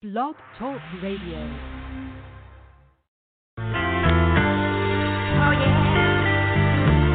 Blog 0.00 0.36
Talk 0.56 0.78
Radio. 1.02 1.42
Oh 3.58 3.64
yeah. 5.58 5.74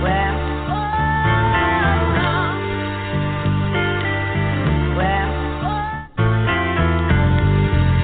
Well. 0.03 0.35
Well. 4.99 5.31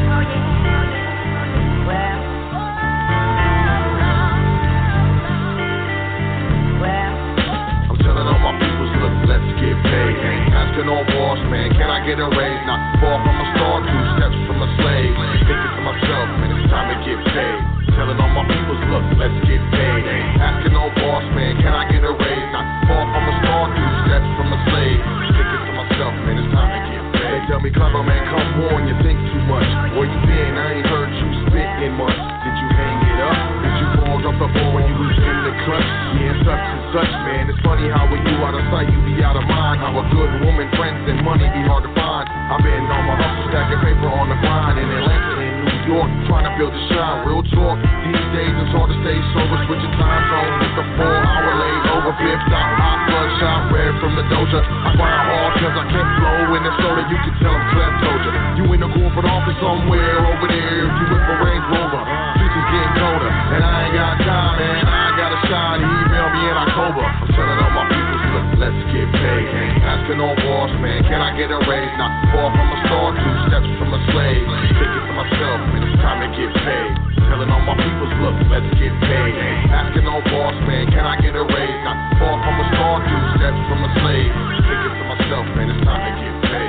Oh 0.08 0.24
yeah. 0.24 0.48
Well. 1.84 2.24
Well. 6.80 7.20
I'm 7.84 8.00
telling 8.00 8.28
all 8.32 8.40
my 8.40 8.56
peoples, 8.56 8.96
look, 9.04 9.28
let's 9.28 9.44
get 9.60 9.76
paid. 9.84 10.16
Asking 10.56 10.88
no 10.88 11.04
boss, 11.04 11.44
man, 11.52 11.68
can 11.76 11.92
I 11.92 12.00
get 12.08 12.16
a 12.24 12.30
raise? 12.32 12.64
Not 12.64 12.80
far 13.04 13.20
from 13.28 13.36
a 13.36 13.46
star, 13.60 13.84
two 13.84 13.99
Thinking 15.50 15.74
to 15.74 15.82
myself, 15.82 16.30
man, 16.38 16.54
it's 16.54 16.70
time 16.70 16.94
to 16.94 16.98
get 17.02 17.18
paid. 17.34 17.60
Telling 17.98 18.22
all 18.22 18.30
my 18.38 18.46
peoples, 18.46 18.86
look, 18.94 19.02
let's 19.18 19.34
get 19.50 19.58
paid. 19.74 20.06
Asking 20.38 20.78
no 20.78 20.94
boss, 20.94 21.26
man, 21.34 21.58
can 21.58 21.74
I 21.74 21.90
get 21.90 22.06
a 22.06 22.14
raise? 22.14 22.48
Not 22.54 22.70
far 22.86 23.02
from 23.10 23.24
a 23.26 23.34
star, 23.42 23.66
two 23.74 23.90
steps 24.06 24.30
from 24.38 24.54
a 24.54 24.60
slave. 24.70 25.02
Thinking 25.34 25.64
to 25.66 25.74
myself, 25.74 26.14
man, 26.22 26.38
it's 26.38 26.54
time 26.54 26.70
to 26.70 26.80
get 26.94 27.02
paid. 27.18 27.34
They 27.34 27.42
tell 27.50 27.62
me, 27.66 27.74
clever 27.74 28.06
man, 28.06 28.22
come 28.30 28.62
on, 28.62 28.86
you 28.86 28.94
think 29.02 29.18
too 29.34 29.42
much. 29.50 29.66
Where 29.98 30.06
you 30.06 30.20
been? 30.30 30.54
I 30.54 30.68
ain't 30.78 30.86
heard 30.86 31.10
you 31.18 31.28
spit 31.50 31.70
in 31.82 31.98
Fall 34.20 34.36
the 34.36 34.52
ball 34.52 34.76
when 34.76 34.84
you 34.84 34.96
was 35.00 35.16
in 35.16 35.38
the 35.48 35.54
clutch? 35.64 35.90
Yeah, 36.20 36.36
such 36.44 36.60
and 36.60 36.84
such, 36.92 37.14
man. 37.24 37.48
It's 37.48 37.62
funny 37.64 37.88
how 37.88 38.04
when 38.12 38.20
you 38.28 38.36
out 38.44 38.52
of 38.52 38.68
sight, 38.68 38.92
you 38.92 39.00
be 39.08 39.24
out 39.24 39.40
of 39.40 39.48
mind. 39.48 39.80
How 39.80 39.96
a 39.96 40.04
good 40.12 40.44
woman, 40.44 40.68
friends, 40.76 41.08
and 41.08 41.24
money 41.24 41.48
be 41.48 41.64
hard 41.64 41.88
to 41.88 41.92
find. 41.96 42.28
I've 42.28 42.60
been 42.60 42.84
on 42.84 43.04
my 43.08 43.16
hustle, 43.16 43.48
stacking 43.48 43.80
paper 43.80 44.12
on 44.12 44.28
the 44.28 44.36
grind 44.44 44.76
in 44.76 44.92
Atlanta 44.92 45.40
and 45.40 45.56
New 45.64 45.96
York, 45.96 46.10
trying 46.28 46.52
to 46.52 46.54
build 46.60 46.76
a 46.76 46.82
shine. 46.92 47.32
Real 47.32 47.48
talk. 47.48 47.80
These 47.80 48.28
days 48.36 48.54
it's 48.60 48.74
hard 48.76 48.92
to 48.92 48.98
stay 49.08 49.18
sober, 49.32 49.56
switching 49.72 49.96
time 49.96 50.24
zones. 50.28 50.68
It's 50.68 50.78
a 50.84 50.86
four 51.00 51.16
hour 51.16 51.52
late 51.56 51.84
over 51.96 52.12
fifth 52.20 52.52
out, 52.52 52.72
hot 52.76 53.00
bloodshot, 53.08 53.62
red 53.72 53.94
from 54.04 54.20
the 54.20 54.26
doja. 54.28 54.60
I 54.60 54.90
grind 55.00 55.24
hard 55.32 55.52
cause 55.64 55.76
I 55.80 55.86
can't 55.96 56.12
flow 56.20 56.60
in 56.60 56.62
the 56.68 56.74
soda. 56.76 57.02
You 57.08 57.20
can 57.24 57.34
tell 57.40 57.56
I'm 57.56 57.64
Clem 57.72 57.94
told 58.04 58.22
you. 58.28 58.34
In 58.70 58.84
the 58.84 58.92
corporate 58.92 59.28
office 59.32 59.56
somewhere 59.64 60.20
over 60.28 60.48
there. 60.52 60.88
You 60.88 61.06
with 61.08 61.24
the 61.24 61.36
Range 61.40 61.68
Rover. 61.72 62.39
Getting 62.70 63.02
colder, 63.02 63.34
and 63.34 63.66
I 63.66 63.76
ain't 63.90 63.98
got 63.98 64.14
time, 64.22 64.54
man. 64.62 64.86
I 64.86 64.98
ain't 65.10 65.18
got 65.18 65.32
a 65.34 65.42
shot. 65.50 65.82
He 65.82 65.90
emailed 65.90 66.34
me 66.38 66.42
in 66.46 66.54
October. 66.54 67.02
I'm 67.02 67.30
telling 67.34 67.58
all 67.66 67.74
my 67.74 67.86
people, 67.90 68.18
look, 68.30 68.48
let's 68.62 68.82
get 68.94 69.10
paid. 69.10 69.46
Ain't 69.58 69.82
asking 69.82 70.22
no 70.22 70.38
boss, 70.38 70.70
man. 70.78 71.02
Can 71.10 71.18
I 71.18 71.34
get 71.34 71.50
a 71.50 71.58
raise? 71.66 71.94
Not 71.98 72.14
far 72.30 72.54
from 72.54 72.68
a 72.70 72.78
star, 72.86 73.06
two 73.18 73.36
steps 73.50 73.70
from 73.82 73.90
a 73.90 74.00
slave. 74.14 74.46
Thinking 74.78 75.02
to 75.02 75.14
myself, 75.18 75.58
man, 75.66 75.82
it's 75.82 75.98
time 75.98 76.20
to 76.22 76.30
get 76.30 76.52
paid. 76.62 76.92
Telling 77.26 77.50
all 77.50 77.66
my 77.66 77.74
peoples, 77.74 78.14
look, 78.22 78.38
let's 78.54 78.70
get 78.78 78.94
paid. 79.02 79.34
Ain't 79.34 79.74
asking 79.74 80.06
no 80.06 80.22
boss, 80.30 80.54
man. 80.70 80.94
Can 80.94 81.10
I 81.10 81.18
get 81.26 81.34
a 81.34 81.42
raise? 81.50 81.80
Not 81.82 81.98
far 82.22 82.38
from 82.38 82.54
a 82.54 82.66
star, 82.70 82.94
two 83.02 83.22
steps 83.42 83.62
from 83.66 83.82
a 83.82 83.90
slave. 83.98 84.30
Thinking 84.62 84.94
to 84.94 85.06
myself, 85.10 85.46
man, 85.58 85.74
it's 85.74 85.82
time 85.90 86.06
to 86.06 86.12
get 86.22 86.36
paid. 86.54 86.69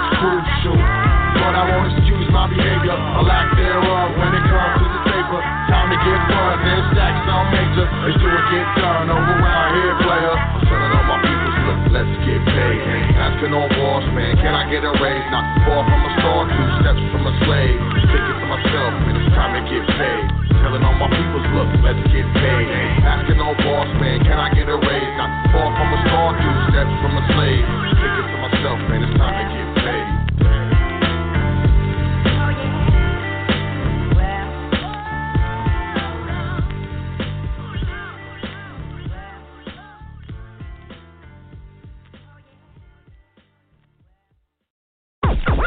my 2.31 2.47
behavior, 2.47 2.95
a 2.95 3.21
lack 3.27 3.51
thereof 3.59 4.07
when 4.15 4.31
it 4.31 4.45
comes 4.47 4.75
to 4.79 4.87
the 4.87 5.01
paper. 5.03 5.39
Time 5.67 5.87
to 5.91 5.99
get 5.99 6.19
fun, 6.31 6.55
then 6.63 6.79
stack 6.95 7.15
some 7.27 7.47
major. 7.51 7.85
Let's 8.07 8.17
do 8.17 8.27
it, 8.31 8.45
get 8.55 8.67
done 8.79 9.11
over 9.11 9.35
around 9.35 9.69
here, 9.75 9.95
player. 9.99 10.35
I'm 10.35 10.63
telling 10.63 10.91
all 10.95 11.07
my 11.11 11.19
people, 11.27 11.51
look, 11.67 11.79
let's 11.91 12.15
get 12.23 12.41
paid. 12.47 12.79
Asking 13.19 13.51
no 13.51 13.67
boss, 13.75 14.07
man, 14.15 14.39
can 14.39 14.55
I 14.55 14.63
get 14.71 14.87
a 14.87 14.91
raise? 15.03 15.27
Not 15.27 15.45
far 15.67 15.83
from 15.83 16.01
a 16.07 16.11
star, 16.23 16.39
two 16.47 16.67
steps 16.79 17.03
from 17.11 17.23
a 17.27 17.33
slave. 17.43 17.77
Thinking 18.09 18.37
to 18.39 18.47
myself, 18.47 18.91
man, 19.03 19.15
it's 19.19 19.31
time 19.35 19.51
to 19.59 19.61
get 19.67 19.83
paid. 19.99 20.23
Telling 20.63 20.83
all 20.87 20.95
my 20.95 21.11
people, 21.11 21.41
look, 21.51 21.69
let's 21.83 22.03
get 22.15 22.27
paid. 22.31 22.67
Asking 23.03 23.37
no 23.43 23.51
boss, 23.59 23.91
man, 23.99 24.23
can 24.23 24.39
I 24.39 24.55
get 24.55 24.71
a 24.71 24.77
raise? 24.79 25.13
Not 25.19 25.31
far 25.51 25.67
from 25.67 25.89
a 25.91 25.99
star, 26.07 26.27
two 26.39 26.55
steps 26.71 26.93
from 27.03 27.11
a 27.19 27.23
slave. 27.35 27.65
Thinking 27.99 28.27
to 28.31 28.37
myself, 28.39 28.79
man, 28.87 29.03
it's 29.03 29.15
time 29.19 29.35
to 29.35 29.45
get 29.51 29.67
paid. 29.75 29.80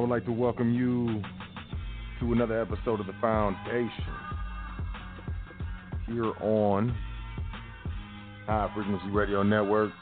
I 0.00 0.02
would 0.02 0.08
like 0.08 0.24
to 0.24 0.32
welcome 0.32 0.72
you 0.72 1.22
to 2.20 2.32
another 2.32 2.58
episode 2.58 3.00
of 3.00 3.06
The 3.06 3.12
Foundation 3.20 3.92
here 6.06 6.32
on 6.40 6.96
High 8.46 8.70
Frequency 8.74 9.10
Radio 9.10 9.42
Network. 9.42 9.92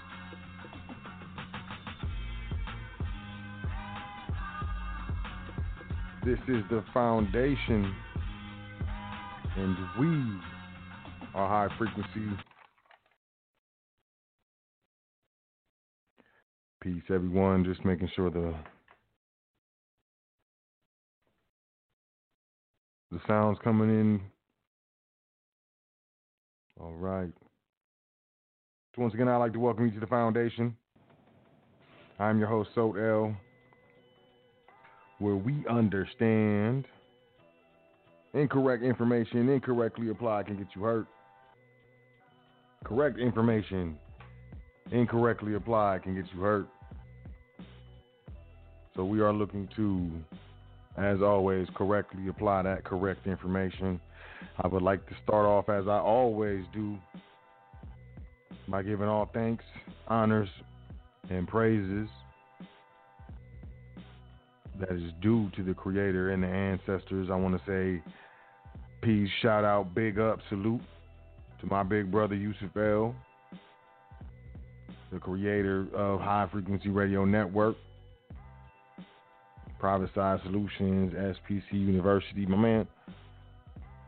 This 6.24 6.38
is 6.46 6.62
The 6.70 6.84
Foundation, 6.94 7.92
and 9.56 9.76
we 9.98 10.06
are 11.34 11.68
High 11.68 11.76
Frequency 11.76 12.40
Peace, 16.80 17.02
everyone. 17.12 17.64
Just 17.64 17.84
making 17.84 18.08
sure 18.14 18.30
the 18.30 18.54
the 23.10 23.20
sounds 23.26 23.58
coming 23.62 23.88
in. 23.88 24.20
All 26.80 26.92
right. 26.92 27.30
So 28.94 29.02
once 29.02 29.14
again, 29.14 29.28
I'd 29.28 29.36
like 29.36 29.52
to 29.52 29.58
welcome 29.58 29.86
you 29.86 29.92
to 29.92 30.00
the 30.00 30.06
foundation. 30.06 30.76
I'm 32.18 32.38
your 32.38 32.48
host, 32.48 32.70
Sot 32.74 32.96
El, 32.96 33.36
where 35.18 35.36
we 35.36 35.64
understand 35.68 36.84
incorrect 38.34 38.82
information 38.82 39.48
incorrectly 39.48 40.10
applied 40.10 40.46
can 40.46 40.56
get 40.56 40.66
you 40.74 40.82
hurt. 40.82 41.06
Correct 42.84 43.18
information 43.18 43.96
incorrectly 44.92 45.54
applied 45.54 46.02
can 46.02 46.14
get 46.14 46.24
you 46.34 46.40
hurt. 46.40 46.66
So 48.94 49.04
we 49.04 49.20
are 49.20 49.32
looking 49.32 49.68
to, 49.76 50.10
as 50.98 51.22
always, 51.22 51.66
correctly 51.74 52.28
apply 52.28 52.62
that 52.62 52.84
correct 52.84 53.26
information. 53.26 54.00
I 54.62 54.66
would 54.66 54.82
like 54.82 55.06
to 55.08 55.14
start 55.24 55.46
off, 55.46 55.68
as 55.68 55.86
I 55.88 55.98
always 55.98 56.64
do, 56.72 56.96
by 58.68 58.82
giving 58.82 59.08
all 59.08 59.30
thanks, 59.32 59.64
honors, 60.08 60.48
and 61.30 61.46
praises 61.46 62.08
that 64.80 64.92
is 64.92 65.12
due 65.20 65.50
to 65.56 65.62
the 65.62 65.74
Creator 65.74 66.30
and 66.30 66.42
the 66.42 66.48
ancestors. 66.48 67.28
I 67.30 67.36
want 67.36 67.56
to 67.56 67.62
say 67.66 68.02
peace, 69.02 69.28
shout 69.42 69.64
out, 69.64 69.94
big 69.94 70.18
up, 70.18 70.38
salute 70.48 70.80
to 71.60 71.66
my 71.66 71.82
big 71.82 72.10
brother 72.10 72.34
Yusuf 72.34 72.76
El, 72.76 73.14
the 75.12 75.18
creator 75.18 75.86
of 75.94 76.20
High 76.20 76.48
Frequency 76.52 76.88
Radio 76.88 77.24
Network, 77.24 77.76
Private 79.78 80.10
Side 80.14 80.40
Solutions, 80.44 81.12
SPC 81.14 81.72
University. 81.72 82.46
My 82.46 82.56
man, 82.56 82.88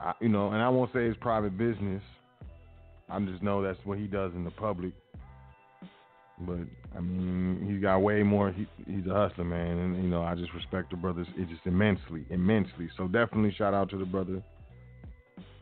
I, 0.00 0.12
you 0.20 0.28
know, 0.28 0.50
and 0.50 0.62
I 0.62 0.68
won't 0.68 0.92
say 0.92 1.06
it's 1.06 1.18
private 1.20 1.56
business. 1.56 2.02
I 3.08 3.18
just 3.20 3.42
know 3.42 3.62
that's 3.62 3.78
what 3.84 3.98
he 3.98 4.06
does 4.06 4.32
in 4.34 4.44
the 4.44 4.50
public. 4.50 4.92
But 6.40 6.60
I 6.96 7.00
mean, 7.00 7.68
he's 7.70 7.82
got 7.82 7.98
way 7.98 8.22
more. 8.22 8.50
He, 8.50 8.66
he's 8.86 9.06
a 9.06 9.14
hustler, 9.14 9.44
man, 9.44 9.78
and 9.78 9.96
you 10.02 10.08
know, 10.08 10.22
I 10.22 10.34
just 10.34 10.54
respect 10.54 10.90
the 10.90 10.96
brothers. 10.96 11.26
It's 11.36 11.50
just 11.50 11.66
immensely, 11.66 12.24
immensely. 12.30 12.88
So 12.96 13.08
definitely 13.08 13.54
shout 13.56 13.74
out 13.74 13.90
to 13.90 13.98
the 13.98 14.04
brother. 14.04 14.42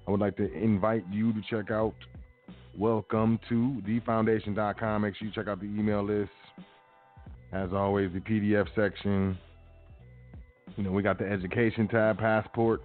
I 0.06 0.10
would 0.10 0.20
like 0.20 0.36
to 0.36 0.52
invite 0.52 1.04
you 1.10 1.32
to 1.32 1.40
check 1.50 1.70
out 1.70 1.94
welcome 2.78 3.40
to 3.48 3.82
thefoundation.com. 3.86 5.02
Make 5.02 5.16
sure 5.16 5.26
you 5.26 5.34
check 5.34 5.48
out 5.48 5.60
the 5.60 5.66
email 5.66 6.04
list. 6.04 6.30
As 7.52 7.72
always, 7.72 8.12
the 8.12 8.20
PDF 8.20 8.68
section. 8.76 9.36
You 10.76 10.84
know, 10.84 10.92
we 10.92 11.02
got 11.02 11.18
the 11.18 11.26
education 11.26 11.88
tab, 11.88 12.18
passport, 12.18 12.82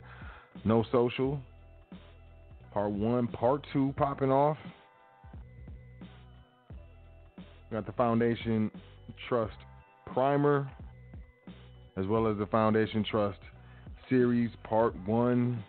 no 0.65 0.83
social. 0.91 1.39
Part 2.73 2.91
one, 2.91 3.27
part 3.27 3.65
two 3.71 3.93
popping 3.97 4.31
off. 4.31 4.57
We 7.69 7.75
got 7.75 7.85
the 7.85 7.91
Foundation 7.91 8.71
Trust 9.27 9.53
Primer, 10.11 10.69
as 11.97 12.07
well 12.07 12.27
as 12.27 12.37
the 12.37 12.47
Foundation 12.47 13.05
Trust 13.09 13.39
Series 14.09 14.49
Part 14.63 14.95
One, 15.07 15.63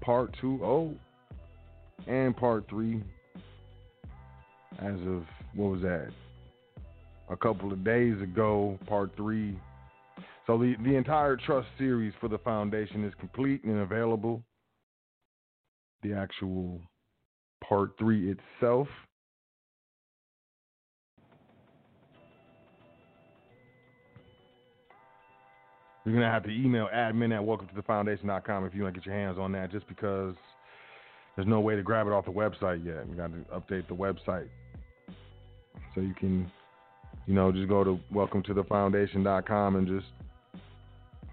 Part 0.00 0.34
Two, 0.40 0.60
oh, 0.64 0.94
and 2.08 2.36
Part 2.36 2.68
Three. 2.68 3.02
As 4.78 4.94
of 5.06 5.24
what 5.54 5.70
was 5.70 5.82
that? 5.82 6.08
A 7.30 7.36
couple 7.36 7.72
of 7.72 7.84
days 7.84 8.20
ago, 8.20 8.78
Part 8.86 9.14
Three. 9.16 9.56
So 10.46 10.58
the 10.58 10.74
the 10.82 10.96
entire 10.96 11.36
trust 11.36 11.68
series 11.78 12.12
for 12.20 12.28
the 12.28 12.38
foundation 12.38 13.04
is 13.04 13.12
complete 13.18 13.62
and 13.64 13.80
available. 13.80 14.42
The 16.02 16.14
actual 16.14 16.80
Part 17.64 17.92
Three 17.98 18.30
itself 18.32 18.88
You're 26.04 26.14
gonna 26.14 26.30
have 26.30 26.42
to 26.44 26.50
email 26.50 26.88
admin 26.92 27.34
at 27.34 27.44
welcome 27.44 27.68
to 27.68 27.74
the 27.74 27.82
foundation.com 27.82 28.64
if 28.64 28.74
you 28.74 28.82
want 28.82 28.94
to 28.94 29.00
get 29.00 29.06
your 29.06 29.14
hands 29.14 29.38
on 29.38 29.52
that, 29.52 29.70
just 29.70 29.86
because 29.86 30.34
there's 31.36 31.46
no 31.46 31.60
way 31.60 31.76
to 31.76 31.82
grab 31.82 32.06
it 32.08 32.12
off 32.12 32.24
the 32.24 32.32
website 32.32 32.84
yet. 32.84 33.08
We 33.08 33.14
got 33.14 33.30
to 33.32 33.38
update 33.54 33.86
the 33.86 33.94
website. 33.94 34.48
So 35.94 36.00
you 36.00 36.14
can, 36.14 36.50
you 37.26 37.34
know, 37.34 37.52
just 37.52 37.68
go 37.68 37.84
to 37.84 38.00
welcome 38.10 38.42
to 38.44 38.54
the 38.54 38.64
foundation.com 38.64 39.76
and 39.76 39.86
just 39.86 40.06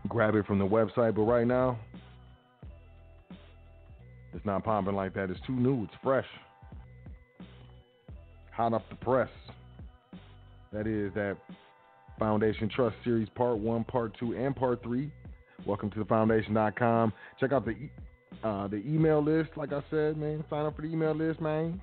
grab 0.08 0.36
it 0.36 0.46
from 0.46 0.60
the 0.60 0.66
website. 0.66 1.16
But 1.16 1.24
right 1.24 1.48
now, 1.48 1.78
it's 4.34 4.46
not 4.46 4.64
popping 4.64 4.96
like 4.96 5.14
that. 5.16 5.30
It's 5.30 5.40
too 5.46 5.54
new. 5.54 5.84
It's 5.84 5.94
fresh. 6.04 6.26
Hot 8.52 8.74
off 8.74 8.84
the 8.90 8.96
press. 8.96 9.30
That 10.72 10.86
is 10.86 11.14
that 11.16 11.38
Foundation 12.20 12.70
Trust 12.70 12.96
Series 13.04 13.30
Part 13.30 13.58
1, 13.58 13.84
Part 13.86 14.16
2, 14.20 14.36
and 14.36 14.56
Part 14.56 14.84
3. 14.84 15.10
Welcome 15.66 15.90
to 15.92 16.00
the 16.00 16.06
foundation.com. 16.06 17.14
Check 17.40 17.52
out 17.52 17.66
the 17.66 17.76
uh, 18.44 18.68
the 18.68 18.78
email 18.78 19.22
list, 19.22 19.50
like 19.58 19.74
I 19.74 19.82
said, 19.90 20.16
man. 20.16 20.44
Sign 20.50 20.66
up 20.66 20.76
for 20.76 20.84
the 20.84 20.88
email 20.88 21.14
list, 21.14 21.42
man. 21.42 21.82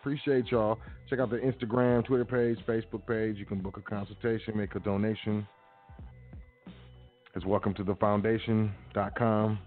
Appreciate 0.00 0.50
y'all. 0.50 0.78
Check 1.08 1.18
out 1.18 1.30
the 1.30 1.38
Instagram, 1.38 2.04
Twitter 2.04 2.24
page, 2.24 2.64
Facebook 2.66 3.06
page. 3.06 3.36
You 3.36 3.46
can 3.46 3.58
book 3.58 3.76
a 3.76 3.80
consultation, 3.80 4.56
make 4.56 4.74
a 4.74 4.80
donation. 4.80 5.46
It's 7.34 7.46
welcome 7.46 7.72
to 7.74 7.82
the 7.82 7.94
foundation.com. 7.94 9.58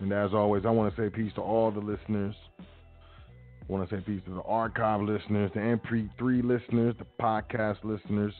And 0.00 0.12
as 0.12 0.34
always, 0.34 0.64
I 0.66 0.70
want 0.70 0.94
to 0.94 1.00
say 1.00 1.08
peace 1.08 1.32
to 1.36 1.40
all 1.40 1.70
the 1.70 1.78
listeners. 1.78 2.34
I 2.58 3.72
want 3.72 3.88
to 3.88 3.94
say 3.94 4.02
peace 4.04 4.22
to 4.26 4.34
the 4.34 4.42
archive 4.42 5.02
listeners, 5.02 5.52
the 5.54 5.60
MP3 5.60 6.42
listeners, 6.42 6.96
the 6.98 7.06
podcast 7.20 7.84
listeners. 7.84 8.34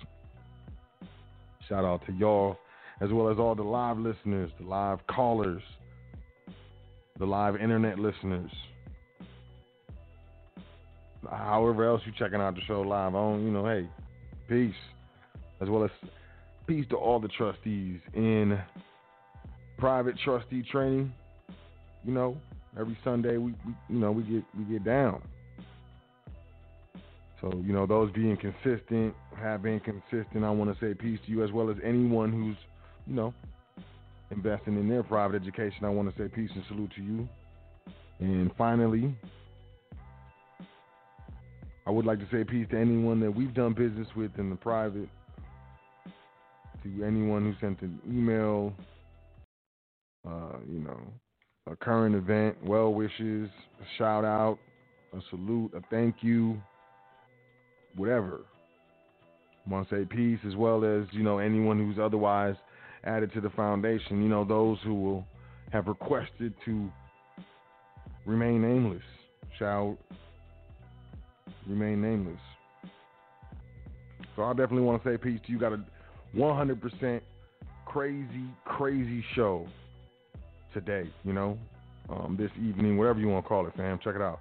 Shout 1.68 1.84
out 1.84 2.04
to 2.06 2.12
y'all, 2.12 2.56
as 3.00 3.10
well 3.12 3.28
as 3.28 3.38
all 3.38 3.54
the 3.54 3.62
live 3.62 3.98
listeners, 3.98 4.50
the 4.58 4.66
live 4.66 4.98
callers, 5.06 5.62
the 7.20 7.24
live 7.24 7.54
internet 7.54 8.00
listeners. 8.00 8.50
However 11.30 11.84
else 11.84 12.02
you 12.04 12.10
checking 12.18 12.40
out 12.40 12.56
the 12.56 12.62
show 12.62 12.80
live 12.80 13.14
on, 13.14 13.44
you 13.44 13.52
know, 13.52 13.64
hey, 13.64 13.88
peace. 14.48 14.74
As 15.60 15.68
well 15.68 15.84
as 15.84 15.90
peace 16.66 16.86
to 16.90 16.96
all 16.96 17.20
the 17.20 17.28
trustees 17.28 18.00
in 18.14 18.58
private 19.78 20.16
trustee 20.24 20.62
training. 20.70 21.12
You 22.04 22.12
know, 22.12 22.36
every 22.78 22.96
Sunday 23.04 23.36
we, 23.36 23.54
we 23.66 23.74
you 23.88 23.98
know 23.98 24.12
we 24.12 24.22
get 24.22 24.44
we 24.58 24.64
get 24.64 24.84
down. 24.84 25.22
So 27.40 27.52
you 27.64 27.72
know 27.72 27.86
those 27.86 28.12
being 28.12 28.36
consistent, 28.36 29.14
have 29.36 29.62
been 29.62 29.80
consistent. 29.80 30.44
I 30.44 30.50
want 30.50 30.72
to 30.72 30.84
say 30.84 30.94
peace 30.94 31.18
to 31.26 31.32
you 31.32 31.44
as 31.44 31.50
well 31.50 31.70
as 31.70 31.76
anyone 31.84 32.32
who's 32.32 32.56
you 33.06 33.14
know 33.14 33.34
investing 34.30 34.78
in 34.78 34.88
their 34.88 35.02
private 35.02 35.40
education. 35.40 35.84
I 35.84 35.90
want 35.90 36.14
to 36.14 36.22
say 36.22 36.28
peace 36.28 36.50
and 36.54 36.64
salute 36.68 36.92
to 36.96 37.02
you. 37.02 37.28
And 38.20 38.50
finally, 38.56 39.14
I 41.86 41.90
would 41.90 42.06
like 42.06 42.20
to 42.20 42.28
say 42.30 42.44
peace 42.44 42.66
to 42.70 42.78
anyone 42.78 43.20
that 43.20 43.30
we've 43.30 43.52
done 43.52 43.72
business 43.72 44.06
with 44.16 44.30
in 44.38 44.50
the 44.50 44.56
private. 44.56 45.08
To 46.82 47.04
anyone 47.04 47.42
who 47.44 47.54
sent 47.64 47.80
an 47.82 48.00
email, 48.08 48.72
uh, 50.26 50.58
you 50.68 50.80
know, 50.80 51.00
a 51.70 51.76
current 51.76 52.14
event, 52.16 52.56
well 52.64 52.92
wishes, 52.92 53.48
a 53.80 53.84
shout 53.98 54.24
out, 54.24 54.58
a 55.12 55.20
salute, 55.30 55.72
a 55.76 55.80
thank 55.90 56.16
you, 56.22 56.60
whatever. 57.94 58.40
Want 59.68 59.88
to 59.88 59.94
say 59.94 60.04
peace 60.04 60.40
as 60.46 60.56
well 60.56 60.84
as, 60.84 61.06
you 61.12 61.22
know, 61.22 61.38
anyone 61.38 61.78
who's 61.78 62.00
otherwise 62.02 62.56
added 63.04 63.32
to 63.34 63.40
the 63.40 63.50
foundation, 63.50 64.20
you 64.20 64.28
know, 64.28 64.44
those 64.44 64.78
who 64.82 64.94
will 64.94 65.24
have 65.72 65.86
requested 65.86 66.52
to 66.64 66.90
remain 68.26 68.60
nameless 68.60 69.02
shall 69.56 69.96
remain 71.68 72.02
nameless. 72.02 72.40
So 74.34 74.42
I 74.42 74.50
definitely 74.50 74.82
want 74.82 75.02
to 75.02 75.12
say 75.12 75.16
peace 75.16 75.40
to 75.46 75.52
you. 75.52 75.58
Got 75.58 75.74
a 75.74 75.84
100% 76.36 77.20
crazy, 77.86 78.44
crazy 78.64 79.24
show 79.34 79.66
today, 80.72 81.10
you 81.24 81.32
know, 81.32 81.58
um, 82.08 82.36
this 82.38 82.50
evening, 82.56 82.96
whatever 82.96 83.20
you 83.20 83.28
want 83.28 83.44
to 83.44 83.48
call 83.48 83.66
it, 83.66 83.74
fam. 83.76 83.98
Check 84.02 84.16
it 84.16 84.22
out. 84.22 84.40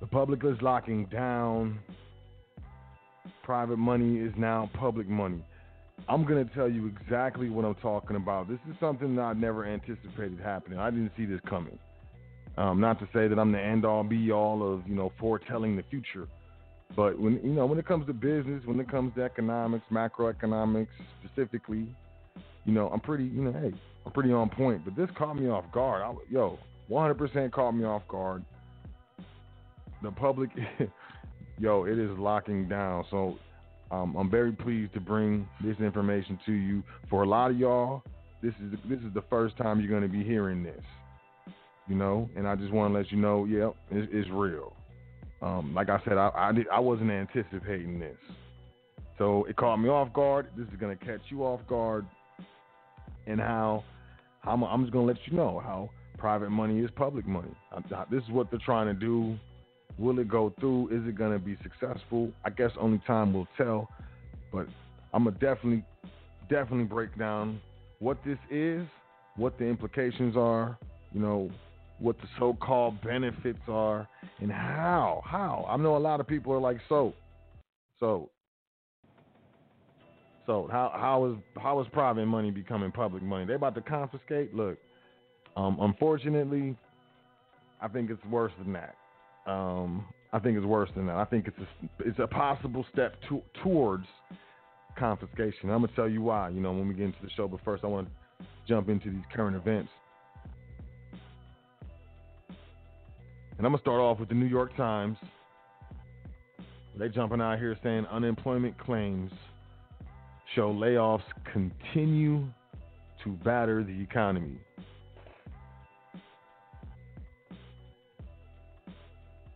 The 0.00 0.06
public 0.06 0.44
is 0.44 0.60
locking 0.60 1.06
down. 1.06 1.78
Private 3.42 3.78
money 3.78 4.18
is 4.18 4.32
now 4.36 4.70
public 4.74 5.08
money. 5.08 5.42
I'm 6.08 6.24
going 6.24 6.46
to 6.46 6.54
tell 6.54 6.68
you 6.68 6.86
exactly 6.86 7.48
what 7.48 7.64
I'm 7.64 7.74
talking 7.76 8.16
about. 8.16 8.48
This 8.48 8.58
is 8.70 8.76
something 8.78 9.16
that 9.16 9.22
I 9.22 9.32
never 9.32 9.64
anticipated 9.64 10.38
happening. 10.42 10.78
I 10.78 10.90
didn't 10.90 11.12
see 11.16 11.24
this 11.24 11.40
coming. 11.48 11.78
Um, 12.58 12.80
not 12.80 12.98
to 13.00 13.08
say 13.12 13.28
that 13.28 13.38
I'm 13.38 13.52
the 13.52 13.60
end 13.60 13.84
all 13.84 14.04
be 14.04 14.30
all 14.30 14.74
of, 14.74 14.86
you 14.86 14.94
know, 14.94 15.12
foretelling 15.18 15.76
the 15.76 15.82
future. 15.90 16.28
But 16.94 17.18
when 17.18 17.40
you 17.42 17.50
know, 17.50 17.66
when 17.66 17.78
it 17.78 17.86
comes 17.86 18.06
to 18.06 18.12
business, 18.12 18.62
when 18.64 18.78
it 18.80 18.90
comes 18.90 19.14
to 19.16 19.22
economics, 19.22 19.84
macroeconomics 19.90 20.88
specifically, 21.24 21.88
you 22.64 22.72
know, 22.72 22.88
I'm 22.88 23.00
pretty, 23.00 23.24
you 23.24 23.42
know, 23.42 23.52
hey, 23.52 23.72
I'm 24.04 24.12
pretty 24.12 24.32
on 24.32 24.50
point. 24.50 24.84
But 24.84 24.96
this 24.96 25.08
caught 25.16 25.34
me 25.34 25.48
off 25.48 25.64
guard. 25.72 26.02
I, 26.02 26.12
yo, 26.30 26.58
100% 26.90 27.52
caught 27.52 27.72
me 27.72 27.84
off 27.84 28.02
guard. 28.08 28.44
The 30.02 30.10
public, 30.10 30.50
yo, 31.58 31.84
it 31.84 31.98
is 31.98 32.10
locking 32.18 32.68
down. 32.68 33.04
So 33.10 33.38
um, 33.90 34.14
I'm 34.16 34.30
very 34.30 34.52
pleased 34.52 34.92
to 34.94 35.00
bring 35.00 35.48
this 35.62 35.76
information 35.78 36.38
to 36.46 36.52
you. 36.52 36.82
For 37.08 37.22
a 37.22 37.28
lot 37.28 37.50
of 37.50 37.58
y'all, 37.58 38.02
this 38.42 38.52
is 38.62 38.78
this 38.88 38.98
is 38.98 39.14
the 39.14 39.24
first 39.30 39.56
time 39.56 39.80
you're 39.80 39.88
going 39.88 40.02
to 40.02 40.08
be 40.08 40.24
hearing 40.24 40.62
this. 40.62 40.82
You 41.88 41.94
know, 41.94 42.28
and 42.36 42.48
I 42.48 42.56
just 42.56 42.72
want 42.72 42.92
to 42.92 42.98
let 42.98 43.12
you 43.12 43.18
know, 43.18 43.44
yeah, 43.44 43.70
it's, 43.92 44.10
it's 44.12 44.28
real. 44.30 44.75
Um, 45.42 45.74
like 45.74 45.88
I 45.88 46.00
said, 46.04 46.16
I 46.16 46.30
I, 46.34 46.52
did, 46.52 46.66
I 46.72 46.80
wasn't 46.80 47.10
anticipating 47.10 47.98
this, 48.00 48.16
so 49.18 49.44
it 49.44 49.56
caught 49.56 49.76
me 49.76 49.88
off 49.88 50.12
guard. 50.12 50.48
This 50.56 50.66
is 50.68 50.80
to 50.96 51.04
catch 51.04 51.20
you 51.28 51.44
off 51.44 51.60
guard, 51.68 52.06
and 53.26 53.40
how, 53.40 53.84
I'm, 54.44 54.62
I'm 54.62 54.82
just 54.82 54.92
to 55.06 55.12
let 55.12 55.18
you 55.26 55.36
know 55.36 55.60
how 55.62 55.90
private 56.18 56.50
money 56.50 56.80
is 56.80 56.90
public 56.96 57.26
money. 57.26 57.54
This 58.10 58.22
is 58.22 58.30
what 58.30 58.50
they're 58.50 58.60
trying 58.64 58.86
to 58.86 58.98
do. 58.98 59.38
Will 59.98 60.18
it 60.18 60.28
go 60.28 60.52
through? 60.60 60.88
Is 60.88 61.06
it 61.06 61.16
to 61.32 61.38
be 61.38 61.56
successful? 61.62 62.30
I 62.44 62.50
guess 62.50 62.70
only 62.78 63.00
time 63.06 63.32
will 63.32 63.48
tell. 63.56 63.88
But 64.52 64.66
I'm 65.12 65.24
gonna 65.24 65.36
definitely, 65.38 65.84
definitely 66.48 66.84
break 66.84 67.16
down 67.18 67.60
what 67.98 68.18
this 68.24 68.38
is, 68.50 68.86
what 69.36 69.58
the 69.58 69.64
implications 69.64 70.36
are. 70.36 70.78
You 71.12 71.20
know, 71.20 71.50
what 71.98 72.18
the 72.18 72.28
so-called 72.38 73.00
benefits 73.02 73.60
are, 73.68 74.08
and 74.40 74.50
how. 74.50 75.22
How 75.24 75.66
I 75.68 75.76
know 75.76 75.96
a 75.96 75.98
lot 75.98 76.20
of 76.20 76.26
people 76.26 76.52
are 76.52 76.60
like, 76.60 76.78
so, 76.88 77.14
so, 77.98 78.30
so 80.46 80.68
how 80.70 80.92
how 80.94 81.26
is 81.26 81.36
how 81.60 81.80
is 81.80 81.86
private 81.92 82.26
money 82.26 82.50
becoming 82.50 82.92
public 82.92 83.22
money? 83.22 83.46
They 83.46 83.54
about 83.54 83.74
to 83.76 83.80
confiscate. 83.80 84.54
Look, 84.54 84.78
um, 85.56 85.78
unfortunately, 85.80 86.76
I 87.80 87.88
think 87.88 88.10
it's 88.10 88.24
worse 88.26 88.52
than 88.62 88.72
that. 88.74 88.94
Um, 89.50 90.06
I 90.32 90.38
think 90.38 90.56
it's 90.56 90.66
worse 90.66 90.90
than 90.94 91.06
that. 91.06 91.16
I 91.16 91.24
think 91.24 91.46
it's 91.48 91.58
a, 91.58 92.08
it's 92.08 92.18
a 92.18 92.26
possible 92.26 92.84
step 92.92 93.14
to, 93.28 93.42
towards 93.62 94.06
confiscation. 94.98 95.70
I'm 95.70 95.82
gonna 95.82 95.88
tell 95.94 96.08
you 96.08 96.22
why. 96.22 96.50
You 96.50 96.60
know, 96.60 96.72
when 96.72 96.88
we 96.88 96.94
get 96.94 97.04
into 97.04 97.22
the 97.22 97.30
show, 97.30 97.48
but 97.48 97.60
first 97.64 97.84
I 97.84 97.86
want 97.86 98.08
to 98.08 98.46
jump 98.68 98.88
into 98.88 99.10
these 99.10 99.24
current 99.34 99.56
events. 99.56 99.90
And 103.58 103.66
I'm 103.66 103.72
gonna 103.72 103.80
start 103.80 104.00
off 104.00 104.18
with 104.20 104.28
the 104.28 104.34
New 104.34 104.46
York 104.46 104.76
Times. 104.76 105.16
They 106.98 107.08
jumping 107.08 107.40
out 107.40 107.58
here 107.58 107.76
saying 107.82 108.06
unemployment 108.06 108.78
claims 108.78 109.30
show 110.54 110.72
layoffs 110.72 111.22
continue 111.52 112.46
to 113.24 113.30
batter 113.44 113.82
the 113.82 113.98
economy. 114.00 114.58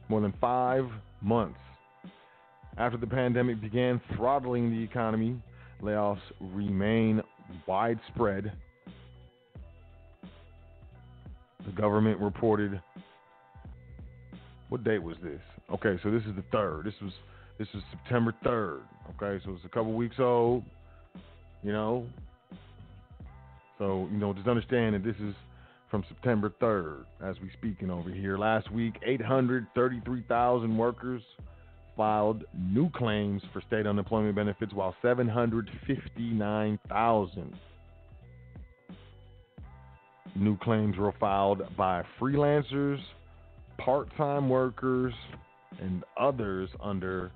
More 0.08 0.20
than 0.20 0.34
five 0.40 0.86
months 1.20 1.60
after 2.76 2.96
the 2.96 3.06
pandemic 3.06 3.60
began 3.60 4.00
throttling 4.16 4.70
the 4.70 4.82
economy, 4.82 5.40
layoffs 5.82 6.20
remain 6.40 7.22
widespread. 7.66 8.52
The 11.66 11.72
government 11.72 12.18
reported 12.18 12.80
what 14.70 14.84
date 14.84 15.02
was 15.02 15.16
this? 15.22 15.40
Okay, 15.74 16.00
so 16.02 16.10
this 16.10 16.22
is 16.22 16.34
the 16.36 16.44
third. 16.50 16.86
This 16.86 16.94
was 17.02 17.12
this 17.58 17.68
was 17.74 17.82
September 17.90 18.34
third. 18.42 18.80
Okay, 19.10 19.44
so 19.44 19.52
it's 19.52 19.64
a 19.64 19.68
couple 19.68 19.92
weeks 19.92 20.16
old. 20.18 20.64
You 21.62 21.72
know, 21.72 22.06
so 23.78 24.08
you 24.10 24.16
know, 24.16 24.32
just 24.32 24.48
understand 24.48 24.94
that 24.94 25.04
this 25.04 25.16
is 25.16 25.34
from 25.90 26.04
September 26.08 26.52
third 26.60 27.04
as 27.22 27.36
we 27.42 27.50
speaking 27.58 27.90
over 27.90 28.10
here. 28.10 28.38
Last 28.38 28.72
week, 28.72 28.94
eight 29.04 29.20
hundred 29.20 29.66
thirty-three 29.74 30.24
thousand 30.28 30.76
workers 30.78 31.22
filed 31.96 32.44
new 32.56 32.88
claims 32.90 33.42
for 33.52 33.60
state 33.66 33.86
unemployment 33.86 34.36
benefits, 34.36 34.72
while 34.72 34.94
seven 35.02 35.28
hundred 35.28 35.68
fifty-nine 35.86 36.78
thousand 36.88 37.54
new 40.36 40.56
claims 40.58 40.96
were 40.96 41.12
filed 41.18 41.60
by 41.76 42.04
freelancers 42.20 43.00
part 43.84 44.14
time 44.16 44.48
workers, 44.48 45.14
and 45.80 46.04
others 46.18 46.68
under 46.82 47.30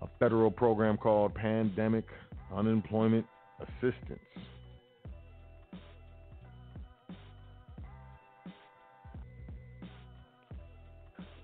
a 0.00 0.06
federal 0.18 0.50
program 0.50 0.96
called 0.96 1.34
Pandemic 1.34 2.04
Unemployment 2.54 3.24
Assistance. 3.60 4.18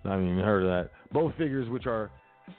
I 0.05 0.13
haven't 0.13 0.31
even 0.33 0.45
heard 0.45 0.65
of 0.65 0.69
that. 0.71 0.91
Both 1.13 1.35
figures, 1.37 1.69
which 1.69 1.87
are 1.87 2.11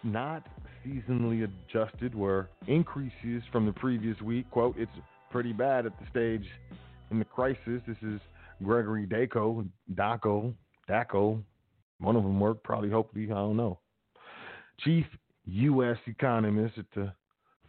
not 0.04 0.48
seasonally 0.86 1.44
adjusted, 1.44 2.14
were 2.14 2.48
increases 2.68 3.44
from 3.52 3.66
the 3.66 3.74
previous 3.74 4.22
week. 4.22 4.50
Quote, 4.52 4.76
it's 4.78 4.92
pretty 5.32 5.52
bad 5.52 5.86
at 5.86 5.94
the 6.00 6.06
stage 6.12 6.48
in 7.12 7.20
the 7.20 7.26
crisis. 7.26 7.82
This 7.88 7.98
is 8.04 8.22
Gregory 8.64 9.08
Daco, 9.08 9.68
Daco, 9.96 10.54
Daco, 10.90 11.42
one 12.00 12.16
of 12.16 12.24
them 12.24 12.40
worked, 12.40 12.64
probably, 12.64 12.90
hopefully, 12.90 13.26
I 13.26 13.36
don't 13.36 13.58
know. 13.58 13.80
Chief 14.80 15.06
U.S. 15.46 15.98
economist 16.08 16.78
at 16.78 16.86
the 16.96 17.12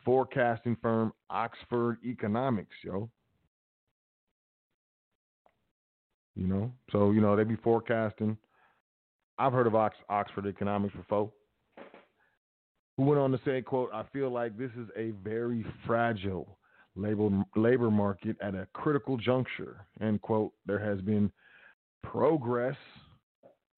forecasting 0.04 0.76
firm 0.80 1.12
Oxford 1.28 1.98
Economics, 2.04 2.74
yo. 2.82 3.10
You 6.36 6.46
know, 6.46 6.72
so 6.90 7.10
you 7.10 7.20
know 7.20 7.36
they 7.36 7.44
be 7.44 7.56
forecasting. 7.56 8.36
I've 9.38 9.52
heard 9.52 9.66
of 9.66 9.74
Ox- 9.74 9.96
Oxford 10.08 10.46
Economics 10.46 10.94
before. 10.94 11.30
Who 12.96 13.04
went 13.04 13.20
on 13.20 13.32
to 13.32 13.40
say, 13.44 13.60
"quote 13.62 13.90
I 13.92 14.04
feel 14.12 14.30
like 14.30 14.56
this 14.56 14.70
is 14.72 14.88
a 14.96 15.10
very 15.22 15.64
fragile 15.86 16.58
labor 16.94 17.44
labor 17.56 17.90
market 17.90 18.36
at 18.40 18.54
a 18.54 18.66
critical 18.72 19.16
juncture." 19.16 19.86
End 20.00 20.22
quote. 20.22 20.52
There 20.66 20.78
has 20.78 21.00
been 21.00 21.32
progress 22.02 22.76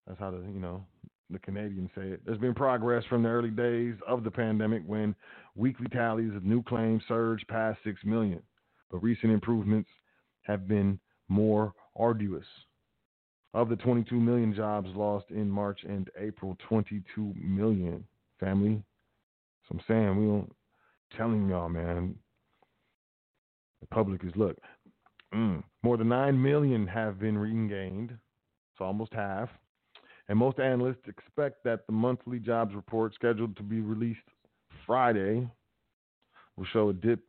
that's 0.07 0.19
how 0.19 0.31
the 0.31 0.39
you 0.39 0.61
know 0.61 0.85
the 1.31 1.39
Canadians 1.39 1.91
say 1.95 2.03
it. 2.03 2.21
There's 2.25 2.39
been 2.39 2.55
progress 2.55 3.05
from 3.09 3.23
the 3.23 3.29
early 3.29 3.51
days 3.51 3.95
of 4.07 4.23
the 4.23 4.31
pandemic 4.31 4.83
when 4.87 5.15
weekly 5.57 5.89
tallies 5.89 6.35
of 6.35 6.45
new 6.45 6.63
claims 6.63 7.03
surged 7.09 7.49
past 7.49 7.79
six 7.85 8.05
million, 8.05 8.43
but 8.91 9.03
recent 9.03 9.33
improvements 9.33 9.89
have 10.43 10.69
been 10.69 10.99
more 11.29 11.73
arduous. 11.97 12.47
Of 13.55 13.69
the 13.69 13.77
22 13.77 14.15
million 14.15 14.55
jobs 14.55 14.89
lost 14.95 15.27
in 15.31 15.49
March 15.49 15.81
and 15.87 16.09
April, 16.19 16.57
22 16.69 17.35
million 17.37 18.03
family. 18.41 18.83
So 19.69 19.77
I'm 19.77 19.81
saying 19.87 20.17
we 20.17 20.27
don't 20.27 20.53
telling 21.17 21.49
y'all, 21.49 21.69
man. 21.69 22.15
The 23.81 23.87
public 23.89 24.25
is 24.25 24.33
look. 24.37 24.57
Mm, 25.35 25.63
more 25.83 25.97
than 25.97 26.09
nine 26.09 26.41
million 26.41 26.87
have 26.87 27.19
been 27.19 27.37
regained. 27.37 28.11
It's 28.11 28.81
almost 28.81 29.13
half 29.13 29.49
and 30.33 30.39
most 30.39 30.59
analysts 30.59 31.07
expect 31.09 31.63
that 31.63 31.87
the 31.87 31.93
monthly 31.93 32.39
jobs 32.39 32.75
report 32.75 33.13
scheduled 33.13 33.55
to 33.55 33.63
be 33.63 33.83
released 33.83 34.21
Friday 34.87 35.47
will 36.57 36.65
show 36.73 36.89
a 36.89 36.95
dip 36.95 37.21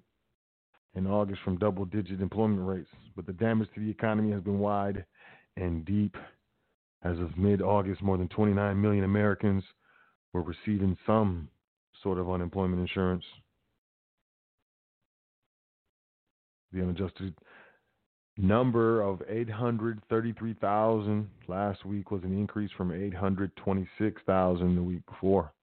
in 0.95 1.05
August 1.05 1.41
from 1.43 1.57
double 1.57 1.83
digit 1.83 2.21
employment 2.21 2.65
rates. 2.65 2.87
But 3.13 3.25
the 3.25 3.33
damage 3.33 3.67
to 3.75 3.81
the 3.81 3.89
economy 3.89 4.31
has 4.31 4.41
been 4.41 4.57
wide 4.57 5.03
and 5.57 5.83
deep. 5.83 6.15
As 7.03 7.19
of 7.19 7.37
mid 7.37 7.61
August, 7.61 8.01
more 8.01 8.17
than 8.17 8.29
29 8.29 8.81
million 8.81 9.03
Americans 9.03 9.65
were 10.31 10.41
receiving 10.41 10.95
some 11.05 11.49
sort 12.03 12.19
of 12.19 12.31
unemployment 12.31 12.79
insurance. 12.79 13.25
The 16.71 16.81
unadjusted 16.83 17.35
number 18.37 19.01
of 19.01 19.21
833,000 19.29 21.29
last 21.47 21.85
week 21.85 22.11
was 22.11 22.23
an 22.23 22.37
increase 22.37 22.71
from 22.75 22.91
826,000 22.91 24.75
the 24.75 24.83
week 24.83 25.05
before. 25.05 25.53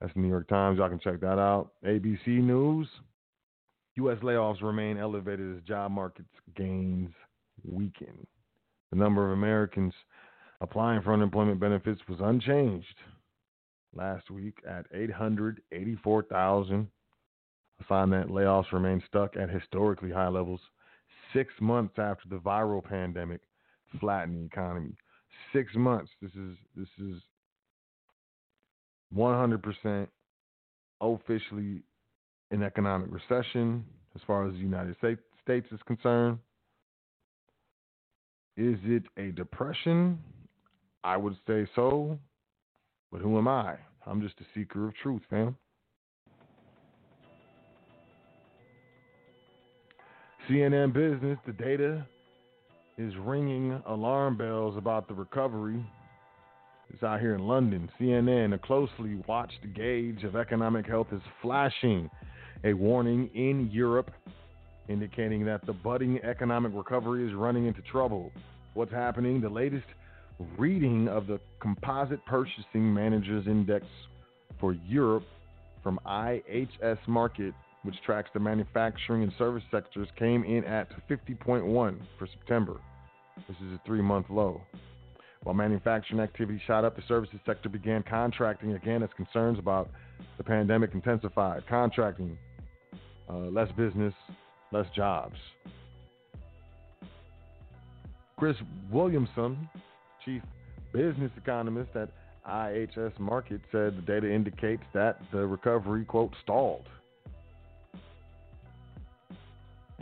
That's 0.00 0.12
the 0.14 0.20
New 0.20 0.28
York 0.28 0.48
Times. 0.48 0.78
Y'all 0.78 0.88
can 0.88 0.98
check 0.98 1.20
that 1.20 1.38
out. 1.38 1.70
ABC 1.84 2.26
News. 2.26 2.88
U.S. 3.96 4.18
layoffs 4.22 4.62
remain 4.62 4.98
elevated 4.98 5.56
as 5.56 5.62
job 5.62 5.92
markets 5.92 6.28
gains 6.56 7.10
weaken. 7.64 8.26
The 8.90 8.96
number 8.96 9.26
of 9.26 9.32
Americans 9.32 9.94
applying 10.60 11.02
for 11.02 11.12
unemployment 11.12 11.60
benefits 11.60 12.00
was 12.08 12.18
unchanged 12.20 12.96
last 13.94 14.30
week 14.30 14.58
at 14.68 14.86
884,000. 14.92 16.88
A 17.80 17.84
sign 17.88 18.10
that 18.10 18.28
layoffs 18.28 18.72
remain 18.72 19.02
stuck 19.06 19.36
at 19.36 19.50
historically 19.50 20.10
high 20.10 20.28
levels 20.28 20.60
six 21.32 21.52
months 21.60 21.94
after 21.98 22.28
the 22.28 22.36
viral 22.36 22.82
pandemic 22.82 23.40
flattened 24.00 24.36
the 24.36 24.44
economy. 24.44 24.94
Six 25.52 25.74
months. 25.74 26.10
This 26.20 26.32
is 26.32 26.56
this 26.76 26.88
is 26.98 27.22
100% 29.16 30.06
officially 31.00 31.82
an 32.50 32.62
economic 32.62 33.08
recession 33.10 33.84
as 34.14 34.20
far 34.26 34.46
as 34.46 34.52
the 34.52 34.60
United 34.60 34.96
States 34.96 35.66
is 35.72 35.80
concerned. 35.86 36.38
Is 38.56 38.78
it 38.84 39.04
a 39.16 39.32
depression? 39.32 40.18
I 41.02 41.16
would 41.16 41.36
say 41.46 41.66
so. 41.74 42.18
But 43.10 43.20
who 43.20 43.38
am 43.38 43.48
I? 43.48 43.76
I'm 44.06 44.20
just 44.20 44.34
a 44.40 44.44
seeker 44.54 44.88
of 44.88 44.94
truth, 45.02 45.22
fam. 45.30 45.56
CNN 50.52 50.92
Business, 50.92 51.38
the 51.46 51.52
data 51.54 52.06
is 52.98 53.14
ringing 53.20 53.82
alarm 53.86 54.36
bells 54.36 54.76
about 54.76 55.08
the 55.08 55.14
recovery. 55.14 55.82
It's 56.92 57.02
out 57.02 57.20
here 57.20 57.34
in 57.34 57.48
London. 57.48 57.88
CNN, 57.98 58.52
a 58.52 58.58
closely 58.58 59.22
watched 59.26 59.60
gauge 59.74 60.24
of 60.24 60.36
economic 60.36 60.84
health, 60.84 61.06
is 61.10 61.22
flashing 61.40 62.10
a 62.64 62.74
warning 62.74 63.30
in 63.34 63.70
Europe 63.72 64.10
indicating 64.90 65.42
that 65.46 65.64
the 65.64 65.72
budding 65.72 66.20
economic 66.22 66.72
recovery 66.74 67.26
is 67.26 67.32
running 67.32 67.66
into 67.66 67.80
trouble. 67.90 68.30
What's 68.74 68.92
happening? 68.92 69.40
The 69.40 69.48
latest 69.48 69.86
reading 70.58 71.08
of 71.08 71.28
the 71.28 71.40
Composite 71.60 72.20
Purchasing 72.26 72.92
Managers 72.92 73.46
Index 73.46 73.86
for 74.60 74.74
Europe 74.86 75.24
from 75.82 75.98
IHS 76.06 76.98
Markit, 77.08 77.54
which 77.82 77.96
tracks 78.04 78.30
the 78.32 78.40
manufacturing 78.40 79.22
and 79.22 79.32
service 79.38 79.64
sectors, 79.70 80.08
came 80.18 80.44
in 80.44 80.64
at 80.64 80.88
50.1 81.08 81.98
for 82.18 82.26
September. 82.26 82.76
This 83.48 83.56
is 83.58 83.72
a 83.72 83.80
three 83.84 84.02
month 84.02 84.26
low. 84.30 84.60
While 85.42 85.54
manufacturing 85.54 86.20
activity 86.20 86.60
shot 86.66 86.84
up, 86.84 86.94
the 86.94 87.02
services 87.08 87.40
sector 87.44 87.68
began 87.68 88.04
contracting 88.08 88.74
again 88.74 89.02
as 89.02 89.10
concerns 89.16 89.58
about 89.58 89.90
the 90.38 90.44
pandemic 90.44 90.94
intensified. 90.94 91.66
Contracting, 91.66 92.38
uh, 93.28 93.36
less 93.36 93.70
business, 93.76 94.14
less 94.70 94.86
jobs. 94.94 95.36
Chris 98.38 98.56
Williamson, 98.90 99.68
chief 100.24 100.42
business 100.92 101.30
economist 101.36 101.90
at 101.96 102.10
IHS 102.48 103.16
Markit, 103.18 103.60
said 103.72 103.96
the 103.96 104.02
data 104.06 104.32
indicates 104.32 104.82
that 104.94 105.20
the 105.32 105.44
recovery, 105.46 106.04
quote, 106.04 106.32
stalled. 106.42 106.86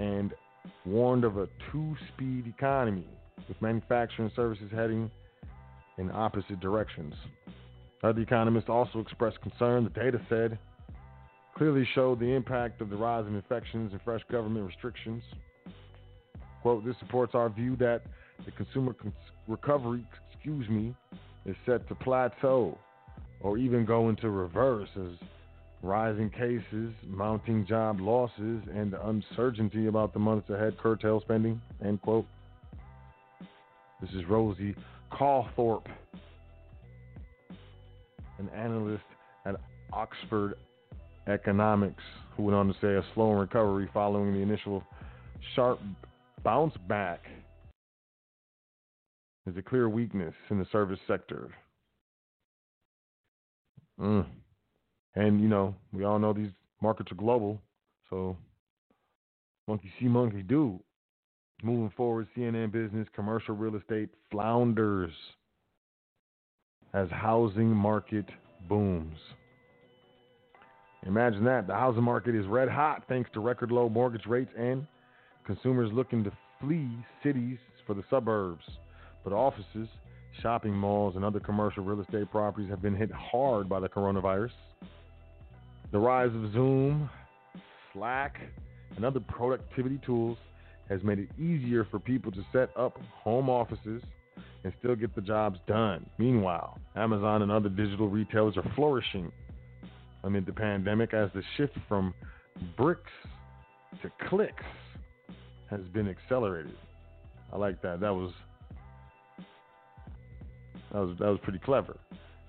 And 0.01 0.33
warned 0.87 1.25
of 1.25 1.37
a 1.37 1.47
two 1.71 1.95
speed 2.09 2.47
economy 2.47 3.07
with 3.49 3.61
manufacturing 3.61 4.31
services 4.35 4.71
heading 4.75 5.11
in 5.99 6.11
opposite 6.11 6.59
directions. 6.61 7.15
Other 8.03 8.23
economists 8.23 8.71
also 8.71 9.01
expressed 9.01 9.39
concern. 9.43 9.85
The 9.85 9.91
data 9.91 10.19
said 10.31 10.59
clearly 11.55 11.87
showed 11.95 12.19
the 12.19 12.35
impact 12.35 12.81
of 12.81 12.89
the 12.89 12.97
rise 12.97 13.27
of 13.27 13.35
infections 13.35 13.93
and 13.93 14.01
fresh 14.03 14.23
government 14.33 14.67
restrictions. 14.67 15.23
Quote, 16.63 16.83
this 16.85 16.97
supports 16.99 17.35
our 17.35 17.51
view 17.51 17.77
that 17.77 18.01
the 18.47 18.51
consumer 18.53 18.95
cons- 18.95 19.13
recovery, 19.47 20.03
excuse 20.33 20.67
me, 20.71 20.95
is 21.45 21.57
set 21.67 21.87
to 21.89 21.95
plateau 21.95 22.79
or 23.43 23.59
even 23.59 23.85
go 23.85 24.09
into 24.09 24.31
reverse 24.31 24.89
as 24.97 25.29
rising 25.83 26.31
cases, 26.31 26.93
mounting 27.07 27.67
job 27.67 28.01
losses, 28.01 28.63
and 28.75 28.93
the 28.93 29.09
uncertainty 29.09 29.87
about 29.87 30.13
the 30.13 30.19
months 30.19 30.49
ahead 30.51 30.77
curtail 30.79 31.21
spending, 31.21 31.61
end 31.85 32.01
quote. 32.03 32.27
This 34.01 34.11
is 34.11 34.25
Rosie 34.29 34.75
Colthorpe, 35.13 35.87
an 38.39 38.49
analyst 38.55 39.05
at 39.47 39.57
Oxford 39.93 40.55
economics, 41.27 42.03
who 42.37 42.45
went 42.45 42.57
on 42.57 42.69
to 42.69 42.75
say 42.81 42.95
a 42.95 43.05
slow 43.15 43.33
recovery 43.33 43.89
following 43.93 44.33
the 44.33 44.41
initial 44.41 44.83
sharp 45.55 45.81
bounce 46.43 46.75
back 46.89 47.21
is 49.47 49.57
a 49.57 49.63
clear 49.63 49.89
weakness 49.89 50.35
in 50.51 50.59
the 50.59 50.67
service 50.71 50.99
sector. 51.07 51.51
Mm. 53.99 54.27
And, 55.15 55.41
you 55.41 55.49
know, 55.49 55.75
we 55.93 56.05
all 56.05 56.19
know 56.19 56.33
these 56.33 56.51
markets 56.81 57.11
are 57.11 57.17
global, 57.17 57.61
so 58.09 58.37
monkey 59.67 59.91
see, 59.99 60.07
monkey 60.07 60.43
do. 60.43 60.81
Moving 61.63 61.93
forward, 61.97 62.27
CNN 62.37 62.73
business, 62.73 63.07
commercial 63.15 63.55
real 63.55 63.77
estate 63.77 64.09
flounders 64.31 65.13
as 66.95 67.09
housing 67.11 67.69
market 67.69 68.27
booms. 68.69 69.19
Imagine 71.07 71.45
that. 71.45 71.67
The 71.67 71.75
housing 71.75 72.03
market 72.03 72.35
is 72.35 72.47
red 72.47 72.69
hot 72.69 73.05
thanks 73.09 73.31
to 73.35 73.41
record 73.41 73.71
low 73.71 73.89
mortgage 73.89 74.27
rates 74.27 74.51
and 74.59 74.87
consumers 75.47 75.91
looking 75.93 76.23
to 76.25 76.33
flee 76.61 76.91
cities 77.23 77.59
for 77.87 77.95
the 77.95 78.05
suburbs. 78.11 78.65
But 79.25 79.33
offices, 79.33 79.89
shopping 80.43 80.75
malls, 80.75 81.17
and 81.17 81.25
other 81.25 81.41
commercial 81.41 81.85
real 81.85 82.01
estate 82.01 82.31
properties 82.31 82.71
have 82.71 82.83
been 82.83 82.97
hit 82.97 83.11
hard 83.13 83.69
by 83.69 83.81
the 83.81 83.89
coronavirus. 83.89 84.51
The 85.93 85.99
rise 85.99 86.31
of 86.35 86.53
Zoom, 86.53 87.11
Slack, 87.93 88.41
and 88.97 89.05
other 89.05 89.21
productivity 89.21 89.99
tools 90.07 90.39
has 90.89 91.03
made 91.03 91.19
it 91.19 91.29
easier 91.39 91.85
for 91.91 91.99
people 91.99 92.31
to 92.33 92.45
set 92.53 92.71
up 92.77 92.99
home 93.13 93.49
offices 93.49 94.03
and 94.63 94.73
still 94.79 94.95
get 94.95 95.15
the 95.15 95.21
jobs 95.21 95.59
done. 95.67 96.09
Meanwhile, 96.19 96.79
Amazon 96.97 97.43
and 97.43 97.51
other 97.51 97.69
digital 97.69 98.09
retailers 98.09 98.57
are 98.57 98.73
flourishing 98.75 99.33
amid 100.23 100.47
the 100.47 100.53
pandemic 100.53 101.15
as 101.15 101.31
the 101.35 101.43
shift 101.57 101.77
from 101.89 102.15
bricks 102.77 103.11
to 104.03 104.11
clicks 104.29 104.65
has 105.71 105.81
been 105.93 106.09
accelerated. 106.09 106.77
I 107.53 107.57
like 107.57 107.83
that. 107.83 108.01
That 108.01 108.15
was 108.15 108.33
that 110.93 110.99
was 111.01 111.17
that 111.19 111.27
was 111.27 111.39
pretty 111.43 111.61
clever. 111.61 111.97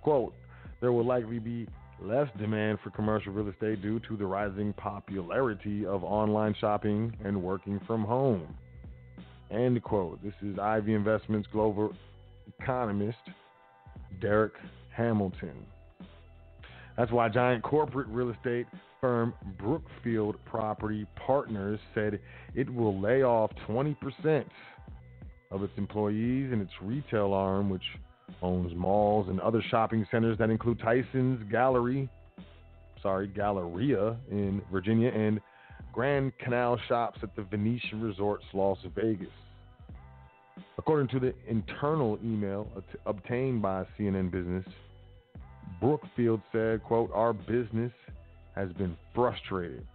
Quote, 0.01 0.33
there 0.79 0.91
will 0.91 1.05
likely 1.05 1.39
be 1.39 1.67
less 2.01 2.27
demand 2.39 2.79
for 2.83 2.89
commercial 2.89 3.31
real 3.31 3.49
estate 3.49 3.81
due 3.81 3.99
to 4.01 4.17
the 4.17 4.25
rising 4.25 4.73
popularity 4.73 5.85
of 5.85 6.03
online 6.03 6.55
shopping 6.59 7.15
and 7.23 7.41
working 7.41 7.79
from 7.85 8.03
home. 8.03 8.55
End 9.51 9.81
quote. 9.83 10.21
This 10.23 10.33
is 10.41 10.57
Ivy 10.57 10.93
Investments 10.93 11.47
global 11.51 11.93
economist 12.59 13.17
Derek 14.19 14.53
Hamilton. 14.95 15.65
That's 16.97 17.11
why 17.11 17.29
giant 17.29 17.63
corporate 17.63 18.07
real 18.07 18.29
estate 18.29 18.67
firm 18.99 19.33
Brookfield 19.57 20.37
Property 20.45 21.05
Partners 21.15 21.79
said 21.95 22.19
it 22.55 22.71
will 22.71 22.99
lay 22.99 23.23
off 23.23 23.51
20% 23.67 24.45
of 25.49 25.63
its 25.63 25.73
employees 25.77 26.51
in 26.53 26.61
its 26.61 26.71
retail 26.81 27.33
arm, 27.33 27.69
which 27.69 27.83
owns 28.41 28.73
malls 28.75 29.27
and 29.29 29.39
other 29.39 29.61
shopping 29.69 30.05
centers 30.11 30.37
that 30.37 30.49
include 30.49 30.79
Tyson's 30.79 31.43
Gallery, 31.51 32.09
sorry, 33.01 33.27
Galleria 33.27 34.17
in 34.29 34.61
Virginia, 34.71 35.09
and 35.09 35.39
Grand 35.93 36.31
Canal 36.39 36.79
Shops 36.87 37.19
at 37.21 37.35
the 37.35 37.43
Venetian 37.43 38.01
Resorts, 38.01 38.45
Las 38.53 38.77
Vegas. 38.95 39.27
According 40.77 41.09
to 41.09 41.19
the 41.19 41.33
internal 41.47 42.17
email 42.23 42.67
obtained 43.05 43.61
by 43.61 43.85
CNN 43.97 44.31
Business, 44.31 44.65
Brookfield 45.79 46.41
said, 46.51 46.83
quote, 46.83 47.11
our 47.13 47.33
business 47.33 47.91
has 48.55 48.71
been 48.73 48.95
frustrated, 49.13 49.85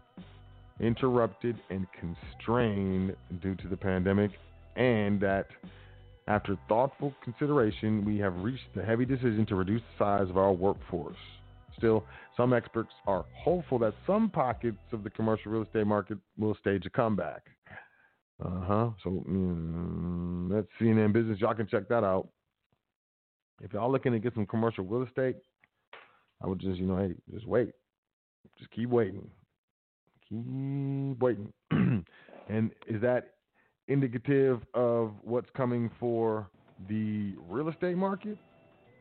interrupted, 0.80 1.56
and 1.70 1.86
constrained 1.98 3.16
due 3.42 3.54
to 3.56 3.68
the 3.68 3.76
pandemic, 3.76 4.30
and 4.76 5.20
that 5.20 5.46
after 6.28 6.56
thoughtful 6.68 7.14
consideration, 7.22 8.04
we 8.04 8.18
have 8.18 8.34
reached 8.36 8.74
the 8.74 8.82
heavy 8.82 9.04
decision 9.04 9.46
to 9.46 9.54
reduce 9.54 9.82
the 9.82 10.04
size 10.04 10.28
of 10.28 10.36
our 10.36 10.52
workforce. 10.52 11.16
Still, 11.78 12.04
some 12.36 12.52
experts 12.52 12.90
are 13.06 13.24
hopeful 13.32 13.78
that 13.80 13.94
some 14.06 14.30
pockets 14.30 14.78
of 14.92 15.04
the 15.04 15.10
commercial 15.10 15.52
real 15.52 15.62
estate 15.62 15.86
market 15.86 16.18
will 16.38 16.56
stage 16.56 16.84
a 16.86 16.90
comeback. 16.90 17.42
Uh 18.44 18.60
huh. 18.60 18.90
So 19.04 19.24
mm, 19.28 20.50
that's 20.50 20.66
CNN 20.80 21.12
Business. 21.12 21.40
Y'all 21.40 21.54
can 21.54 21.66
check 21.66 21.88
that 21.88 22.04
out. 22.04 22.28
If 23.62 23.72
y'all 23.72 23.90
looking 23.90 24.12
to 24.12 24.18
get 24.18 24.34
some 24.34 24.46
commercial 24.46 24.84
real 24.84 25.06
estate, 25.06 25.36
I 26.42 26.46
would 26.46 26.58
just, 26.58 26.78
you 26.78 26.86
know, 26.86 26.98
hey, 26.98 27.14
just 27.32 27.46
wait. 27.46 27.72
Just 28.58 28.70
keep 28.70 28.90
waiting. 28.90 29.28
Keep 30.28 31.22
waiting. 31.22 31.52
and 31.70 32.70
is 32.86 33.00
that 33.00 33.35
indicative 33.88 34.60
of 34.74 35.12
what's 35.22 35.48
coming 35.56 35.90
for 35.98 36.48
the 36.88 37.34
real 37.48 37.68
estate 37.68 37.96
market? 37.96 38.38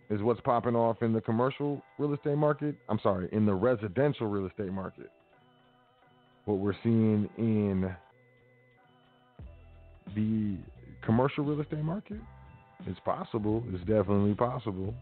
Is 0.10 0.22
what's 0.22 0.42
popping 0.42 0.76
off 0.76 1.02
in 1.02 1.14
the 1.14 1.22
commercial 1.22 1.82
real 1.98 2.14
estate 2.14 2.38
market? 2.38 2.76
I'm 2.90 3.00
sorry, 3.02 3.28
in 3.32 3.46
the 3.46 3.54
residential 3.56 4.28
real 4.28 4.46
estate 4.46 4.72
market. 4.72 5.10
What 6.46 6.60
we're 6.60 6.76
seeing 6.84 7.28
in 7.40 7.92
the 10.16 10.58
commercial 11.04 11.44
real 11.44 11.60
estate 11.60 11.84
market? 11.84 12.20
It's 12.86 13.00
possible. 13.00 13.64
It's 13.74 13.84
definitely 13.86 14.36
possible. 14.36 14.94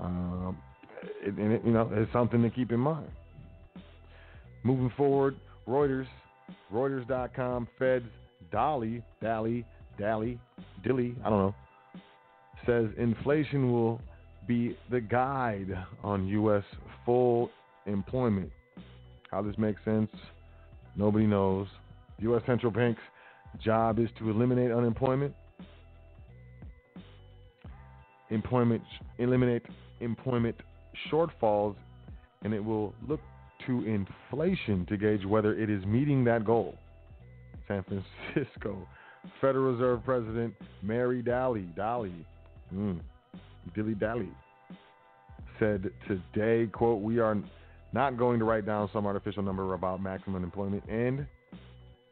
Um, 0.00 0.58
and 1.24 1.52
it, 1.52 1.62
you 1.64 1.70
know, 1.70 1.88
it's 1.92 2.12
something 2.12 2.42
to 2.42 2.50
keep 2.50 2.72
in 2.72 2.80
mind. 2.80 3.08
Moving 4.64 4.92
forward, 4.96 5.36
Reuters, 5.68 6.06
Reuters.com, 6.72 7.68
Fed's 7.78 8.06
Dolly, 8.50 9.02
Dally, 9.20 9.64
Dally, 9.98 10.38
Dilly, 10.82 11.14
I 11.24 11.30
don't 11.30 11.38
know, 11.38 11.54
says 12.66 12.86
inflation 12.98 13.72
will 13.72 14.00
be 14.46 14.76
the 14.90 15.00
guide 15.00 15.76
on 16.02 16.26
U.S. 16.28 16.64
full 17.04 17.50
employment. 17.86 18.50
How 19.30 19.42
this 19.42 19.56
makes 19.56 19.82
sense, 19.84 20.10
nobody 20.96 21.26
knows. 21.26 21.66
U.S. 22.18 22.42
Central 22.46 22.72
Bank's 22.72 23.00
job 23.62 23.98
is 23.98 24.08
to 24.18 24.30
eliminate 24.30 24.70
unemployment, 24.70 25.34
employment, 28.30 28.82
eliminate 29.18 29.62
employment 30.00 30.56
shortfalls, 31.10 31.76
and 32.42 32.52
it 32.52 32.60
will 32.62 32.94
look 33.08 33.20
to 33.66 33.84
inflation 33.84 34.86
to 34.86 34.96
gauge 34.96 35.24
whether 35.24 35.54
it 35.58 35.70
is 35.70 35.84
meeting 35.84 36.24
that 36.24 36.44
goal. 36.44 36.76
San 37.68 37.84
Francisco 37.84 38.86
Federal 39.40 39.72
Reserve 39.72 40.04
President 40.04 40.54
Mary 40.82 41.22
Daly, 41.22 41.68
Daly, 41.76 42.14
mm, 42.74 43.00
Dilly 43.74 43.94
Dally, 43.94 44.28
said 45.58 45.90
today, 46.08 46.68
quote, 46.72 47.00
we 47.00 47.18
are 47.18 47.36
not 47.92 48.16
going 48.16 48.38
to 48.38 48.44
write 48.44 48.66
down 48.66 48.88
some 48.92 49.06
artificial 49.06 49.42
number 49.42 49.74
about 49.74 50.02
maximum 50.02 50.36
unemployment, 50.36 50.82
and 50.88 51.26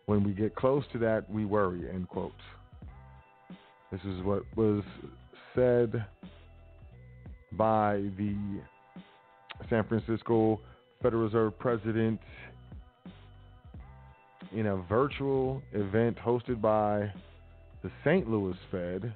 when 0.06 0.22
we 0.22 0.32
get 0.32 0.54
close 0.54 0.84
to 0.92 0.98
that, 0.98 1.28
we 1.30 1.44
worry, 1.44 1.88
end 1.90 2.08
quote. 2.08 2.32
This 3.90 4.00
is 4.02 4.22
what 4.22 4.44
was 4.56 4.84
said 5.54 6.04
by 7.52 7.96
the 8.16 8.36
San 9.68 9.84
Francisco 9.84 10.60
Federal 11.02 11.22
Reserve 11.22 11.58
President 11.58 12.20
in 14.54 14.66
a 14.66 14.76
virtual 14.76 15.62
event 15.72 16.18
hosted 16.18 16.60
by 16.60 17.10
the 17.82 17.90
St. 18.04 18.28
Louis 18.28 18.56
Fed, 18.70 19.14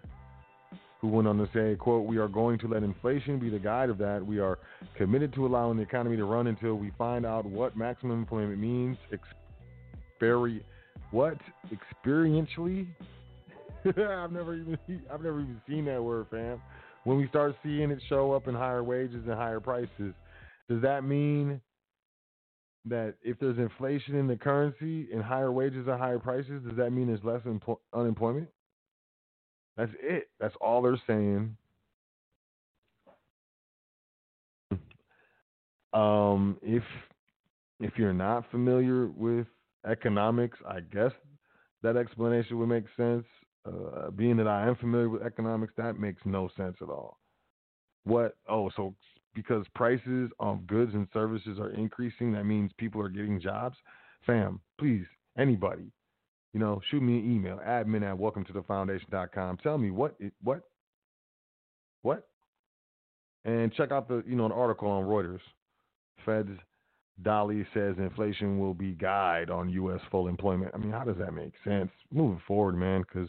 who 1.01 1.09
went 1.09 1.29
on 1.29 1.37
to 1.37 1.49
say, 1.53 1.77
quote, 1.77 2.07
we 2.07 2.16
are 2.16 2.29
going 2.29 2.59
to 2.61 2.68
let 2.68 2.83
inflation 2.83 3.38
be 3.38 3.51
the 3.51 3.59
guide 3.59 3.90
of 3.90 3.99
that. 3.99 4.25
We 4.25 4.38
are 4.38 4.59
committed 4.97 5.35
to 5.35 5.44
allowing 5.44 5.77
the 5.77 5.83
economy 5.83 6.16
to 6.16 6.25
run 6.25 6.47
until 6.47 6.77
we 6.77 6.90
find 6.97 7.27
out 7.27 7.44
what 7.44 7.77
maximum 7.77 8.18
employment 8.18 8.59
means. 8.59 8.97
Experi- 10.23 10.62
what? 11.11 11.37
Experientially? 11.70 12.87
I've 13.87 14.33
never 14.33 14.55
even 14.55 14.79
I've 15.12 15.23
never 15.23 15.40
even 15.40 15.61
seen 15.68 15.85
that 15.85 16.03
word, 16.03 16.29
fam. 16.31 16.62
When 17.05 17.18
we 17.18 17.29
start 17.29 17.55
seeing 17.62 17.90
it 17.90 18.01
show 18.09 18.33
up 18.33 18.49
in 18.49 18.55
higher 18.55 18.83
wages 18.83 19.23
and 19.27 19.35
higher 19.35 19.61
prices, 19.61 20.14
does 20.70 20.81
that 20.81 21.05
mean 21.05 21.61
that 22.87 23.14
if 23.23 23.38
there's 23.38 23.59
inflation 23.59 24.14
in 24.16 24.27
the 24.27 24.37
currency 24.37 25.09
and 25.12 25.23
higher 25.23 25.51
wages 25.53 25.87
and 25.88 25.99
higher 25.99 26.18
prices, 26.18 26.62
does 26.66 26.77
that 26.77 26.90
mean 26.90 27.07
there's 27.07 27.25
less 27.25 27.40
empl- 27.42 27.79
unemployment? 27.92 28.49
That's 29.77 29.92
it. 30.01 30.29
That's 30.38 30.55
all 30.61 30.83
they're 30.83 31.01
saying. 31.07 31.57
Um, 35.93 36.59
if 36.61 36.82
if 37.78 37.93
you're 37.97 38.12
not 38.12 38.51
familiar 38.51 39.07
with 39.07 39.47
economics, 39.89 40.59
I 40.68 40.80
guess 40.80 41.12
that 41.82 41.97
explanation 41.97 42.59
would 42.59 42.68
make 42.68 42.87
sense. 42.97 43.24
Uh, 43.66 44.11
being 44.11 44.37
that 44.39 44.49
I 44.49 44.66
am 44.66 44.74
familiar 44.76 45.09
with 45.09 45.22
economics, 45.22 45.72
that 45.76 45.99
makes 45.99 46.20
no 46.24 46.51
sense 46.57 46.76
at 46.82 46.89
all. 46.89 47.18
What? 48.05 48.37
Oh, 48.49 48.70
so 48.76 48.95
because 49.35 49.66
prices 49.74 50.30
of 50.39 50.66
goods 50.66 50.95
and 50.95 51.09
services 51.12 51.59
are 51.59 51.70
increasing, 51.70 52.32
that 52.32 52.45
means 52.45 52.70
people 52.78 53.01
are 53.01 53.09
getting 53.09 53.41
jobs. 53.41 53.76
Fam, 54.26 54.61
please, 54.78 55.05
anybody, 55.39 55.91
you 56.53 56.61
know, 56.61 56.80
shoot 56.91 57.03
me 57.03 57.18
an 57.18 57.35
email, 57.35 57.61
admin 57.66 58.03
at 58.09 58.16
welcome 58.16 58.45
to 58.45 58.53
the 58.53 58.62
foundation.com. 58.62 59.59
Tell 59.59 59.76
me 59.76 59.91
what, 59.91 60.16
what, 60.43 60.62
what, 62.03 62.28
and 63.45 63.72
check 63.74 63.93
out 63.93 64.09
the, 64.09 64.22
you 64.26 64.37
know, 64.37 64.47
an 64.47 64.53
article 64.53 64.89
on 64.89 65.05
Reuters. 65.05 65.41
Fed's 66.24 66.59
Dolly 67.22 67.64
says 67.72 67.95
inflation 67.99 68.59
will 68.59 68.74
be 68.74 68.93
guide 68.93 69.51
on 69.51 69.68
U.S. 69.70 70.01
full 70.11 70.26
employment. 70.26 70.72
I 70.74 70.78
mean, 70.78 70.91
how 70.91 71.05
does 71.05 71.16
that 71.18 71.32
make 71.32 71.53
sense? 71.62 71.91
Moving 72.11 72.41
forward, 72.47 72.76
man, 72.76 73.03
because 73.03 73.28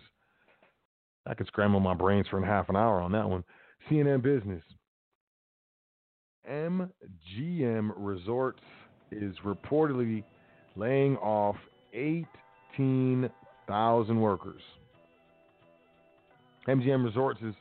I 1.28 1.34
could 1.34 1.48
scramble 1.48 1.80
my 1.80 1.94
brains 1.94 2.28
for 2.28 2.44
half 2.44 2.70
an 2.70 2.76
hour 2.76 3.00
on 3.00 3.12
that 3.12 3.30
one. 3.30 3.44
CNN 3.90 4.24
Business. 4.24 4.64
MGM 6.50 7.92
Resorts 7.96 8.62
is 9.12 9.36
reportedly 9.44 10.24
laying 10.76 11.18
off 11.18 11.56
18,000 11.94 14.20
workers. 14.20 14.62
MGM 16.68 17.06
Resorts 17.06 17.40
is 17.42 17.54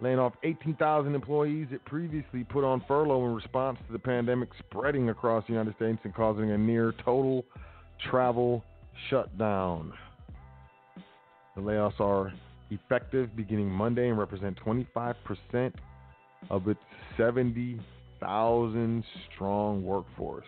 laying 0.00 0.18
off 0.18 0.32
18,000 0.44 1.14
employees 1.14 1.68
it 1.70 1.84
previously 1.84 2.44
put 2.44 2.64
on 2.64 2.82
furlough 2.86 3.26
in 3.26 3.34
response 3.34 3.78
to 3.86 3.92
the 3.92 3.98
pandemic 3.98 4.48
spreading 4.58 5.10
across 5.10 5.44
the 5.46 5.52
United 5.52 5.74
States 5.76 5.98
and 6.04 6.14
causing 6.14 6.52
a 6.52 6.58
near 6.58 6.92
total 7.04 7.44
travel 8.10 8.64
shutdown. 9.10 9.92
The 11.56 11.62
layoffs 11.62 12.00
are 12.00 12.32
effective 12.70 13.34
beginning 13.34 13.68
Monday 13.68 14.08
and 14.08 14.18
represent 14.18 14.56
25% 14.64 15.74
of 16.50 16.68
its 16.68 16.78
70,000 18.20 19.04
strong 19.34 19.84
workforce. 19.84 20.46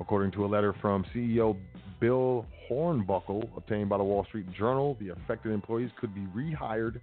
According 0.00 0.30
to 0.32 0.44
a 0.44 0.48
letter 0.48 0.74
from 0.80 1.04
CEO 1.14 1.56
Bill 2.00 2.46
Hornbuckle 2.70 3.56
obtained 3.56 3.88
by 3.88 3.98
the 3.98 4.04
Wall 4.04 4.24
Street 4.26 4.46
Journal, 4.52 4.96
the 5.00 5.08
affected 5.08 5.52
employees 5.52 5.90
could 6.00 6.14
be 6.14 6.26
rehired 6.36 7.00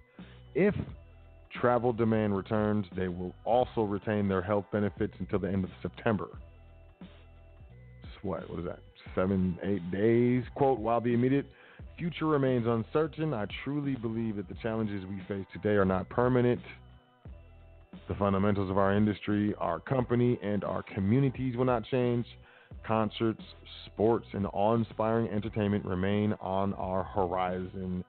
if 0.54 0.74
travel 1.60 1.92
demand 1.92 2.36
returns. 2.36 2.86
They 2.96 3.08
will 3.08 3.34
also 3.44 3.82
retain 3.82 4.28
their 4.28 4.40
health 4.40 4.64
benefits 4.72 5.14
until 5.18 5.38
the 5.38 5.48
end 5.48 5.64
of 5.64 5.70
September. 5.82 6.28
What? 8.22 8.48
What 8.50 8.58
is 8.60 8.64
that? 8.64 8.80
Seven, 9.14 9.58
eight 9.62 9.90
days. 9.90 10.42
Quote, 10.54 10.80
while 10.80 11.00
the 11.00 11.14
immediate 11.14 11.46
future 11.98 12.26
remains 12.26 12.66
uncertain, 12.66 13.32
I 13.32 13.46
truly 13.62 13.94
believe 13.94 14.36
that 14.36 14.48
the 14.48 14.56
challenges 14.62 15.04
we 15.06 15.20
face 15.28 15.46
today 15.52 15.76
are 15.76 15.84
not 15.84 16.08
permanent. 16.08 16.60
The 18.08 18.14
fundamentals 18.14 18.70
of 18.70 18.78
our 18.78 18.94
industry, 18.94 19.54
our 19.58 19.80
company, 19.80 20.38
and 20.42 20.64
our 20.64 20.82
communities 20.82 21.56
will 21.56 21.64
not 21.64 21.84
change. 21.86 22.26
Concerts, 22.86 23.42
sports, 23.86 24.26
and 24.32 24.46
awe 24.52 24.74
inspiring 24.74 25.28
entertainment 25.28 25.84
remain 25.84 26.34
on 26.40 26.72
our 26.74 27.02
horizon. 27.02 28.04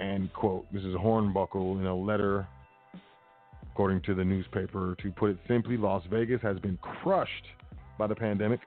End 0.00 0.32
quote. 0.32 0.66
This 0.72 0.82
is 0.82 0.94
Hornbuckle 0.94 1.80
in 1.80 1.86
a 1.86 1.94
letter, 1.94 2.46
according 3.70 4.02
to 4.02 4.14
the 4.14 4.24
newspaper. 4.24 4.96
To 5.02 5.10
put 5.12 5.30
it 5.30 5.38
simply, 5.48 5.76
Las 5.76 6.02
Vegas 6.10 6.40
has 6.42 6.58
been 6.60 6.78
crushed 6.78 7.46
by 7.98 8.06
the 8.06 8.14
pandemic. 8.14 8.60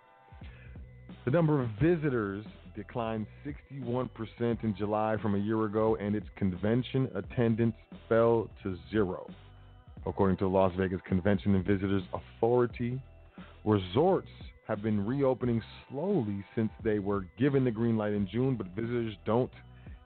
The 1.25 1.31
number 1.31 1.61
of 1.61 1.69
visitors 1.81 2.45
declined 2.75 3.25
61% 3.45 4.09
in 4.63 4.75
July 4.77 5.15
from 5.21 5.35
a 5.35 5.39
year 5.39 5.63
ago, 5.65 5.95
and 5.95 6.15
its 6.15 6.27
convention 6.35 7.09
attendance 7.15 7.75
fell 8.09 8.49
to 8.63 8.77
zero. 8.91 9.27
According 10.05 10.37
to 10.37 10.47
Las 10.47 10.71
Vegas 10.77 11.01
Convention 11.07 11.55
and 11.55 11.65
Visitors 11.65 12.03
Authority, 12.13 13.01
resorts 13.63 14.29
have 14.67 14.81
been 14.81 15.05
reopening 15.05 15.61
slowly 15.89 16.43
since 16.55 16.71
they 16.83 16.99
were 16.99 17.25
given 17.37 17.63
the 17.63 17.71
green 17.71 17.97
light 17.97 18.13
in 18.13 18.27
June, 18.27 18.55
but 18.55 18.67
visitors 18.75 19.15
don't 19.25 19.51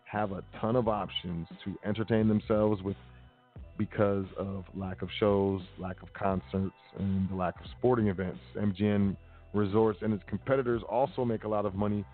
have 0.06 0.32
a 0.32 0.44
ton 0.60 0.76
of 0.76 0.88
options 0.88 1.48
to 1.64 1.78
entertain 1.86 2.28
themselves 2.28 2.82
with 2.82 2.96
because 3.78 4.26
of 4.38 4.66
lack 4.76 5.02
of 5.02 5.10
shows, 5.20 5.62
lack 5.78 6.02
of 6.02 6.14
concerts, 6.14 6.76
and 6.98 7.30
the 7.30 7.36
lack 7.36 7.60
of 7.60 7.66
sporting 7.78 8.08
events. 8.08 8.40
MGM 8.58 9.16
Resorts 9.54 10.00
and 10.04 10.14
its 10.14 10.24
competitors 10.28 10.84
also 10.88 11.26
make 11.26 11.44
a 11.44 11.48
lot 11.48 11.66
of 11.66 11.74
money 11.74 12.06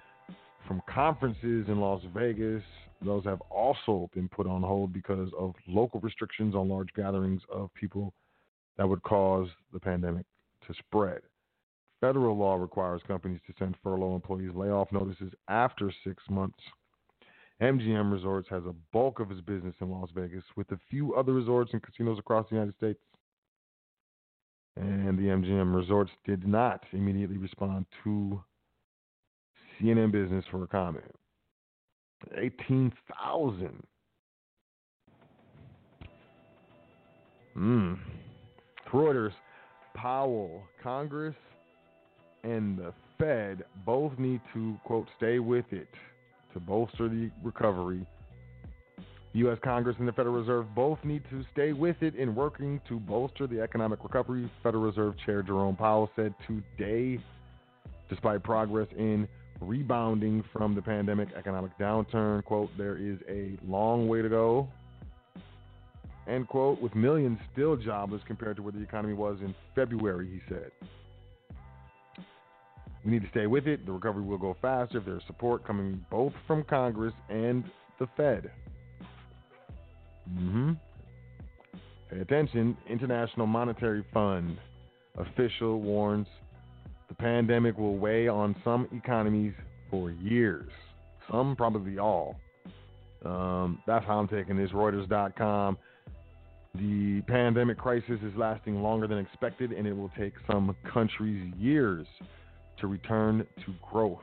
from 0.68 0.82
conferences 0.88 1.66
in 1.68 1.82
Las 1.82 2.02
Vegas. 2.14 2.64
Those 3.06 3.24
have 3.26 3.42
also 3.42 4.10
been 4.14 4.28
put 4.28 4.48
on 4.48 4.62
hold 4.62 4.92
because 4.92 5.30
of 5.38 5.54
local 5.68 6.00
restrictions 6.00 6.56
on 6.56 6.70
large 6.70 6.90
gatherings 6.96 7.42
of 7.52 7.74
people 7.74 8.14
that 8.78 8.88
would 8.88 9.04
cause 9.04 9.48
the 9.74 9.80
pandemic 9.80 10.26
to 10.68 10.74
spread. 10.74 11.22
Federal 12.02 12.38
law 12.38 12.56
requires 12.56 13.02
companies 13.08 13.40
to 13.48 13.54
send 13.58 13.76
furlough 13.82 14.16
employees 14.16 14.52
layoff 14.54 14.92
notices 14.92 15.32
after 15.48 15.92
six 16.04 16.24
months. 16.30 16.60
MGM 17.62 18.12
Resorts 18.12 18.50
has 18.50 18.64
a 18.66 18.76
bulk 18.92 19.20
of 19.20 19.32
its 19.32 19.40
business 19.42 19.76
in 19.80 19.90
Las 19.90 20.10
Vegas, 20.14 20.44
with 20.58 20.70
a 20.72 20.80
few 20.90 21.16
other 21.16 21.32
resorts 21.32 21.72
and 21.72 21.82
casinos 21.82 22.20
across 22.20 22.48
the 22.50 22.56
United 22.56 22.76
States. 22.76 23.00
And 24.76 25.18
the 25.18 25.24
MGM 25.24 25.74
Resorts 25.74 26.12
did 26.26 26.46
not 26.46 26.84
immediately 26.92 27.38
respond 27.38 27.86
to 28.04 28.44
CNN 29.80 30.12
Business 30.12 30.44
for 30.52 30.64
a 30.64 30.68
comment. 30.68 31.16
18,000. 32.38 33.84
Hmm. 37.54 37.94
Reuters, 38.92 39.34
Powell, 39.94 40.64
Congress, 40.82 41.36
and 42.44 42.78
the 42.78 42.94
Fed 43.18 43.66
both 43.86 44.18
need 44.18 44.40
to, 44.54 44.78
quote, 44.86 45.08
stay 45.18 45.40
with 45.40 45.66
it 45.72 45.90
to 46.54 46.60
bolster 46.62 47.10
the 47.10 47.30
recovery. 47.44 48.06
U.S. 49.34 49.58
Congress 49.66 49.98
and 50.00 50.08
the 50.08 50.14
Federal 50.14 50.36
Reserve 50.36 50.66
both 50.74 50.98
need 51.04 51.24
to 51.30 51.44
stay 51.52 51.74
with 51.74 51.98
it 52.02 52.16
in 52.16 52.34
working 52.34 52.80
to 52.88 53.02
bolster 53.02 53.48
the 53.48 53.60
economic 53.60 54.02
recovery, 54.02 54.50
Federal 54.64 54.84
Reserve 54.84 55.16
Chair 55.26 55.44
Jerome 55.44 55.76
Powell 55.76 56.10
said 56.16 56.34
today. 56.48 57.22
Despite 58.10 58.44
progress 58.44 58.88
in 58.98 59.28
rebounding 59.62 60.44
from 60.52 60.76
the 60.76 60.82
pandemic 60.82 61.30
economic 61.36 61.78
downturn, 61.80 62.44
quote, 62.44 62.70
there 62.78 62.98
is 62.98 63.18
a 63.30 63.58
long 63.66 64.08
way 64.08 64.22
to 64.22 64.30
go, 64.30 64.68
end 66.28 66.48
quote, 66.48 66.82
with 66.82 66.96
millions 66.96 67.40
still 67.54 67.76
jobless 67.76 68.22
compared 68.28 68.56
to 68.58 68.64
where 68.64 68.72
the 68.72 68.82
economy 68.82 69.14
was 69.14 69.38
in 69.42 69.54
February, 69.74 70.30
he 70.30 70.42
said. 70.50 70.72
We 73.04 73.12
need 73.12 73.22
to 73.22 73.30
stay 73.30 73.46
with 73.46 73.68
it. 73.68 73.86
The 73.86 73.92
recovery 73.92 74.24
will 74.24 74.40
go 74.40 74.58
faster 74.62 74.98
if 74.98 75.06
there's 75.06 75.22
support 75.28 75.66
coming 75.66 76.04
both 76.10 76.34
from 76.48 76.64
Congress 76.64 77.14
and 77.30 77.64
the 78.00 78.08
Fed. 78.18 78.52
Mm-hmm. 80.32 80.72
Pay 82.10 82.20
attention. 82.20 82.76
International 82.90 83.46
Monetary 83.46 84.04
Fund 84.12 84.58
official 85.18 85.80
warns 85.80 86.28
the 87.08 87.16
pandemic 87.16 87.78
will 87.78 87.98
weigh 87.98 88.28
on 88.28 88.56
some 88.64 88.88
economies 88.92 89.54
for 89.90 90.12
years. 90.12 90.70
Some, 91.30 91.56
probably 91.56 91.98
all. 92.00 92.36
Um, 93.24 93.82
that's 93.88 94.06
how 94.06 94.20
I'm 94.20 94.28
taking 94.28 94.58
this. 94.58 94.72
Reuters.com. 94.72 95.78
The 96.76 97.22
pandemic 97.28 97.78
crisis 97.78 98.20
is 98.22 98.34
lasting 98.36 98.82
longer 98.82 99.08
than 99.08 99.18
expected, 99.18 99.72
and 99.72 99.88
it 99.88 99.94
will 99.94 100.12
take 100.18 100.34
some 100.46 100.76
countries 100.92 101.54
years 101.58 102.06
to 102.80 102.88
return 102.88 103.48
to 103.66 103.74
growth. 103.92 104.20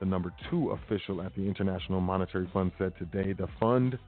The 0.00 0.06
number 0.06 0.32
two 0.50 0.70
official 0.70 1.22
at 1.22 1.34
the 1.36 1.42
International 1.42 2.00
Monetary 2.00 2.48
Fund 2.52 2.72
said 2.78 2.92
today 2.98 3.32
the 3.32 3.48
fund 3.60 3.98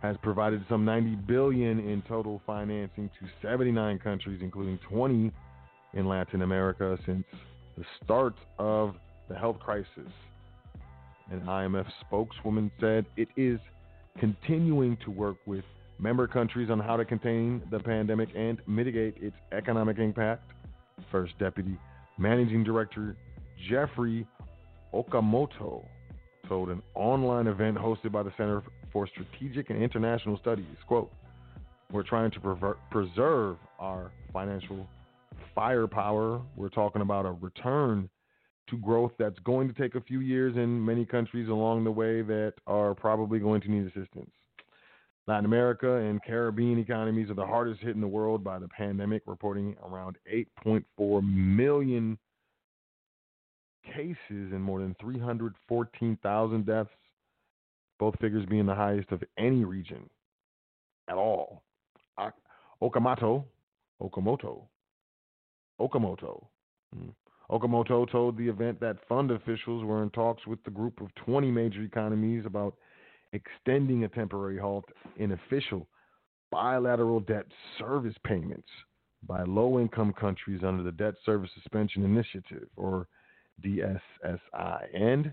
has 0.00 0.16
provided 0.22 0.64
some 0.68 0.84
90 0.84 1.16
billion 1.26 1.80
in 1.80 2.02
total 2.06 2.40
financing 2.46 3.10
to 3.20 3.26
79 3.42 3.98
countries, 3.98 4.40
including 4.42 4.78
20 4.88 5.32
in 5.96 6.06
Latin 6.06 6.42
America, 6.42 6.98
since 7.06 7.24
the 7.76 7.84
start 8.04 8.34
of 8.58 8.94
the 9.28 9.34
health 9.34 9.58
crisis. 9.58 10.12
An 11.30 11.40
IMF 11.40 11.86
spokeswoman 12.06 12.70
said 12.78 13.06
it 13.16 13.28
is 13.36 13.58
continuing 14.18 14.96
to 15.04 15.10
work 15.10 15.36
with 15.46 15.64
member 15.98 16.28
countries 16.28 16.70
on 16.70 16.78
how 16.78 16.96
to 16.96 17.04
contain 17.04 17.62
the 17.70 17.80
pandemic 17.80 18.28
and 18.36 18.60
mitigate 18.66 19.16
its 19.20 19.36
economic 19.52 19.98
impact. 19.98 20.52
First 21.10 21.38
Deputy 21.38 21.76
Managing 22.18 22.62
Director 22.62 23.16
Geoffrey 23.68 24.26
Okamoto 24.94 25.84
told 26.48 26.68
an 26.68 26.82
online 26.94 27.46
event 27.46 27.76
hosted 27.76 28.12
by 28.12 28.22
the 28.22 28.32
Center 28.36 28.62
for 28.92 29.08
Strategic 29.08 29.70
and 29.70 29.82
International 29.82 30.38
Studies, 30.38 30.66
quote, 30.86 31.10
we're 31.92 32.02
trying 32.02 32.30
to 32.30 32.40
prever- 32.40 32.78
preserve 32.90 33.56
our 33.78 34.10
financial 34.32 34.86
firepower. 35.56 36.40
We're 36.54 36.68
talking 36.68 37.02
about 37.02 37.26
a 37.26 37.32
return 37.32 38.08
to 38.70 38.76
growth 38.78 39.12
that's 39.18 39.38
going 39.40 39.66
to 39.66 39.74
take 39.74 39.96
a 39.96 40.00
few 40.00 40.20
years 40.20 40.56
in 40.56 40.84
many 40.84 41.04
countries 41.04 41.48
along 41.48 41.82
the 41.82 41.90
way 41.90 42.22
that 42.22 42.54
are 42.68 42.94
probably 42.94 43.40
going 43.40 43.60
to 43.62 43.70
need 43.70 43.86
assistance. 43.86 44.30
Latin 45.26 45.44
America 45.44 45.96
and 45.96 46.22
Caribbean 46.22 46.78
economies 46.78 47.30
are 47.30 47.34
the 47.34 47.46
hardest 47.46 47.80
hit 47.80 47.96
in 47.96 48.00
the 48.00 48.06
world 48.06 48.44
by 48.44 48.60
the 48.60 48.68
pandemic, 48.68 49.22
reporting 49.26 49.74
around 49.84 50.16
8.4 50.32 51.22
million 51.22 52.16
cases 53.84 54.16
and 54.28 54.62
more 54.62 54.80
than 54.80 54.94
314,000 55.00 56.66
deaths, 56.66 56.90
both 57.98 58.16
figures 58.20 58.46
being 58.46 58.66
the 58.66 58.74
highest 58.74 59.10
of 59.10 59.22
any 59.38 59.64
region 59.64 60.08
at 61.08 61.16
all. 61.16 61.62
Okamoto, 62.82 63.44
Okamoto, 64.00 64.62
Okamoto. 65.80 66.46
Hmm. 66.94 67.08
Okamoto 67.50 68.10
told 68.10 68.36
the 68.36 68.48
event 68.48 68.80
that 68.80 69.06
fund 69.08 69.30
officials 69.30 69.84
were 69.84 70.02
in 70.02 70.10
talks 70.10 70.46
with 70.46 70.62
the 70.64 70.70
group 70.70 71.00
of 71.00 71.14
20 71.14 71.50
major 71.50 71.82
economies 71.82 72.44
about 72.44 72.74
extending 73.32 74.04
a 74.04 74.08
temporary 74.08 74.58
halt 74.58 74.84
in 75.16 75.32
official 75.32 75.86
bilateral 76.50 77.20
debt 77.20 77.46
service 77.78 78.14
payments 78.24 78.68
by 79.26 79.42
low 79.44 79.78
income 79.78 80.12
countries 80.12 80.62
under 80.64 80.82
the 80.82 80.92
Debt 80.92 81.14
Service 81.24 81.50
Suspension 81.54 82.04
Initiative, 82.04 82.68
or 82.76 83.08
DSSI, 83.64 84.82
and 84.94 85.32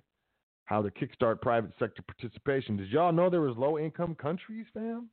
how 0.65 0.81
to 0.81 0.89
kickstart 0.89 1.41
private 1.41 1.71
sector 1.77 2.01
participation. 2.01 2.77
Did 2.77 2.89
y'all 2.89 3.11
know 3.11 3.29
there 3.29 3.41
was 3.41 3.57
low 3.57 3.77
income 3.77 4.15
countries, 4.15 4.65
fam? 4.73 5.09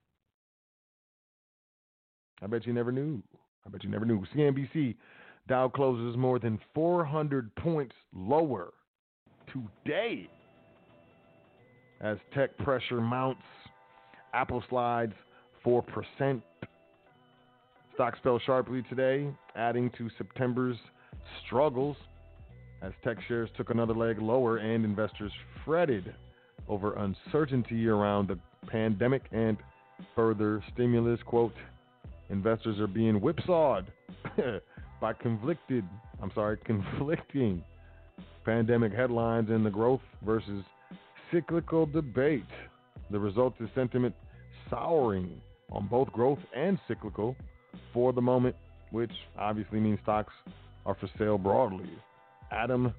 I 2.42 2.46
bet 2.46 2.66
you 2.66 2.72
never 2.72 2.92
knew. 2.92 3.22
I 3.66 3.70
bet 3.70 3.84
you 3.84 3.90
never 3.90 4.06
knew. 4.06 4.24
CNBC 4.34 4.96
Dow 5.48 5.68
closes 5.68 6.16
more 6.16 6.38
than 6.38 6.58
400 6.74 7.54
points 7.56 7.94
lower 8.14 8.72
today 9.52 10.28
as 12.00 12.18
tech 12.34 12.56
pressure 12.58 13.00
mounts. 13.00 13.42
Apple 14.32 14.62
slides 14.68 15.12
4%. 15.64 16.42
Stocks 17.94 18.18
fell 18.22 18.38
sharply 18.46 18.82
today, 18.88 19.28
adding 19.56 19.90
to 19.98 20.08
September's 20.16 20.76
struggles 21.44 21.96
as 22.82 22.92
tech 23.04 23.18
shares 23.28 23.50
took 23.56 23.70
another 23.70 23.92
leg 23.92 24.20
lower 24.20 24.56
and 24.58 24.84
investors 24.84 25.32
fretted 25.64 26.14
over 26.68 26.94
uncertainty 26.94 27.88
around 27.88 28.28
the 28.28 28.38
pandemic 28.68 29.22
and 29.32 29.58
further 30.14 30.62
stimulus. 30.72 31.20
Quote, 31.26 31.54
investors 32.30 32.78
are 32.80 32.86
being 32.86 33.16
whipsawed 33.16 33.92
by 35.00 35.12
conflicted, 35.12 35.84
I'm 36.22 36.30
sorry, 36.34 36.58
conflicting 36.64 37.62
pandemic 38.44 38.92
headlines 38.92 39.50
and 39.50 39.64
the 39.64 39.70
growth 39.70 40.00
versus 40.24 40.64
cyclical 41.32 41.86
debate. 41.86 42.44
The 43.10 43.18
result 43.18 43.54
is 43.60 43.68
sentiment 43.74 44.14
souring 44.68 45.40
on 45.70 45.86
both 45.88 46.12
growth 46.12 46.38
and 46.54 46.78
cyclical 46.88 47.36
for 47.92 48.12
the 48.12 48.20
moment, 48.20 48.56
which 48.90 49.12
obviously 49.38 49.80
means 49.80 49.98
stocks 50.02 50.32
are 50.86 50.94
for 50.94 51.08
sale 51.18 51.38
broadly. 51.38 51.90
Adam 52.50 52.92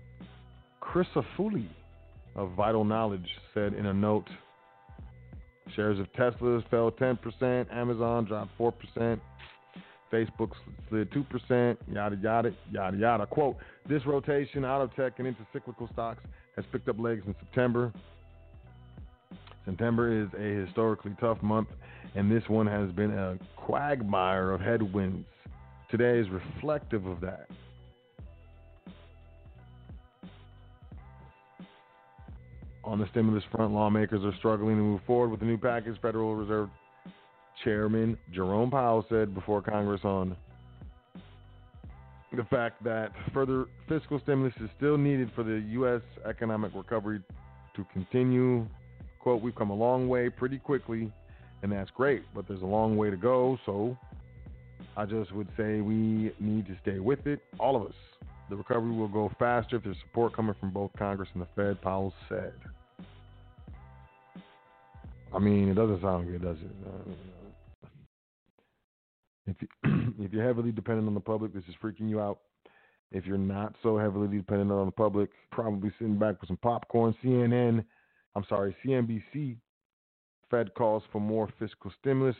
Crisafulli 0.81 1.67
of 2.35 2.51
Vital 2.51 2.83
Knowledge 2.83 3.27
said 3.53 3.73
in 3.73 3.87
a 3.87 3.93
note 3.93 4.27
shares 5.75 5.99
of 5.99 6.11
Tesla 6.13 6.61
fell 6.69 6.91
10%, 6.91 7.73
Amazon 7.73 8.25
dropped 8.25 8.57
4%, 8.57 9.19
Facebook 10.11 10.51
slid 10.89 11.09
2%, 11.11 11.77
yada, 11.91 12.17
yada, 12.21 12.53
yada, 12.71 12.97
yada. 12.97 13.25
Quote, 13.25 13.57
this 13.87 14.05
rotation 14.05 14.65
out 14.65 14.81
of 14.81 14.93
tech 14.95 15.13
and 15.19 15.27
into 15.27 15.41
cyclical 15.53 15.89
stocks 15.93 16.23
has 16.55 16.65
picked 16.71 16.89
up 16.89 16.99
legs 16.99 17.23
in 17.25 17.35
September. 17.39 17.91
September 19.65 20.23
is 20.23 20.27
a 20.37 20.65
historically 20.65 21.15
tough 21.19 21.41
month, 21.41 21.69
and 22.15 22.31
this 22.31 22.43
one 22.47 22.67
has 22.67 22.91
been 22.91 23.11
a 23.11 23.37
quagmire 23.55 24.51
of 24.51 24.59
headwinds. 24.59 25.27
Today 25.89 26.19
is 26.19 26.27
reflective 26.29 27.05
of 27.05 27.21
that. 27.21 27.47
On 32.83 32.99
the 32.99 33.07
stimulus 33.11 33.43
front, 33.51 33.73
lawmakers 33.73 34.25
are 34.25 34.35
struggling 34.37 34.75
to 34.75 34.81
move 34.81 35.01
forward 35.05 35.29
with 35.29 35.41
a 35.41 35.45
new 35.45 35.57
package. 35.57 35.95
Federal 36.01 36.35
Reserve 36.35 36.69
Chairman 37.63 38.17
Jerome 38.33 38.71
Powell 38.71 39.05
said 39.09 39.33
before 39.33 39.61
Congress 39.61 40.01
on 40.03 40.35
the 42.35 42.43
fact 42.45 42.83
that 42.83 43.11
further 43.33 43.65
fiscal 43.89 44.19
stimulus 44.21 44.53
is 44.61 44.69
still 44.77 44.97
needed 44.97 45.31
for 45.35 45.43
the 45.43 45.59
U.S. 45.71 46.01
economic 46.25 46.71
recovery 46.73 47.21
to 47.75 47.85
continue 47.91 48.65
quote, 49.21 49.41
we've 49.41 49.55
come 49.55 49.69
a 49.69 49.75
long 49.75 50.07
way 50.07 50.29
pretty 50.29 50.57
quickly, 50.57 51.11
and 51.63 51.71
that's 51.71 51.91
great, 51.91 52.23
but 52.33 52.47
there's 52.47 52.61
a 52.61 52.65
long 52.65 52.97
way 52.97 53.09
to 53.09 53.17
go. 53.17 53.57
So 53.65 53.97
I 54.97 55.05
just 55.05 55.31
would 55.33 55.47
say 55.57 55.81
we 55.81 56.33
need 56.39 56.65
to 56.67 56.75
stay 56.81 56.99
with 56.99 57.27
it, 57.27 57.39
all 57.59 57.75
of 57.75 57.83
us. 57.83 57.95
The 58.49 58.55
recovery 58.55 58.91
will 58.91 59.07
go 59.07 59.31
faster 59.39 59.77
if 59.77 59.83
there's 59.83 59.97
support 60.01 60.35
coming 60.35 60.55
from 60.59 60.71
both 60.71 60.91
Congress 60.97 61.29
and 61.33 61.41
the 61.41 61.47
Fed, 61.55 61.81
Powell 61.81 62.13
said. 62.27 62.53
I 65.33 65.39
mean, 65.39 65.69
it 65.69 65.75
doesn't 65.75 66.01
sound 66.01 66.27
good, 66.29 66.41
does 66.41 66.57
it? 66.57 67.40
If 69.47 69.55
you, 69.61 69.67
if 70.19 70.33
you're 70.33 70.45
heavily 70.45 70.71
dependent 70.71 71.07
on 71.07 71.13
the 71.13 71.19
public, 71.19 71.53
this 71.53 71.63
is 71.67 71.75
freaking 71.83 72.09
you 72.09 72.19
out. 72.19 72.39
If 73.11 73.25
you're 73.25 73.37
not 73.37 73.75
so 73.83 73.97
heavily 73.97 74.37
dependent 74.37 74.71
on 74.71 74.85
the 74.85 74.91
public, 74.91 75.29
probably 75.51 75.91
sitting 75.99 76.17
back 76.17 76.39
with 76.39 76.47
some 76.47 76.57
popcorn. 76.57 77.13
CNN, 77.23 77.83
I'm 78.35 78.45
sorry, 78.47 78.75
CNBC. 78.85 79.57
Fed 80.49 80.73
calls 80.75 81.03
for 81.11 81.19
more 81.19 81.49
fiscal 81.59 81.91
stimulus. 81.99 82.35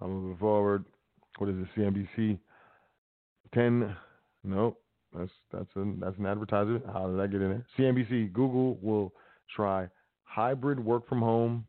I'm 0.00 0.10
moving 0.12 0.36
forward. 0.38 0.84
What 1.38 1.50
is 1.50 1.56
it? 1.56 1.68
CNBC. 1.76 2.38
Ten. 3.52 3.96
No, 4.44 4.76
that's 5.16 5.30
that's 5.52 5.70
an 5.74 5.98
that's 6.00 6.18
an 6.18 6.26
advertiser. 6.26 6.80
How 6.92 7.08
did 7.08 7.20
I 7.20 7.26
get 7.26 7.42
in 7.42 7.50
there? 7.50 7.66
CNBC. 7.78 8.32
Google 8.32 8.78
will 8.80 9.12
try 9.54 9.88
hybrid 10.28 10.78
work 10.78 11.08
from 11.08 11.20
home, 11.20 11.64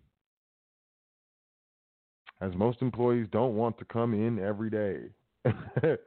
as 2.42 2.54
most 2.56 2.82
employees 2.82 3.28
don't 3.32 3.56
want 3.56 3.78
to 3.80 3.86
come 3.86 4.14
in 4.14 4.40
every 4.40 4.70
day. 4.70 5.04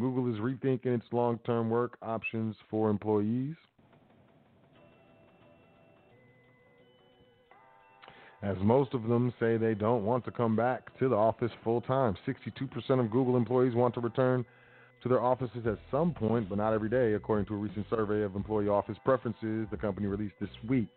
Google 0.00 0.32
is 0.32 0.40
rethinking 0.40 0.86
its 0.86 1.04
long-term 1.12 1.68
work 1.68 1.98
options 2.00 2.56
for 2.70 2.88
employees. 2.88 3.54
as 8.42 8.56
most 8.62 8.94
of 8.94 9.02
them 9.04 9.32
say 9.38 9.56
they 9.56 9.74
don't 9.74 10.04
want 10.04 10.24
to 10.24 10.30
come 10.30 10.56
back 10.56 10.96
to 10.98 11.08
the 11.08 11.14
office 11.14 11.50
full 11.62 11.80
time. 11.82 12.16
62% 12.26 12.70
of 12.98 13.10
Google 13.10 13.36
employees 13.36 13.74
want 13.74 13.94
to 13.94 14.00
return 14.00 14.44
to 15.02 15.08
their 15.08 15.22
offices 15.22 15.66
at 15.66 15.78
some 15.90 16.12
point, 16.12 16.48
but 16.48 16.58
not 16.58 16.72
every 16.72 16.90
day, 16.90 17.14
according 17.14 17.46
to 17.46 17.54
a 17.54 17.56
recent 17.56 17.86
survey 17.88 18.22
of 18.22 18.36
employee 18.36 18.68
office 18.68 18.96
preferences 19.04 19.66
the 19.70 19.76
company 19.76 20.06
released 20.06 20.34
this 20.40 20.50
week. 20.68 20.94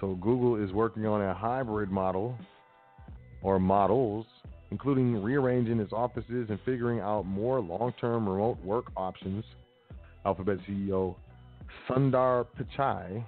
So 0.00 0.14
Google 0.20 0.62
is 0.62 0.72
working 0.72 1.06
on 1.06 1.20
a 1.20 1.34
hybrid 1.34 1.90
model 1.90 2.36
or 3.42 3.58
models, 3.58 4.26
including 4.70 5.22
rearranging 5.22 5.80
its 5.80 5.92
offices 5.92 6.46
and 6.48 6.58
figuring 6.64 7.00
out 7.00 7.26
more 7.26 7.60
long 7.60 7.92
term 8.00 8.28
remote 8.28 8.58
work 8.64 8.86
options. 8.96 9.44
Alphabet 10.24 10.58
CEO 10.68 11.14
Sundar 11.88 12.46
Pichai 12.58 13.24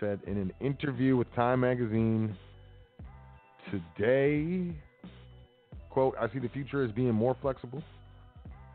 said 0.00 0.20
in 0.26 0.36
an 0.36 0.52
interview 0.60 1.16
with 1.16 1.32
Time 1.34 1.60
Magazine 1.60 2.36
today, 3.70 4.74
quote, 5.98 6.14
I 6.20 6.32
see 6.32 6.38
the 6.38 6.48
future 6.48 6.84
as 6.84 6.92
being 6.92 7.10
more 7.10 7.36
flexible. 7.42 7.82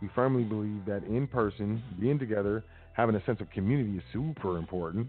We 0.02 0.10
firmly 0.14 0.44
believe 0.44 0.84
that 0.88 1.06
in 1.06 1.26
person, 1.26 1.82
being 1.98 2.20
together, 2.20 2.66
having 2.92 3.16
a 3.16 3.24
sense 3.24 3.40
of 3.40 3.50
community 3.52 3.96
is 3.96 4.04
super 4.12 4.58
important 4.58 5.08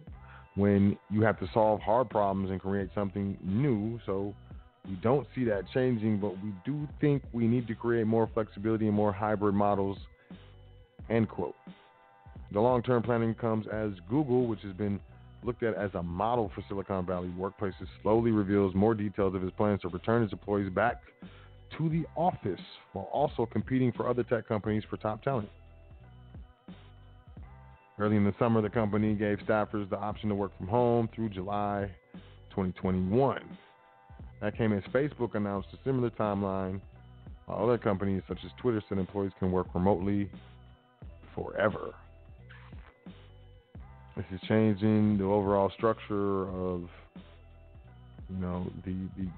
when 0.55 0.97
you 1.11 1.23
have 1.23 1.41
to 1.41 1.49
solve 1.53 1.81
hard 1.81 2.09
problems 2.09 2.53
and 2.53 2.61
create 2.61 2.91
something 2.95 3.37
new. 3.43 3.99
So 4.07 4.33
we 4.89 4.95
don't 5.03 5.27
see 5.35 5.43
that 5.47 5.65
changing, 5.75 6.21
but 6.21 6.41
we 6.41 6.53
do 6.65 6.87
think 7.01 7.25
we 7.33 7.49
need 7.49 7.67
to 7.67 7.75
create 7.75 8.07
more 8.07 8.31
flexibility 8.33 8.87
and 8.87 8.95
more 8.95 9.13
hybrid 9.13 9.57
models. 9.57 9.99
End 11.11 11.29
quote. 11.29 11.57
The 12.53 12.61
long 12.61 12.81
term 12.85 13.03
planning 13.03 13.35
comes 13.35 13.67
as 13.67 13.91
Google, 14.09 14.47
which 14.47 14.61
has 14.61 14.73
been 14.73 15.01
looked 15.43 15.65
at 15.65 15.75
as 15.75 15.91
a 15.95 16.03
model 16.05 16.53
for 16.55 16.63
Silicon 16.69 17.07
Valley 17.07 17.33
workplaces, 17.37 17.89
slowly 18.05 18.31
reveals 18.31 18.73
more 18.73 18.95
details 18.95 19.35
of 19.35 19.43
its 19.43 19.53
plans 19.57 19.81
to 19.81 19.89
return 19.89 20.23
its 20.23 20.33
employees 20.33 20.71
back 20.73 21.03
to 21.79 21.89
the 21.89 22.05
office 22.17 22.61
while 22.93 23.09
also 23.13 23.47
competing 23.47 23.93
for 23.93 24.09
other 24.09 24.23
tech 24.23 24.47
companies 24.47 24.83
for 24.89 24.97
top 24.97 25.23
talent. 25.23 25.49
Early 27.99 28.17
in 28.17 28.25
the 28.25 28.35
summer, 28.39 28.61
the 28.61 28.71
company 28.71 29.15
gave 29.15 29.39
staffers 29.39 29.89
the 29.89 29.97
option 29.97 30.29
to 30.29 30.35
work 30.35 30.57
from 30.59 30.67
home 30.67 31.09
through 31.15 31.29
July 31.29 31.89
2021. 32.51 33.41
That 34.41 34.57
came 34.59 34.73
as 34.73 34.83
Facebook 34.93 35.37
announced 35.37 35.69
a 35.73 35.79
similar 35.85 36.11
timeline, 36.11 36.81
while 37.47 37.63
other 37.63 37.79
companies 37.79 38.23
such 38.27 38.39
as 38.45 38.51
Twitter 38.61 38.83
said 38.89 38.99
employees 38.99 39.33
can 39.39 39.53
work 39.53 39.69
remotely 39.75 40.29
forever. 41.35 41.95
This 44.17 44.27
is 44.33 44.41
changing 44.49 45.19
the 45.19 45.25
overall 45.25 45.71
structure 45.77 46.49
of, 46.49 46.89
you 48.29 48.37
know, 48.41 48.71
the 48.85 48.95
the 49.17 49.29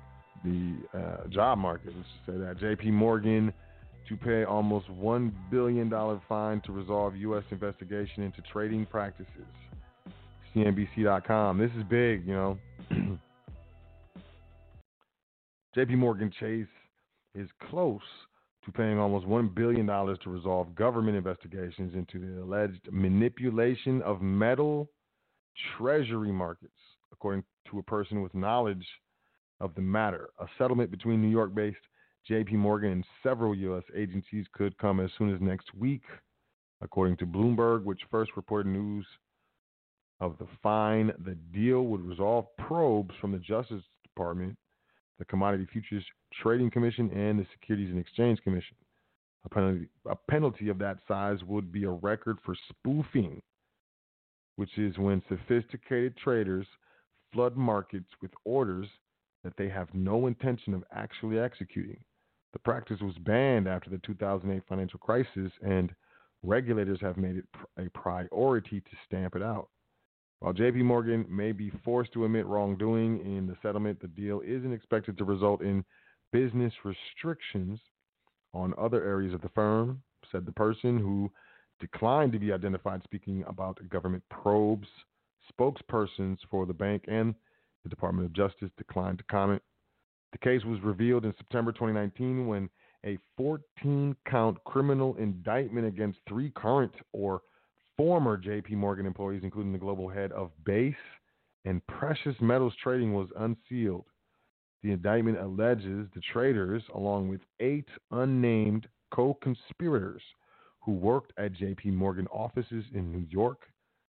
the 0.46 0.98
uh, 0.98 1.28
job 1.28 1.58
market. 1.58 1.92
Let's 1.96 2.08
say 2.26 2.38
that 2.38 2.58
J.P. 2.58 2.90
Morgan 2.92 3.52
to 4.08 4.16
pay 4.16 4.44
almost 4.44 4.88
one 4.88 5.34
billion 5.50 5.88
dollar 5.88 6.20
fine 6.28 6.60
to 6.62 6.72
resolve 6.72 7.16
U.S. 7.16 7.42
investigation 7.50 8.22
into 8.22 8.40
trading 8.52 8.86
practices. 8.86 9.28
CNBC.com. 10.54 11.58
This 11.58 11.72
is 11.76 11.82
big, 11.90 12.26
you 12.26 12.34
know. 12.34 12.58
J.P. 15.74 15.96
Morgan 15.96 16.32
Chase 16.40 16.66
is 17.34 17.48
close 17.68 18.00
to 18.64 18.72
paying 18.72 18.98
almost 18.98 19.26
$1 19.26 19.54
billion 19.54 19.86
to 19.86 20.18
resolve 20.26 20.74
government 20.74 21.16
investigations 21.16 21.94
into 21.94 22.18
the 22.18 22.42
alleged 22.42 22.88
manipulation 22.90 24.00
of 24.02 24.22
metal 24.22 24.88
treasury 25.76 26.32
markets, 26.32 26.72
according 27.12 27.44
to 27.70 27.78
a 27.78 27.82
person 27.82 28.22
with 28.22 28.34
knowledge 28.34 28.86
of 29.60 29.74
the 29.74 29.80
matter. 29.80 30.30
A 30.40 30.46
settlement 30.58 30.90
between 30.90 31.22
New 31.22 31.28
York 31.28 31.54
based 31.54 31.76
JP 32.30 32.52
Morgan 32.52 32.92
and 32.92 33.04
several 33.22 33.54
U.S. 33.54 33.84
agencies 33.94 34.46
could 34.52 34.76
come 34.78 35.00
as 35.00 35.10
soon 35.16 35.34
as 35.34 35.40
next 35.40 35.74
week, 35.74 36.02
according 36.80 37.16
to 37.18 37.26
Bloomberg, 37.26 37.84
which 37.84 38.00
first 38.10 38.32
reported 38.36 38.68
news 38.68 39.06
of 40.20 40.36
the 40.38 40.46
fine. 40.62 41.12
The 41.24 41.36
deal 41.54 41.82
would 41.82 42.04
resolve 42.04 42.46
probes 42.58 43.14
from 43.20 43.32
the 43.32 43.38
Justice 43.38 43.82
Department 44.02 44.56
the 45.18 45.24
Commodity 45.24 45.66
Futures 45.72 46.04
Trading 46.42 46.70
Commission, 46.70 47.10
and 47.10 47.38
the 47.38 47.46
Securities 47.52 47.90
and 47.90 47.98
Exchange 47.98 48.40
Commission. 48.42 48.76
A 49.44 49.48
penalty, 49.48 49.88
a 50.08 50.16
penalty 50.30 50.68
of 50.68 50.78
that 50.78 50.98
size 51.06 51.38
would 51.44 51.72
be 51.72 51.84
a 51.84 51.90
record 51.90 52.38
for 52.44 52.54
spoofing, 52.68 53.40
which 54.56 54.76
is 54.76 54.98
when 54.98 55.22
sophisticated 55.28 56.16
traders 56.16 56.66
flood 57.32 57.56
markets 57.56 58.08
with 58.20 58.30
orders 58.44 58.88
that 59.46 59.56
they 59.56 59.68
have 59.68 59.86
no 59.94 60.26
intention 60.26 60.74
of 60.74 60.82
actually 60.92 61.38
executing. 61.38 62.00
The 62.52 62.58
practice 62.58 63.00
was 63.00 63.14
banned 63.18 63.68
after 63.68 63.88
the 63.88 63.98
2008 63.98 64.60
financial 64.68 64.98
crisis, 64.98 65.52
and 65.62 65.94
regulators 66.42 66.98
have 67.00 67.16
made 67.16 67.36
it 67.36 67.44
a 67.78 67.88
priority 67.90 68.80
to 68.80 68.96
stamp 69.06 69.36
it 69.36 69.42
out. 69.42 69.68
While 70.40 70.52
JP 70.52 70.82
Morgan 70.82 71.26
may 71.30 71.52
be 71.52 71.70
forced 71.84 72.12
to 72.14 72.24
admit 72.24 72.46
wrongdoing 72.46 73.20
in 73.20 73.46
the 73.46 73.56
settlement, 73.62 74.00
the 74.00 74.08
deal 74.08 74.42
isn't 74.44 74.72
expected 74.72 75.16
to 75.16 75.24
result 75.24 75.62
in 75.62 75.84
business 76.32 76.72
restrictions 76.82 77.78
on 78.52 78.74
other 78.76 79.04
areas 79.04 79.32
of 79.32 79.42
the 79.42 79.48
firm, 79.50 80.02
said 80.32 80.44
the 80.44 80.52
person 80.52 80.98
who 80.98 81.30
declined 81.78 82.32
to 82.32 82.40
be 82.40 82.52
identified 82.52 83.00
speaking 83.04 83.44
about 83.46 83.78
government 83.90 84.24
probes. 84.28 84.88
Spokespersons 85.56 86.38
for 86.50 86.66
the 86.66 86.74
bank 86.74 87.04
and 87.06 87.32
the 87.86 87.90
Department 87.90 88.26
of 88.26 88.32
Justice 88.32 88.70
declined 88.76 89.18
to 89.18 89.24
comment. 89.24 89.62
The 90.32 90.38
case 90.38 90.64
was 90.64 90.80
revealed 90.80 91.24
in 91.24 91.32
September 91.38 91.70
2019 91.70 92.48
when 92.48 92.68
a 93.04 93.16
14 93.36 94.16
count 94.28 94.62
criminal 94.64 95.14
indictment 95.16 95.86
against 95.86 96.18
three 96.28 96.50
current 96.50 96.92
or 97.12 97.42
former 97.96 98.36
JP 98.36 98.72
Morgan 98.72 99.06
employees, 99.06 99.42
including 99.44 99.72
the 99.72 99.78
global 99.78 100.08
head 100.08 100.32
of 100.32 100.50
base 100.64 100.94
and 101.64 101.86
precious 101.86 102.34
metals 102.40 102.74
trading, 102.82 103.14
was 103.14 103.28
unsealed. 103.38 104.06
The 104.82 104.90
indictment 104.90 105.38
alleges 105.38 106.08
the 106.12 106.20
traders, 106.32 106.82
along 106.92 107.28
with 107.28 107.40
eight 107.60 107.88
unnamed 108.10 108.88
co 109.12 109.34
conspirators 109.34 110.22
who 110.80 110.92
worked 110.92 111.32
at 111.38 111.52
JP 111.52 111.92
Morgan 111.92 112.26
offices 112.32 112.84
in 112.92 113.12
New 113.12 113.26
York, 113.30 113.60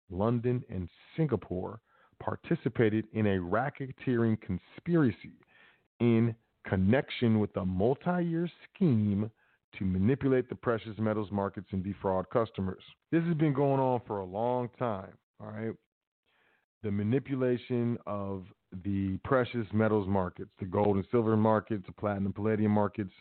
London, 0.09 0.63
and 0.69 0.89
Singapore, 1.15 1.79
participated 2.19 3.05
in 3.13 3.27
a 3.27 3.37
racketeering 3.37 4.37
conspiracy 4.41 5.33
in 5.99 6.35
connection 6.67 7.39
with 7.39 7.55
a 7.57 7.65
multi 7.65 8.23
year 8.23 8.49
scheme 8.73 9.29
to 9.77 9.85
manipulate 9.85 10.49
the 10.49 10.55
precious 10.55 10.97
metals 10.97 11.31
markets 11.31 11.67
and 11.71 11.83
defraud 11.83 12.29
customers. 12.29 12.81
This 13.11 13.23
has 13.25 13.35
been 13.35 13.53
going 13.53 13.79
on 13.79 14.01
for 14.07 14.19
a 14.19 14.25
long 14.25 14.69
time, 14.79 15.13
all 15.39 15.51
right? 15.51 15.73
The 16.81 16.91
manipulation 16.91 17.97
of 18.07 18.45
the 18.83 19.17
precious 19.23 19.67
metals 19.73 20.07
markets, 20.07 20.49
the 20.59 20.65
gold 20.65 20.95
and 20.95 21.05
silver 21.11 21.35
markets, 21.35 21.83
the 21.85 21.93
platinum, 21.93 22.33
palladium 22.33 22.71
markets. 22.71 23.11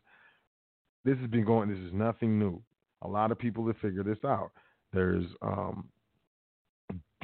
This 1.05 1.18
has 1.18 1.28
been 1.28 1.44
going, 1.44 1.68
this 1.68 1.78
is 1.78 1.92
nothing 1.92 2.38
new. 2.38 2.62
A 3.03 3.09
lot 3.09 3.30
of 3.30 3.38
people 3.38 3.66
have 3.66 3.76
figured 3.78 4.07
this 4.07 4.24
out. 4.24 4.51
There's 4.92 5.24
um, 5.42 5.88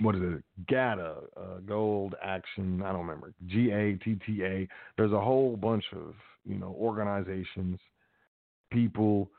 what 0.00 0.14
is 0.16 0.22
it? 0.22 0.44
GATA, 0.68 1.14
uh, 1.36 1.58
Gold 1.66 2.14
Action. 2.22 2.82
I 2.82 2.92
don't 2.92 3.06
remember. 3.06 3.32
G 3.46 3.70
A 3.70 3.94
T 4.04 4.18
T 4.26 4.42
A. 4.44 4.68
There's 4.96 5.12
a 5.12 5.20
whole 5.20 5.56
bunch 5.56 5.84
of 5.92 6.14
you 6.44 6.58
know 6.58 6.76
organizations, 6.78 7.78
people, 8.72 9.30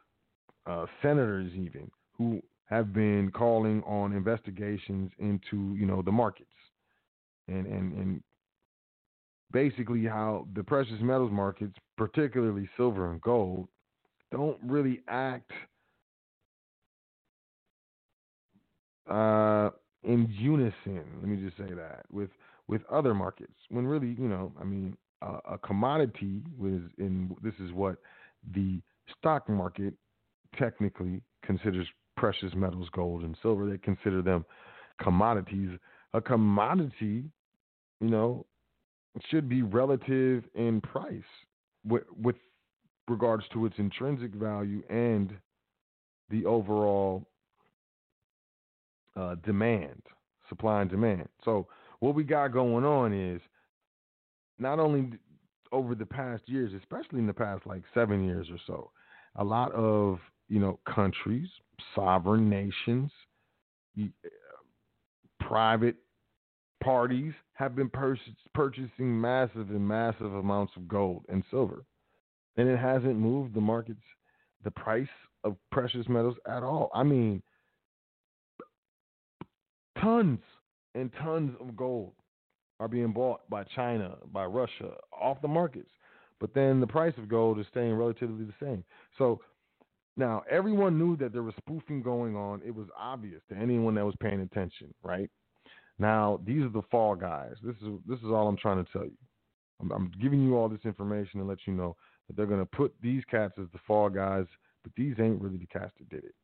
uh, 0.65 0.85
senators 1.01 1.51
even 1.53 1.89
who 2.17 2.41
have 2.67 2.93
been 2.93 3.31
calling 3.31 3.83
on 3.83 4.13
investigations 4.13 5.11
into 5.19 5.75
you 5.75 5.85
know 5.85 6.01
the 6.01 6.11
markets 6.11 6.49
and 7.47 7.65
and 7.65 7.93
and 7.93 8.23
basically 9.51 10.05
how 10.05 10.47
the 10.55 10.63
precious 10.63 10.99
metals 11.01 11.31
markets, 11.31 11.75
particularly 11.97 12.67
silver 12.75 13.11
and 13.11 13.21
gold, 13.21 13.67
don't 14.31 14.57
really 14.63 15.01
act 15.07 15.51
uh, 19.09 19.69
in 20.05 20.27
unison. 20.29 21.03
Let 21.19 21.27
me 21.27 21.37
just 21.37 21.57
say 21.57 21.73
that 21.73 22.05
with 22.11 22.29
with 22.67 22.81
other 22.91 23.13
markets, 23.13 23.53
when 23.69 23.85
really, 23.85 24.15
you 24.19 24.27
know, 24.27 24.51
I 24.59 24.63
mean, 24.63 24.97
uh, 25.21 25.39
a 25.51 25.57
commodity 25.57 26.41
was 26.57 26.81
in 26.97 27.35
this 27.43 27.53
is 27.59 27.71
what 27.71 27.97
the 28.53 28.81
stock 29.17 29.47
market 29.49 29.93
technically 30.57 31.21
considers 31.43 31.87
precious 32.17 32.53
metals, 32.55 32.87
gold 32.93 33.23
and 33.23 33.37
silver. 33.41 33.69
They 33.69 33.77
consider 33.77 34.21
them 34.21 34.45
commodities. 35.01 35.69
A 36.13 36.21
commodity, 36.21 37.25
you 37.99 38.09
know, 38.09 38.45
should 39.29 39.47
be 39.49 39.61
relative 39.61 40.43
in 40.55 40.81
price 40.81 41.21
with, 41.85 42.03
with 42.21 42.35
regards 43.07 43.43
to 43.53 43.65
its 43.65 43.75
intrinsic 43.77 44.33
value 44.33 44.81
and 44.89 45.33
the 46.29 46.45
overall 46.45 47.27
uh, 49.15 49.35
demand, 49.43 50.01
supply 50.49 50.81
and 50.81 50.89
demand. 50.89 51.27
So 51.43 51.67
what 51.99 52.15
we 52.15 52.23
got 52.23 52.49
going 52.49 52.83
on 52.83 53.13
is 53.13 53.41
not 54.59 54.79
only 54.79 55.11
over 55.71 55.95
the 55.95 56.05
past 56.05 56.43
years, 56.47 56.71
especially 56.79 57.19
in 57.19 57.27
the 57.27 57.33
past 57.33 57.65
like 57.65 57.83
seven 57.93 58.23
years 58.23 58.47
or 58.49 58.59
so, 58.67 58.91
a 59.35 59.43
lot 59.43 59.71
of 59.73 60.19
you 60.47 60.59
know 60.59 60.79
countries, 60.85 61.49
sovereign 61.93 62.49
nations, 62.49 63.11
private 65.39 65.95
parties 66.83 67.33
have 67.53 67.75
been 67.75 67.89
pur- 67.89 68.17
purchasing 68.53 69.19
massive 69.19 69.69
and 69.69 69.87
massive 69.87 70.33
amounts 70.33 70.73
of 70.75 70.87
gold 70.87 71.25
and 71.29 71.43
silver, 71.49 71.85
and 72.57 72.67
it 72.67 72.77
hasn't 72.77 73.17
moved 73.17 73.53
the 73.53 73.61
markets, 73.61 74.03
the 74.63 74.71
price 74.71 75.07
of 75.43 75.55
precious 75.71 76.07
metals 76.07 76.37
at 76.47 76.63
all. 76.63 76.89
I 76.93 77.03
mean, 77.03 77.41
tons 80.01 80.39
and 80.93 81.11
tons 81.21 81.55
of 81.59 81.75
gold 81.75 82.13
are 82.79 82.87
being 82.87 83.11
bought 83.11 83.49
by 83.49 83.63
China, 83.75 84.15
by 84.31 84.45
Russia, 84.45 84.93
off 85.11 85.41
the 85.41 85.47
markets. 85.47 85.89
But 86.39 86.53
then 86.53 86.79
the 86.79 86.87
price 86.87 87.13
of 87.17 87.29
gold 87.29 87.59
is 87.59 87.65
staying 87.71 87.93
relatively 87.93 88.45
the 88.45 88.53
same. 88.59 88.83
So 89.17 89.39
now 90.17 90.43
everyone 90.49 90.97
knew 90.97 91.15
that 91.17 91.31
there 91.31 91.43
was 91.43 91.53
spoofing 91.57 92.01
going 92.01 92.35
on. 92.35 92.61
It 92.65 92.75
was 92.75 92.87
obvious 92.97 93.41
to 93.49 93.55
anyone 93.55 93.95
that 93.95 94.05
was 94.05 94.15
paying 94.19 94.41
attention, 94.41 94.93
right? 95.03 95.29
Now 95.97 96.41
these 96.45 96.63
are 96.63 96.69
the 96.69 96.81
fall 96.91 97.15
guys. 97.15 97.53
This 97.63 97.75
is 97.77 97.87
this 98.07 98.19
is 98.19 98.25
all 98.25 98.47
I'm 98.47 98.57
trying 98.57 98.83
to 98.83 98.91
tell 98.91 99.05
you. 99.05 99.17
I'm, 99.81 99.91
I'm 99.91 100.11
giving 100.21 100.43
you 100.43 100.57
all 100.57 100.69
this 100.69 100.85
information 100.85 101.39
to 101.39 101.45
let 101.45 101.59
you 101.65 101.73
know 101.73 101.95
that 102.27 102.35
they're 102.35 102.45
going 102.45 102.59
to 102.59 102.65
put 102.65 102.93
these 103.01 103.23
cats 103.29 103.53
as 103.59 103.67
the 103.71 103.79
fall 103.87 104.09
guys, 104.09 104.45
but 104.83 104.91
these 104.97 105.15
ain't 105.19 105.41
really 105.41 105.57
the 105.57 105.67
cats 105.67 105.93
that 105.99 106.09
did 106.09 106.23
it. 106.23 106.35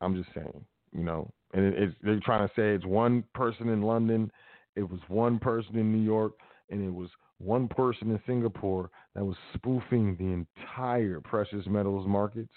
I'm 0.00 0.14
just 0.14 0.34
saying, 0.34 0.64
you 0.92 1.02
know, 1.02 1.30
and 1.54 1.64
it, 1.64 1.82
it's, 1.82 1.94
they're 2.02 2.20
trying 2.20 2.46
to 2.46 2.54
say 2.54 2.74
it's 2.74 2.84
one 2.84 3.24
person 3.34 3.68
in 3.68 3.80
London, 3.80 4.30
it 4.76 4.82
was 4.82 5.00
one 5.08 5.38
person 5.38 5.76
in 5.76 5.92
New 5.92 6.04
York, 6.04 6.32
and 6.70 6.84
it 6.84 6.92
was 6.92 7.08
one 7.38 7.68
person 7.68 8.10
in 8.10 8.20
Singapore 8.26 8.90
that 9.14 9.24
was 9.24 9.36
spoofing 9.54 10.16
the 10.16 10.24
entire 10.24 11.20
precious 11.20 11.66
metals 11.66 12.06
markets 12.06 12.52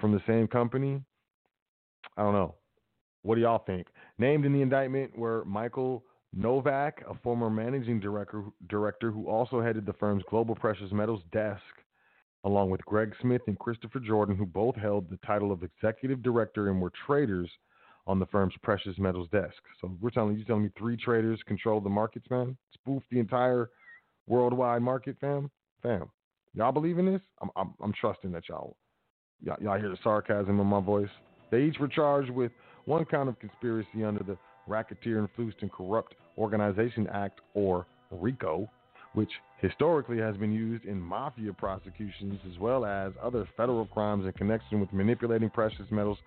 from 0.00 0.12
the 0.12 0.22
same 0.26 0.46
company. 0.46 1.00
I 2.16 2.22
don't 2.22 2.34
know. 2.34 2.54
What 3.22 3.36
do 3.36 3.40
y'all 3.40 3.62
think? 3.66 3.88
Named 4.18 4.44
in 4.44 4.52
the 4.52 4.62
indictment 4.62 5.16
were 5.16 5.44
Michael 5.44 6.04
Novak, 6.32 7.02
a 7.08 7.14
former 7.22 7.50
managing 7.50 7.98
director, 7.98 8.44
director 8.68 9.10
who 9.10 9.28
also 9.28 9.60
headed 9.60 9.86
the 9.86 9.92
firm's 9.94 10.22
global 10.30 10.54
precious 10.54 10.92
metals 10.92 11.22
desk, 11.32 11.62
along 12.46 12.70
with 12.70 12.84
Greg 12.86 13.12
Smith 13.20 13.42
and 13.48 13.58
Christopher 13.58 13.98
Jordan, 13.98 14.36
who 14.36 14.46
both 14.46 14.76
held 14.76 15.10
the 15.10 15.18
title 15.26 15.50
of 15.50 15.64
executive 15.64 16.22
director 16.22 16.70
and 16.70 16.80
were 16.80 16.92
traders 17.04 17.50
on 18.06 18.20
the 18.20 18.26
firm's 18.26 18.54
precious 18.62 18.96
metals 18.98 19.28
desk. 19.32 19.56
So 19.80 19.90
we're 20.00 20.10
telling 20.10 20.38
you, 20.38 20.44
telling 20.44 20.62
me 20.62 20.70
three 20.78 20.96
traders 20.96 21.40
control 21.44 21.80
the 21.80 21.88
markets, 21.88 22.26
man. 22.30 22.56
Spoof 22.72 23.02
the 23.10 23.18
entire 23.18 23.70
worldwide 24.28 24.80
market, 24.80 25.16
fam. 25.20 25.50
Fam, 25.82 26.08
y'all 26.54 26.70
believe 26.70 26.98
in 26.98 27.06
this? 27.06 27.20
I'm, 27.42 27.50
I'm, 27.56 27.74
I'm 27.82 27.92
trusting 28.00 28.30
that 28.30 28.48
y'all, 28.48 28.76
y'all, 29.42 29.56
y'all 29.60 29.78
hear 29.78 29.90
the 29.90 29.98
sarcasm 30.04 30.60
in 30.60 30.66
my 30.68 30.80
voice. 30.80 31.10
They 31.50 31.62
each 31.62 31.80
were 31.80 31.88
charged 31.88 32.30
with 32.30 32.52
one 32.84 33.04
count 33.06 33.28
of 33.28 33.40
conspiracy 33.40 34.04
under 34.04 34.22
the 34.22 34.38
Racketeer 34.68 35.18
Influenced 35.18 35.58
and 35.62 35.72
Corrupt 35.72 36.14
Organization 36.38 37.08
Act, 37.12 37.40
or 37.54 37.86
RICO, 38.12 38.70
which 39.16 39.30
historically 39.62 40.18
has 40.18 40.36
been 40.36 40.52
used 40.52 40.84
in 40.84 41.00
mafia 41.00 41.50
prosecutions 41.50 42.38
as 42.52 42.58
well 42.58 42.84
as 42.84 43.12
other 43.22 43.48
federal 43.56 43.86
crimes 43.86 44.26
in 44.26 44.32
connection 44.32 44.78
with 44.78 44.92
manipulating 44.92 45.48
precious 45.48 45.86
metals 45.90 46.18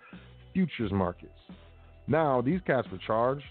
futures 0.53 0.91
markets. 0.91 1.31
Now, 2.07 2.41
these 2.41 2.59
cats 2.65 2.87
were 2.91 2.97
charged. 3.05 3.45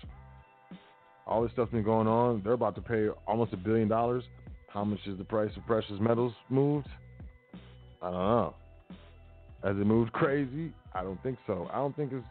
All 1.25 1.45
this 1.45 1.53
stuff's 1.53 1.71
been 1.71 1.85
going 1.85 2.09
on. 2.09 2.43
They're 2.43 2.55
about 2.55 2.75
to 2.75 2.81
pay 2.81 3.11
almost 3.29 3.53
a 3.53 3.57
billion 3.57 3.87
dollars. 3.87 4.25
How 4.71 4.83
much 4.85 4.99
is 5.07 5.17
the 5.17 5.25
price 5.25 5.53
of 5.57 5.65
precious 5.67 6.01
metals 6.01 6.33
moved? 6.49 6.89
I 8.03 8.11
don't 8.11 8.15
know. 8.15 8.55
Has 9.63 9.77
it 9.77 9.87
moved 9.87 10.13
crazy? 10.15 10.73
I 10.95 11.05
don't 11.05 11.23
think 11.23 11.39
so. 11.47 11.71
I 11.73 11.77
don't 11.77 11.95
think 11.95 12.13
it's 12.13 12.25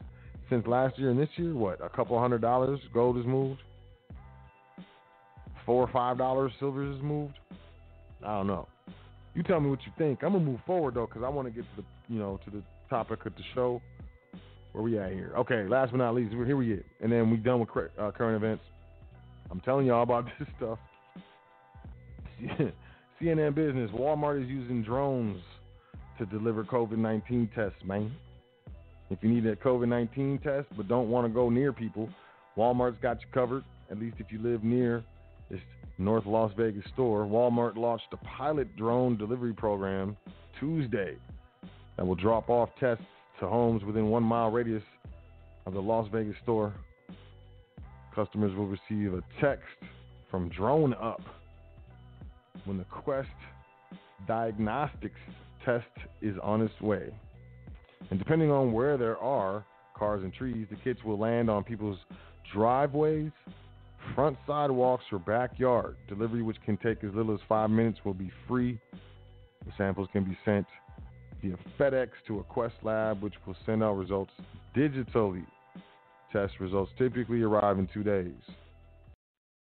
since 0.50 0.68
last 0.68 1.00
year 1.00 1.12
and 1.12 1.20
this 1.20 1.30
year. 1.38 1.54
What 1.54 1.80
a 1.82 1.88
couple 1.88 2.20
hundred 2.20 2.42
dollars 2.42 2.82
gold 2.94 3.16
has 3.16 3.26
moved. 3.26 3.62
Four 5.68 5.84
or 5.84 5.92
five 5.92 6.18
dollars 6.18 6.54
silver 6.60 6.90
has 6.90 7.02
moved. 7.04 7.38
I 8.26 8.38
don't 8.38 8.48
know. 8.48 8.68
You 9.36 9.44
tell 9.44 9.60
me 9.60 9.70
what 9.70 9.80
you 9.86 9.92
think. 9.98 10.24
I'm 10.24 10.32
gonna 10.32 10.44
move 10.44 10.62
forward 10.66 10.96
though, 10.96 11.06
because 11.06 11.24
I 11.24 11.30
want 11.30 11.48
to 11.48 11.54
get 11.54 11.66
to 11.76 11.82
the 11.82 12.14
you 12.14 12.20
know 12.20 12.40
to 12.46 12.50
the 12.50 12.64
topic 12.90 13.26
of 13.26 13.36
the 13.36 13.44
show. 13.54 13.82
Where 14.72 14.82
we 14.82 14.98
at 14.98 15.12
here? 15.12 15.34
Okay, 15.38 15.68
last 15.68 15.92
but 15.92 15.98
not 15.98 16.16
least, 16.16 16.34
here 16.34 16.56
we 16.56 16.68
get, 16.68 16.86
and 17.02 17.12
then 17.12 17.30
we 17.30 17.38
done 17.38 17.60
with 17.60 17.70
uh, 17.70 18.12
current 18.12 18.42
events. 18.42 18.64
I'm 19.52 19.60
telling 19.60 19.86
y'all 19.88 20.04
about 20.04 20.26
this 20.40 20.48
stuff. 20.56 20.80
CNN 23.22 23.54
Business: 23.54 23.92
Walmart 23.92 24.42
is 24.42 24.50
using 24.50 24.84
drones 24.84 25.42
to 26.18 26.26
deliver 26.28 26.64
COVID-19 26.64 27.54
tests, 27.54 27.84
man. 27.84 28.16
If 29.10 29.20
you 29.22 29.30
need 29.30 29.46
a 29.46 29.56
COVID 29.58 29.90
19 29.90 30.40
test 30.40 30.68
but 30.78 30.88
don't 30.88 31.10
want 31.10 31.28
to 31.28 31.34
go 31.34 31.50
near 31.50 31.74
people, 31.74 32.08
Walmart's 32.58 33.02
got 33.02 33.20
you 33.20 33.28
covered, 33.34 33.66
at 33.92 34.00
least 34.00 34.16
if 34.20 34.32
you 34.32 34.42
live 34.42 34.64
near 34.64 35.04
this 35.50 35.60
North 35.98 36.26
Las 36.26 36.52
Vegas 36.58 36.84
store. 36.94 37.26
Walmart 37.26 37.76
launched 37.76 38.08
a 38.12 38.18
pilot 38.18 38.76
drone 38.76 39.18
delivery 39.18 39.54
program 39.54 40.16
Tuesday 40.60 41.16
that 41.96 42.06
will 42.06 42.16
drop 42.16 42.50
off 42.50 42.70
tests 42.80 43.04
to 43.40 43.48
homes 43.48 43.84
within 43.84 44.08
one 44.08 44.24
mile 44.24 44.52
radius 44.52 44.84
of 45.66 45.74
the 45.74 45.82
Las 45.82 46.08
Vegas 46.12 46.36
store. 46.44 46.74
Customers 48.16 48.56
will 48.56 48.68
receive 48.68 49.14
a 49.14 49.24
text 49.42 49.66
from 50.30 50.50
DroneUp 50.52 51.22
when 52.66 52.78
the 52.78 52.86
Quest 52.86 53.30
Diagnostics 54.28 55.20
test 55.64 55.86
is 56.22 56.36
on 56.42 56.62
its 56.62 56.82
way. 56.82 57.14
And 58.10 58.20
depending 58.20 58.52
on 58.52 58.72
where 58.72 58.98
there 58.98 59.18
are 59.18 59.64
cars 59.96 60.24
and 60.24 60.34
trees, 60.34 60.68
the 60.70 60.78
kits 60.78 61.04
will 61.04 61.20
land 61.20 61.50
on 61.50 61.64
people's 61.64 62.00
driveways, 62.54 63.32
front 64.16 64.38
sidewalks, 64.46 65.04
or 65.12 65.20
backyard. 65.20 65.96
Delivery, 66.08 66.42
which 66.42 66.58
can 66.66 66.78
take 66.78 67.04
as 67.04 67.14
little 67.14 67.34
as 67.34 67.40
five 67.48 67.70
minutes, 67.70 68.00
will 68.04 68.14
be 68.14 68.32
free. 68.48 68.80
The 69.66 69.72
samples 69.78 70.08
can 70.12 70.24
be 70.24 70.38
sent 70.46 70.66
via 71.42 71.56
FedEx 71.80 72.10
to 72.28 72.40
a 72.40 72.44
Quest 72.44 72.76
lab, 72.84 73.22
which 73.22 73.36
will 73.46 73.56
send 73.66 73.84
out 73.84 73.94
results 73.94 74.32
digitally. 74.76 75.46
Test 76.32 76.54
results 76.60 76.92
typically 76.98 77.42
arrive 77.42 77.80
in 77.80 77.88
two 77.94 78.04
days. 78.04 78.34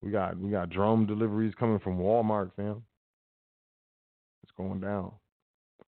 We 0.02 0.10
got 0.10 0.38
we 0.38 0.50
got 0.50 0.70
drone 0.70 1.06
deliveries 1.06 1.54
coming 1.58 1.78
from 1.78 1.98
Walmart, 1.98 2.50
fam. 2.56 2.82
It's 4.42 4.52
going 4.56 4.80
down. 4.80 5.12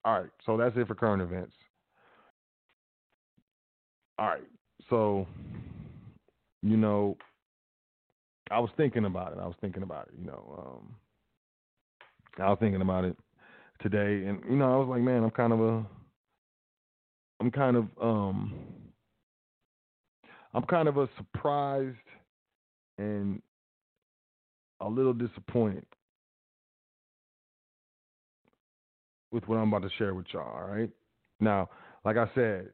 All 0.04 0.20
right, 0.20 0.30
so 0.46 0.56
that's 0.56 0.76
it 0.76 0.86
for 0.86 0.94
current 0.94 1.22
events. 1.22 1.52
All 4.18 4.26
right. 4.26 4.42
So, 4.90 5.26
you 6.62 6.76
know, 6.76 7.16
I 8.50 8.58
was 8.58 8.70
thinking 8.76 9.04
about 9.04 9.32
it. 9.32 9.38
I 9.40 9.46
was 9.46 9.56
thinking 9.60 9.82
about 9.82 10.08
it. 10.08 10.14
You 10.18 10.26
know, 10.26 10.54
um, 10.58 10.94
I 12.38 12.48
was 12.48 12.58
thinking 12.60 12.80
about 12.82 13.04
it 13.04 13.16
today, 13.80 14.26
and 14.26 14.40
you 14.48 14.56
know, 14.56 14.72
I 14.72 14.76
was 14.76 14.88
like, 14.88 15.02
man, 15.02 15.22
I'm 15.22 15.30
kind 15.30 15.52
of 15.52 15.60
a, 15.60 15.86
I'm 17.40 17.50
kind 17.50 17.76
of, 17.76 17.84
um, 18.00 18.54
I'm 20.54 20.64
kind 20.64 20.88
of 20.88 20.96
a 20.96 21.08
surprised 21.16 21.96
and 22.98 23.40
a 24.80 24.88
little 24.88 25.12
disappointed 25.12 25.86
with 29.30 29.46
what 29.46 29.56
I'm 29.56 29.72
about 29.72 29.86
to 29.88 29.94
share 29.98 30.14
with 30.14 30.26
y'all. 30.32 30.56
All 30.56 30.68
right. 30.68 30.90
Now, 31.40 31.68
like 32.04 32.16
I 32.16 32.30
said, 32.34 32.68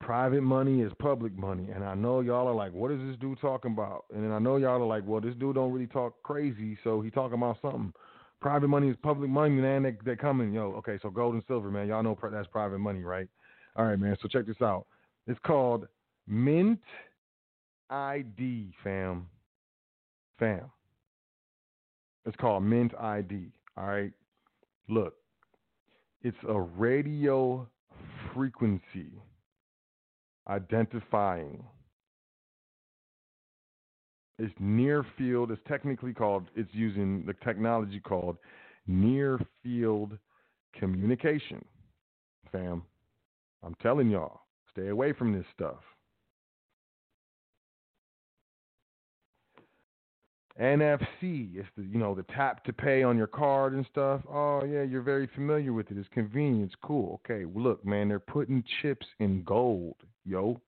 private 0.00 0.42
money 0.42 0.80
is 0.80 0.92
public 0.98 1.36
money, 1.36 1.68
and 1.70 1.84
I 1.84 1.94
know 1.94 2.20
y'all 2.20 2.48
are 2.48 2.54
like, 2.54 2.72
"What 2.72 2.90
is 2.90 3.00
this 3.00 3.16
dude 3.18 3.38
talking 3.40 3.72
about?" 3.72 4.06
And 4.12 4.24
then 4.24 4.32
I 4.32 4.38
know 4.38 4.56
y'all 4.56 4.82
are 4.82 4.86
like, 4.86 5.04
"Well, 5.06 5.20
this 5.20 5.34
dude 5.36 5.54
don't 5.54 5.72
really 5.72 5.86
talk 5.86 6.22
crazy, 6.22 6.76
so 6.82 7.00
he 7.00 7.10
talking 7.10 7.38
about 7.38 7.60
something." 7.60 7.92
Private 8.40 8.68
money 8.68 8.88
is 8.88 8.96
public 8.96 9.30
money, 9.30 9.56
man. 9.56 9.82
They 9.82 9.96
they 10.04 10.16
coming, 10.16 10.52
yo. 10.52 10.72
Okay, 10.78 10.98
so 11.02 11.10
gold 11.10 11.34
and 11.34 11.44
silver, 11.46 11.70
man. 11.70 11.86
Y'all 11.86 12.02
know 12.02 12.18
that's 12.30 12.48
private 12.48 12.78
money, 12.78 13.04
right? 13.04 13.28
All 13.76 13.84
right, 13.84 13.98
man. 13.98 14.16
So 14.22 14.28
check 14.28 14.46
this 14.46 14.60
out. 14.62 14.86
It's 15.26 15.40
called 15.40 15.86
Mint 16.26 16.80
ID, 17.90 18.72
fam. 18.82 19.28
Fam. 20.38 20.70
It's 22.24 22.36
called 22.36 22.62
Mint 22.62 22.94
ID. 22.98 23.52
All 23.76 23.86
right. 23.86 24.12
Look, 24.88 25.14
it's 26.22 26.36
a 26.48 26.60
radio 26.60 27.68
frequency 28.32 29.12
identifying. 30.50 31.62
It's 34.38 34.54
near 34.58 35.06
field. 35.16 35.50
It's 35.50 35.60
technically 35.68 36.12
called, 36.12 36.48
it's 36.56 36.70
using 36.72 37.24
the 37.26 37.34
technology 37.44 38.00
called 38.00 38.36
near 38.86 39.38
field 39.62 40.18
communication. 40.78 41.64
Fam, 42.50 42.82
I'm 43.62 43.74
telling 43.82 44.10
y'all, 44.10 44.40
stay 44.72 44.88
away 44.88 45.12
from 45.12 45.32
this 45.32 45.44
stuff. 45.54 45.80
NFC, 50.60 51.56
it's 51.56 51.68
the 51.76 51.84
you 51.84 51.98
know 51.98 52.14
the 52.14 52.24
tap 52.34 52.64
to 52.64 52.72
pay 52.72 53.02
on 53.02 53.16
your 53.16 53.26
card 53.26 53.72
and 53.72 53.86
stuff. 53.90 54.20
Oh 54.28 54.62
yeah, 54.64 54.82
you're 54.82 55.00
very 55.00 55.26
familiar 55.34 55.72
with 55.72 55.90
it. 55.90 55.96
It's 55.96 56.08
convenient. 56.10 56.66
It's 56.66 56.80
cool. 56.82 57.20
Okay, 57.24 57.46
look, 57.54 57.84
man, 57.84 58.08
they're 58.08 58.18
putting 58.18 58.62
chips 58.82 59.06
in 59.20 59.42
gold, 59.44 59.96
yo. 60.24 60.60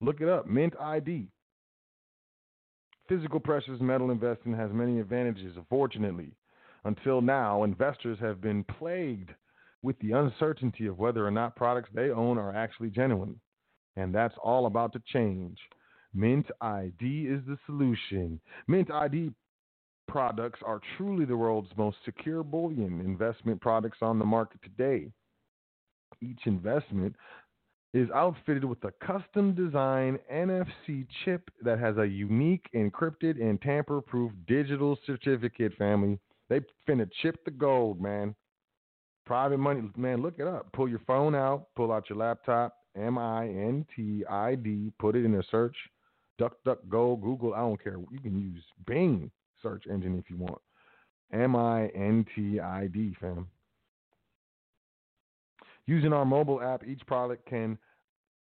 Look 0.00 0.20
it 0.20 0.28
up. 0.28 0.46
Mint 0.46 0.74
ID. 0.80 1.28
Physical 3.08 3.38
precious 3.38 3.80
metal 3.80 4.10
investing 4.10 4.54
has 4.54 4.70
many 4.72 4.98
advantages. 4.98 5.56
Fortunately, 5.68 6.32
until 6.84 7.20
now, 7.20 7.62
investors 7.62 8.18
have 8.20 8.40
been 8.40 8.64
plagued 8.64 9.30
with 9.82 9.98
the 10.00 10.12
uncertainty 10.12 10.86
of 10.86 10.98
whether 10.98 11.24
or 11.26 11.30
not 11.30 11.54
products 11.54 11.90
they 11.94 12.10
own 12.10 12.38
are 12.38 12.54
actually 12.56 12.90
genuine, 12.90 13.38
and 13.96 14.14
that's 14.14 14.34
all 14.42 14.66
about 14.66 14.92
to 14.94 15.02
change. 15.12 15.58
Mint 16.14 16.46
ID 16.60 17.26
is 17.28 17.40
the 17.46 17.58
solution. 17.66 18.40
Mint 18.68 18.90
ID 18.90 19.30
products 20.06 20.60
are 20.64 20.80
truly 20.96 21.24
the 21.24 21.36
world's 21.36 21.70
most 21.76 21.96
secure 22.04 22.44
bullion 22.44 23.00
investment 23.00 23.60
products 23.60 23.98
on 24.00 24.18
the 24.18 24.24
market 24.24 24.60
today. 24.62 25.10
Each 26.20 26.40
investment 26.46 27.16
is 27.94 28.08
outfitted 28.14 28.64
with 28.64 28.82
a 28.84 28.92
custom 29.04 29.54
designed 29.54 30.18
NFC 30.32 31.06
chip 31.24 31.48
that 31.62 31.78
has 31.78 31.96
a 31.96 32.06
unique, 32.06 32.66
encrypted, 32.74 33.40
and 33.40 33.60
tamper 33.60 34.00
proof 34.00 34.32
digital 34.46 34.98
certificate, 35.06 35.74
family. 35.76 36.18
They 36.48 36.60
finna 36.88 37.08
chip 37.22 37.44
the 37.44 37.50
gold, 37.50 38.00
man. 38.00 38.34
Private 39.26 39.58
money, 39.58 39.82
man, 39.96 40.22
look 40.22 40.34
it 40.38 40.46
up. 40.46 40.70
Pull 40.72 40.88
your 40.88 41.00
phone 41.06 41.34
out, 41.34 41.68
pull 41.74 41.90
out 41.90 42.10
your 42.10 42.18
laptop, 42.18 42.76
M 42.96 43.16
I 43.16 43.46
N 43.46 43.86
T 43.96 44.24
I 44.28 44.54
D, 44.54 44.92
put 44.98 45.16
it 45.16 45.24
in 45.24 45.34
a 45.34 45.42
search 45.50 45.74
DuckDuckGo, 46.40 47.20
Google, 47.20 47.54
I 47.54 47.58
don't 47.58 47.82
care. 47.82 47.98
You 48.10 48.20
can 48.20 48.38
use 48.38 48.62
Bing 48.86 49.30
search 49.62 49.84
engine 49.90 50.18
if 50.18 50.28
you 50.30 50.36
want. 50.36 50.60
M 51.32 51.56
I 51.56 51.88
N 51.88 52.26
T 52.34 52.60
I 52.60 52.86
D, 52.88 53.14
fam. 53.20 53.48
Using 55.86 56.12
our 56.12 56.24
mobile 56.24 56.62
app, 56.62 56.86
each 56.86 57.04
product 57.06 57.46
can 57.48 57.78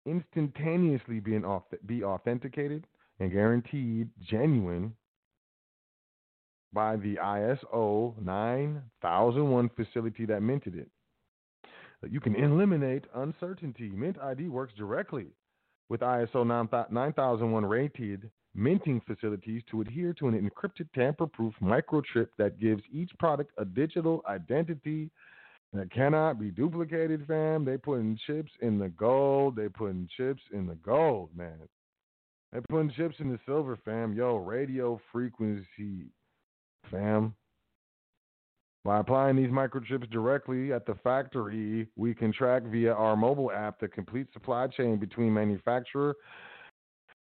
instantaneously 0.06 1.20
be, 1.20 1.34
an 1.34 1.42
auth- 1.42 1.86
be 1.86 2.04
authenticated 2.04 2.86
and 3.20 3.32
guaranteed 3.32 4.08
genuine 4.20 4.94
by 6.72 6.96
the 6.96 7.16
ISO 7.16 8.20
9001 8.20 9.70
facility 9.76 10.26
that 10.26 10.40
minted 10.40 10.76
it. 10.76 10.90
You 12.10 12.20
can 12.20 12.34
eliminate 12.34 13.04
uncertainty. 13.14 13.90
Mint 13.90 14.18
ID 14.18 14.48
works 14.48 14.72
directly 14.76 15.28
with 15.92 16.00
ISO 16.00 16.42
9001 16.90 17.66
rated 17.66 18.30
minting 18.54 19.02
facilities 19.06 19.60
to 19.70 19.82
adhere 19.82 20.14
to 20.14 20.26
an 20.26 20.50
encrypted 20.50 20.88
tamper 20.94 21.26
proof 21.26 21.52
microchip 21.60 22.28
that 22.38 22.58
gives 22.58 22.82
each 22.90 23.10
product 23.18 23.52
a 23.58 23.64
digital 23.66 24.22
identity 24.26 25.10
that 25.74 25.92
cannot 25.92 26.40
be 26.40 26.50
duplicated, 26.50 27.26
fam. 27.26 27.66
They 27.66 27.76
putting 27.76 28.18
chips 28.26 28.50
in 28.62 28.78
the 28.78 28.88
gold. 28.88 29.54
They 29.54 29.68
putting 29.68 30.08
chips 30.16 30.40
in 30.54 30.66
the 30.66 30.76
gold, 30.76 31.28
man. 31.36 31.58
They 32.54 32.60
putting 32.70 32.92
chips 32.92 33.16
in 33.18 33.30
the 33.30 33.38
silver, 33.44 33.78
fam. 33.84 34.14
Yo, 34.14 34.36
radio 34.36 34.98
frequency, 35.12 36.06
fam. 36.90 37.34
By 38.84 38.98
applying 38.98 39.36
these 39.36 39.50
microchips 39.50 40.10
directly 40.10 40.72
at 40.72 40.86
the 40.86 40.96
factory, 41.04 41.88
we 41.96 42.14
can 42.14 42.32
track 42.32 42.64
via 42.64 42.92
our 42.92 43.16
mobile 43.16 43.52
app 43.52 43.78
the 43.78 43.86
complete 43.86 44.26
supply 44.32 44.66
chain 44.66 44.96
between 44.98 45.32
manufacturer 45.32 46.16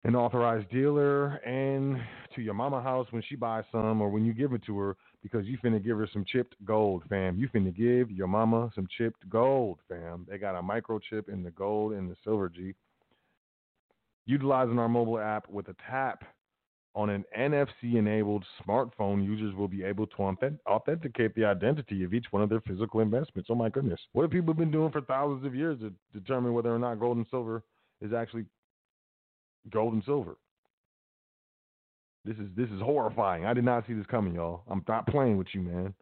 and 0.04 0.16
authorized 0.16 0.70
dealer 0.70 1.36
and 1.46 1.98
to 2.34 2.40
your 2.40 2.54
mama 2.54 2.80
house 2.80 3.06
when 3.10 3.22
she 3.28 3.36
buys 3.36 3.64
some 3.70 4.00
or 4.00 4.08
when 4.08 4.24
you 4.24 4.32
give 4.32 4.54
it 4.54 4.62
to 4.64 4.78
her 4.78 4.96
because 5.22 5.44
you 5.46 5.58
finna 5.58 5.82
give 5.82 5.98
her 5.98 6.08
some 6.12 6.24
chipped 6.26 6.54
gold, 6.64 7.02
fam. 7.10 7.36
You 7.36 7.48
finna 7.48 7.74
give 7.76 8.10
your 8.10 8.26
mama 8.26 8.70
some 8.74 8.88
chipped 8.96 9.28
gold, 9.28 9.78
fam. 9.88 10.26
They 10.28 10.38
got 10.38 10.58
a 10.58 10.62
microchip 10.62 11.28
in 11.28 11.42
the 11.42 11.50
gold 11.50 11.92
and 11.92 12.10
the 12.10 12.16
silver 12.24 12.48
G. 12.48 12.74
Utilizing 14.26 14.78
our 14.78 14.88
mobile 14.88 15.18
app 15.18 15.48
with 15.50 15.68
a 15.68 15.76
tap 15.90 16.24
on 16.94 17.10
an 17.10 17.24
NFC 17.36 17.96
enabled 17.96 18.44
smartphone, 18.64 19.24
users 19.24 19.54
will 19.54 19.68
be 19.68 19.82
able 19.82 20.06
to 20.06 20.16
authentic- 20.16 20.60
authenticate 20.66 21.34
the 21.34 21.44
identity 21.44 22.04
of 22.04 22.14
each 22.14 22.26
one 22.30 22.42
of 22.42 22.48
their 22.48 22.60
physical 22.60 23.00
investments. 23.00 23.50
Oh 23.50 23.54
my 23.54 23.68
goodness. 23.68 24.00
What 24.12 24.22
have 24.22 24.30
people 24.30 24.54
been 24.54 24.70
doing 24.70 24.92
for 24.92 25.00
thousands 25.00 25.44
of 25.44 25.54
years 25.54 25.80
to 25.80 25.92
determine 26.12 26.54
whether 26.54 26.74
or 26.74 26.78
not 26.78 27.00
gold 27.00 27.16
and 27.16 27.26
silver 27.30 27.64
is 28.00 28.12
actually 28.12 28.44
gold 29.70 29.94
and 29.94 30.04
silver? 30.04 30.36
This 32.24 32.36
is 32.36 32.48
this 32.56 32.70
is 32.70 32.80
horrifying. 32.80 33.44
I 33.44 33.52
did 33.52 33.64
not 33.64 33.86
see 33.86 33.92
this 33.92 34.06
coming, 34.06 34.34
y'all. 34.34 34.62
I'm 34.68 34.82
not 34.88 35.06
playing 35.06 35.36
with 35.36 35.48
you, 35.52 35.60
man. 35.60 35.94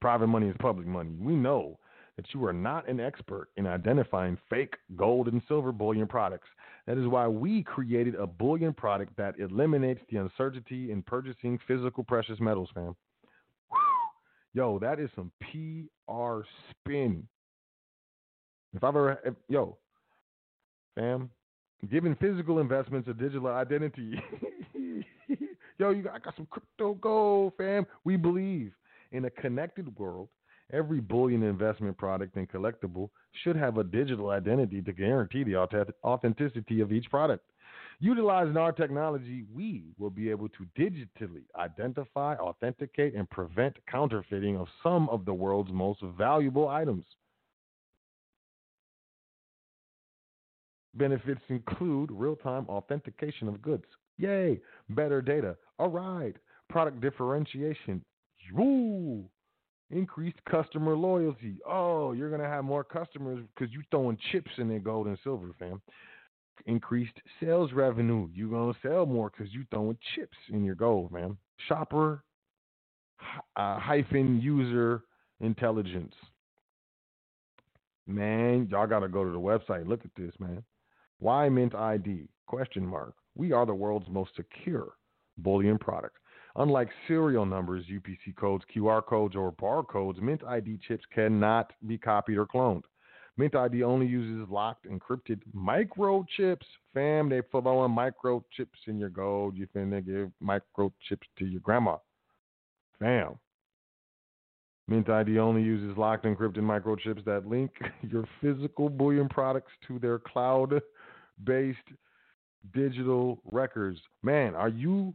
Private 0.00 0.26
money 0.26 0.48
is 0.48 0.56
public 0.58 0.86
money. 0.86 1.16
We 1.18 1.34
know 1.34 1.78
that 2.16 2.26
you 2.34 2.44
are 2.44 2.52
not 2.52 2.88
an 2.88 3.00
expert 3.00 3.48
in 3.56 3.66
identifying 3.66 4.36
fake 4.50 4.74
gold 4.96 5.28
and 5.28 5.40
silver 5.48 5.72
bullion 5.72 6.06
products. 6.06 6.48
That 6.86 6.98
is 6.98 7.06
why 7.08 7.26
we 7.26 7.62
created 7.62 8.14
a 8.14 8.26
bullion 8.26 8.72
product 8.72 9.16
that 9.16 9.38
eliminates 9.40 10.00
the 10.10 10.18
uncertainty 10.18 10.92
in 10.92 11.02
purchasing 11.02 11.58
physical 11.66 12.04
precious 12.04 12.38
metals, 12.38 12.68
fam. 12.74 12.94
Yo, 14.54 14.78
that 14.78 15.00
is 15.00 15.10
some 15.14 15.30
PR 15.40 16.40
spin. 16.70 17.26
If 18.72 18.84
I've 18.84 18.90
ever, 18.90 19.20
if, 19.24 19.34
yo, 19.48 19.76
fam, 20.94 21.28
giving 21.90 22.14
physical 22.16 22.60
investments 22.60 23.08
a 23.08 23.14
digital 23.14 23.48
identity. 23.48 24.14
yo, 25.78 25.90
you 25.90 26.02
got, 26.02 26.14
I 26.14 26.18
got 26.20 26.36
some 26.36 26.46
crypto 26.50 26.94
gold, 26.94 27.54
fam. 27.58 27.86
We 28.04 28.16
believe 28.16 28.72
in 29.12 29.24
a 29.24 29.30
connected 29.30 29.96
world 29.98 30.28
Every 30.72 31.00
bullion 31.00 31.42
investment 31.42 31.96
product 31.96 32.36
and 32.36 32.48
collectible 32.48 33.10
should 33.44 33.56
have 33.56 33.78
a 33.78 33.84
digital 33.84 34.30
identity 34.30 34.82
to 34.82 34.92
guarantee 34.92 35.44
the 35.44 35.56
authenticity 35.56 36.80
of 36.80 36.92
each 36.92 37.08
product. 37.08 37.44
Utilizing 38.00 38.56
our 38.56 38.72
technology, 38.72 39.44
we 39.54 39.94
will 39.98 40.10
be 40.10 40.28
able 40.28 40.48
to 40.50 40.66
digitally 40.78 41.44
identify, 41.56 42.34
authenticate, 42.36 43.14
and 43.14 43.30
prevent 43.30 43.74
counterfeiting 43.90 44.56
of 44.56 44.66
some 44.82 45.08
of 45.08 45.24
the 45.24 45.32
world's 45.32 45.72
most 45.72 46.02
valuable 46.18 46.68
items. 46.68 47.04
Benefits 50.94 51.40
include 51.48 52.10
real 52.10 52.36
time 52.36 52.66
authentication 52.68 53.48
of 53.48 53.62
goods. 53.62 53.84
Yay! 54.18 54.60
Better 54.90 55.22
data. 55.22 55.56
All 55.78 55.88
right. 55.88 56.34
Product 56.68 57.00
differentiation. 57.00 58.02
Woo! 58.52 59.24
Increased 59.90 60.38
customer 60.50 60.96
loyalty. 60.96 61.58
Oh, 61.66 62.12
you're 62.12 62.30
gonna 62.30 62.48
have 62.48 62.64
more 62.64 62.82
customers 62.82 63.44
because 63.54 63.72
you're 63.72 63.84
throwing 63.90 64.18
chips 64.32 64.50
in 64.58 64.68
their 64.68 64.80
gold 64.80 65.06
and 65.06 65.18
silver, 65.22 65.50
fam. 65.58 65.80
Increased 66.66 67.16
sales 67.40 67.72
revenue. 67.72 68.28
You're 68.34 68.50
gonna 68.50 68.76
sell 68.82 69.06
more 69.06 69.30
because 69.30 69.52
you 69.54 69.64
throwing 69.70 69.96
chips 70.14 70.36
in 70.50 70.64
your 70.64 70.74
gold, 70.74 71.12
man. 71.12 71.36
Shopper 71.68 72.24
uh, 73.56 73.78
hyphen 73.78 74.40
user 74.40 75.02
intelligence. 75.40 76.14
Man, 78.08 78.68
y'all 78.70 78.86
gotta 78.86 79.08
go 79.08 79.24
to 79.24 79.30
the 79.30 79.38
website. 79.38 79.86
Look 79.86 80.04
at 80.04 80.10
this, 80.16 80.32
man. 80.40 80.62
Why 81.18 81.48
Mint 81.48 81.74
ID? 81.74 82.28
Question 82.46 82.86
mark. 82.86 83.14
We 83.34 83.52
are 83.52 83.66
the 83.66 83.74
world's 83.74 84.08
most 84.08 84.30
secure 84.36 84.94
bullion 85.38 85.78
product. 85.78 86.16
Unlike 86.58 86.88
serial 87.06 87.44
numbers, 87.44 87.84
UPC 87.92 88.34
codes, 88.36 88.64
QR 88.74 89.04
codes, 89.04 89.36
or 89.36 89.52
barcodes, 89.52 90.20
Mint 90.22 90.42
ID 90.42 90.78
chips 90.88 91.04
cannot 91.14 91.72
be 91.86 91.98
copied 91.98 92.38
or 92.38 92.46
cloned. 92.46 92.82
Mint 93.36 93.54
ID 93.54 93.82
only 93.82 94.06
uses 94.06 94.48
locked, 94.50 94.86
encrypted 94.86 95.40
microchips. 95.54 96.64
Fam, 96.94 97.28
they 97.28 97.42
throwing 97.50 97.94
microchips 97.94 98.86
in 98.86 98.98
your 98.98 99.10
gold. 99.10 99.54
You 99.54 99.66
finna 99.76 100.04
give 100.04 100.30
microchips 100.42 101.26
to 101.38 101.44
your 101.44 101.60
grandma. 101.60 101.98
Fam. 102.98 103.38
Mint 104.88 105.10
ID 105.10 105.38
only 105.38 105.62
uses 105.62 105.98
locked, 105.98 106.24
encrypted 106.24 106.58
microchips 106.58 107.22
that 107.26 107.46
link 107.46 107.70
your 108.10 108.24
physical 108.40 108.88
bullion 108.88 109.28
products 109.28 109.72
to 109.86 109.98
their 109.98 110.18
cloud-based 110.18 111.78
digital 112.72 113.42
records. 113.52 113.98
Man, 114.22 114.54
are 114.54 114.70
you 114.70 115.14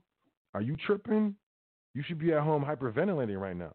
are 0.54 0.62
you 0.62 0.76
tripping? 0.86 1.36
You 1.94 2.04
should 2.04 2.20
be 2.20 2.34
at 2.34 2.42
home 2.42 2.64
hyperventilating 2.64 3.40
right 3.40 3.56
now. 3.56 3.74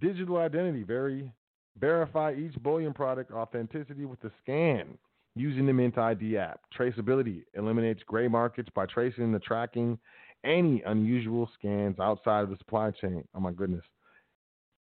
Digital 0.00 0.36
identity, 0.38 0.82
very 0.82 1.32
verify 1.78 2.34
each 2.34 2.54
bullion 2.62 2.92
product 2.92 3.32
authenticity 3.32 4.04
with 4.04 4.22
a 4.24 4.30
scan 4.42 4.98
using 5.34 5.66
the 5.66 5.72
Mint 5.72 5.96
ID 5.98 6.36
app. 6.36 6.60
Traceability 6.78 7.42
eliminates 7.54 8.02
gray 8.06 8.28
markets 8.28 8.68
by 8.74 8.86
tracing 8.86 9.32
the 9.32 9.38
tracking 9.38 9.98
any 10.44 10.82
unusual 10.86 11.48
scans 11.58 11.98
outside 11.98 12.42
of 12.42 12.50
the 12.50 12.56
supply 12.56 12.90
chain. 12.90 13.24
Oh 13.34 13.40
my 13.40 13.52
goodness. 13.52 13.84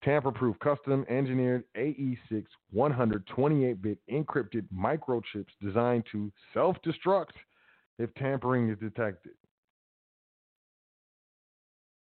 Tamper 0.03 0.33
proof, 0.33 0.59
custom 0.59 1.07
engineered 1.09 1.65
AES 1.77 2.45
128 2.73 3.81
bit 3.81 3.99
encrypted 4.11 4.67
microchips 4.75 5.47
designed 5.63 6.05
to 6.13 6.31
self 6.53 6.77
destruct 6.85 7.33
if 7.99 8.13
tampering 8.15 8.69
is 8.69 8.79
detected. 8.79 9.33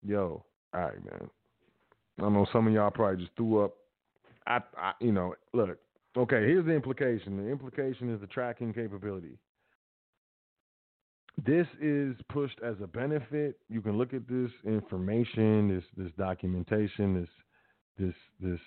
Yo, 0.05 0.43
all 0.73 0.81
right, 0.81 1.05
man. 1.05 1.29
I 2.21 2.29
know 2.29 2.45
some 2.51 2.67
of 2.67 2.73
y'all 2.73 2.91
probably 2.91 3.23
just 3.23 3.35
threw 3.35 3.63
up. 3.63 3.73
I, 4.47 4.59
I, 4.77 4.93
you 4.99 5.11
know, 5.11 5.35
look. 5.53 5.77
Okay, 6.17 6.41
here's 6.47 6.65
the 6.65 6.73
implication. 6.73 7.37
The 7.37 7.49
implication 7.49 8.13
is 8.13 8.19
the 8.19 8.27
tracking 8.27 8.73
capability. 8.73 9.37
This 11.45 11.67
is 11.79 12.15
pushed 12.29 12.59
as 12.65 12.75
a 12.83 12.87
benefit. 12.87 13.59
You 13.69 13.81
can 13.81 13.97
look 13.97 14.13
at 14.13 14.27
this 14.27 14.51
information, 14.65 15.69
this 15.73 15.83
this 15.95 16.11
documentation, 16.17 17.21
this 17.21 17.29
this 17.97 18.15
this 18.41 18.59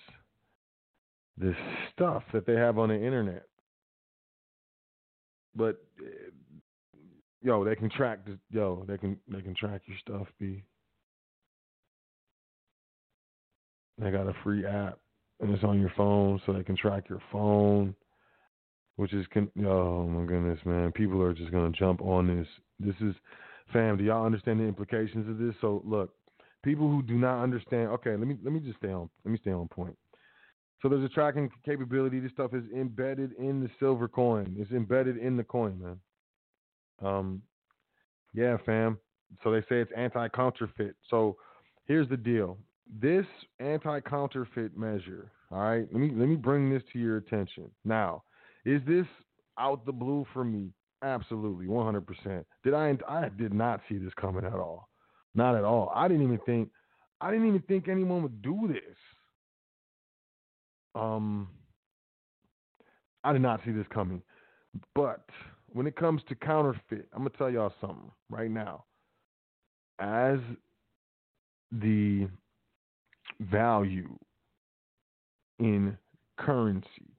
this 1.37 1.55
stuff 1.93 2.23
that 2.33 2.45
they 2.45 2.55
have 2.55 2.77
on 2.77 2.89
the 2.89 2.95
internet. 2.95 3.43
But 5.55 5.83
eh, 5.99 6.31
yo, 7.41 7.63
they 7.63 7.75
can 7.75 7.89
track. 7.89 8.19
Yo, 8.49 8.85
they 8.87 8.97
can 8.97 9.19
they 9.27 9.41
can 9.41 9.55
track 9.55 9.81
your 9.85 9.97
stuff. 9.99 10.27
B. 10.39 10.63
They 13.99 14.11
got 14.11 14.27
a 14.27 14.33
free 14.43 14.65
app, 14.65 14.97
and 15.39 15.51
it's 15.51 15.63
on 15.63 15.79
your 15.79 15.91
phone, 15.95 16.41
so 16.45 16.53
they 16.53 16.63
can 16.63 16.75
track 16.75 17.09
your 17.09 17.21
phone. 17.31 17.95
Which 18.95 19.13
is, 19.13 19.25
con- 19.33 19.51
oh 19.65 20.07
my 20.07 20.25
goodness, 20.25 20.59
man! 20.65 20.91
People 20.91 21.21
are 21.21 21.33
just 21.33 21.51
gonna 21.51 21.71
jump 21.71 22.01
on 22.01 22.27
this. 22.27 22.47
This 22.79 22.95
is, 23.01 23.15
fam. 23.71 23.97
Do 23.97 24.03
y'all 24.03 24.25
understand 24.25 24.59
the 24.59 24.65
implications 24.65 25.27
of 25.27 25.39
this? 25.39 25.55
So 25.61 25.81
look, 25.85 26.13
people 26.63 26.87
who 26.87 27.01
do 27.01 27.15
not 27.15 27.41
understand. 27.41 27.89
Okay, 27.89 28.11
let 28.11 28.27
me 28.27 28.37
let 28.43 28.53
me 28.53 28.59
just 28.59 28.77
stay 28.77 28.91
on. 28.91 29.09
Let 29.25 29.31
me 29.31 29.39
stay 29.41 29.51
on 29.51 29.67
point. 29.67 29.97
So 30.81 30.89
there's 30.89 31.03
a 31.03 31.09
tracking 31.09 31.49
capability. 31.65 32.19
This 32.19 32.33
stuff 32.33 32.53
is 32.53 32.63
embedded 32.75 33.31
in 33.39 33.61
the 33.61 33.69
silver 33.79 34.07
coin. 34.07 34.55
It's 34.59 34.71
embedded 34.71 35.17
in 35.17 35.37
the 35.37 35.43
coin, 35.43 35.79
man. 35.81 35.99
Um, 37.01 37.41
yeah, 38.33 38.57
fam. 38.65 38.99
So 39.43 39.51
they 39.51 39.61
say 39.61 39.79
it's 39.79 39.91
anti-counterfeit. 39.95 40.95
So 41.09 41.37
here's 41.85 42.09
the 42.09 42.17
deal. 42.17 42.57
This 42.87 43.25
anti-counterfeit 43.59 44.77
measure, 44.77 45.31
all 45.51 45.59
right. 45.59 45.87
Let 45.91 45.99
me 45.99 46.11
let 46.15 46.27
me 46.27 46.35
bring 46.35 46.69
this 46.69 46.83
to 46.93 46.99
your 46.99 47.17
attention. 47.17 47.71
Now, 47.85 48.23
is 48.65 48.81
this 48.87 49.05
out 49.57 49.85
the 49.85 49.91
blue 49.91 50.25
for 50.33 50.43
me? 50.43 50.69
Absolutely, 51.01 51.65
100%. 51.65 52.45
Did 52.63 52.73
I? 52.73 52.97
I 53.07 53.29
did 53.29 53.53
not 53.53 53.81
see 53.89 53.97
this 53.97 54.13
coming 54.19 54.45
at 54.45 54.53
all. 54.53 54.89
Not 55.35 55.55
at 55.55 55.63
all. 55.63 55.91
I 55.95 56.07
didn't 56.07 56.23
even 56.23 56.39
think. 56.45 56.69
I 57.19 57.31
didn't 57.31 57.47
even 57.47 57.61
think 57.61 57.87
anyone 57.87 58.21
would 58.23 58.41
do 58.41 58.67
this. 58.67 58.97
Um, 60.95 61.47
I 63.23 63.33
did 63.33 63.41
not 63.41 63.61
see 63.65 63.71
this 63.71 63.87
coming. 63.93 64.21
But 64.93 65.25
when 65.71 65.87
it 65.87 65.95
comes 65.95 66.21
to 66.29 66.35
counterfeit, 66.35 67.07
I'm 67.13 67.19
gonna 67.19 67.29
tell 67.37 67.49
y'all 67.49 67.73
something 67.81 68.11
right 68.29 68.51
now. 68.51 68.85
As 69.99 70.39
the 71.71 72.27
value 73.51 74.17
in 75.59 75.97
currency 76.37 77.13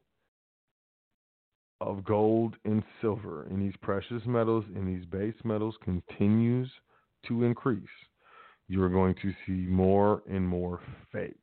of 1.81 2.05
gold 2.05 2.57
and 2.65 2.83
silver 3.01 3.45
and 3.45 3.61
these 3.61 3.77
precious 3.83 4.23
metals 4.27 4.65
and 4.75 4.89
these 4.89 5.05
base 5.07 5.35
metals 5.45 5.75
continues 5.83 6.71
to 7.27 7.45
increase, 7.45 7.83
you're 8.69 8.89
going 8.89 9.15
to 9.21 9.33
see 9.47 9.67
more 9.69 10.23
and 10.29 10.47
more 10.47 10.81
fakes, 11.13 11.35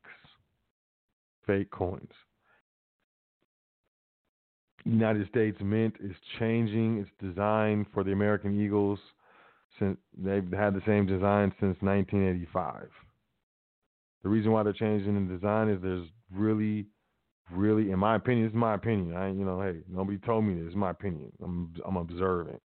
fake 1.46 1.70
coins. 1.72 2.12
United 4.84 5.28
States 5.30 5.58
Mint 5.62 5.96
is 6.04 6.16
changing 6.40 6.98
its 6.98 7.10
design 7.22 7.86
for 7.94 8.04
the 8.04 8.12
American 8.12 8.60
Eagles 8.60 9.00
since 9.80 9.98
they've 10.18 10.52
had 10.52 10.74
the 10.74 10.82
same 10.86 11.06
design 11.06 11.54
since 11.60 11.78
1985. 11.82 12.88
The 14.24 14.30
reason 14.30 14.52
why 14.52 14.64
they're 14.64 14.74
changing 14.74 15.28
the 15.28 15.34
design 15.34 15.70
is 15.70 15.82
there's 15.82 16.08
really, 16.32 16.86
really, 17.52 17.92
in 17.92 18.00
my 18.00 18.16
opinion, 18.16 18.48
is 18.48 18.54
my 18.54 18.76
opinion. 18.76 19.16
I, 19.16 19.30
you 19.30 19.46
know, 19.46 19.62
hey, 19.62 19.80
nobody 19.90 20.20
told 20.20 20.46
me 20.46 20.56
this. 20.56 20.68
It's 20.68 20.76
my 20.76 20.92
opinion. 20.92 21.32
I'm, 21.44 21.74
I'm 21.86 21.98
observing. 21.98 22.60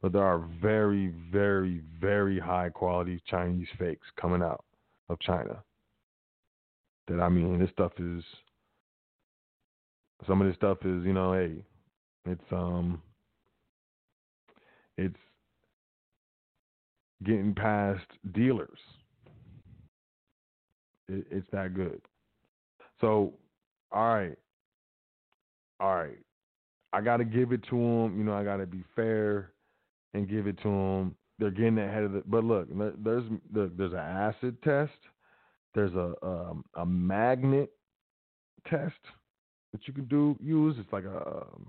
But 0.00 0.12
there 0.12 0.24
are 0.24 0.48
very, 0.60 1.14
very, 1.30 1.82
very 2.00 2.40
high 2.40 2.70
quality 2.70 3.22
Chinese 3.28 3.68
fakes 3.78 4.06
coming 4.20 4.42
out 4.42 4.64
of 5.08 5.20
China. 5.20 5.62
That 7.06 7.20
I 7.20 7.28
mean, 7.28 7.58
this 7.58 7.70
stuff 7.70 7.92
is. 7.98 8.24
Some 10.26 10.40
of 10.40 10.46
this 10.46 10.56
stuff 10.56 10.78
is, 10.82 11.04
you 11.04 11.12
know, 11.12 11.32
hey, 11.32 11.64
it's 12.26 12.52
um, 12.52 13.02
it's 14.96 15.16
getting 17.24 17.54
past 17.54 18.06
dealers 18.32 18.78
it, 21.08 21.26
it's 21.30 21.46
that 21.52 21.74
good. 21.74 22.00
So, 23.00 23.32
all 23.90 24.14
right, 24.14 24.38
all 25.80 25.96
right. 25.96 26.18
I 26.92 27.00
got 27.00 27.16
to 27.18 27.24
give 27.24 27.52
it 27.52 27.62
to 27.70 27.76
them. 27.76 28.18
You 28.18 28.24
know, 28.24 28.34
I 28.34 28.44
got 28.44 28.58
to 28.58 28.66
be 28.66 28.84
fair 28.94 29.52
and 30.14 30.28
give 30.28 30.46
it 30.46 30.58
to 30.58 30.68
them. 30.68 31.16
They're 31.38 31.50
getting 31.50 31.78
ahead 31.78 32.04
of 32.04 32.14
it. 32.14 32.30
But 32.30 32.44
look, 32.44 32.68
there's 33.02 33.24
there's 33.52 33.92
an 33.92 33.98
acid 33.98 34.62
test. 34.62 34.92
There's 35.74 35.94
a 35.94 36.14
um, 36.22 36.64
a 36.74 36.84
magnet 36.84 37.70
test 38.68 38.94
that 39.72 39.88
you 39.88 39.94
can 39.94 40.04
do 40.04 40.36
use. 40.40 40.76
It's 40.78 40.92
like 40.92 41.04
a 41.04 41.16
um, 41.16 41.66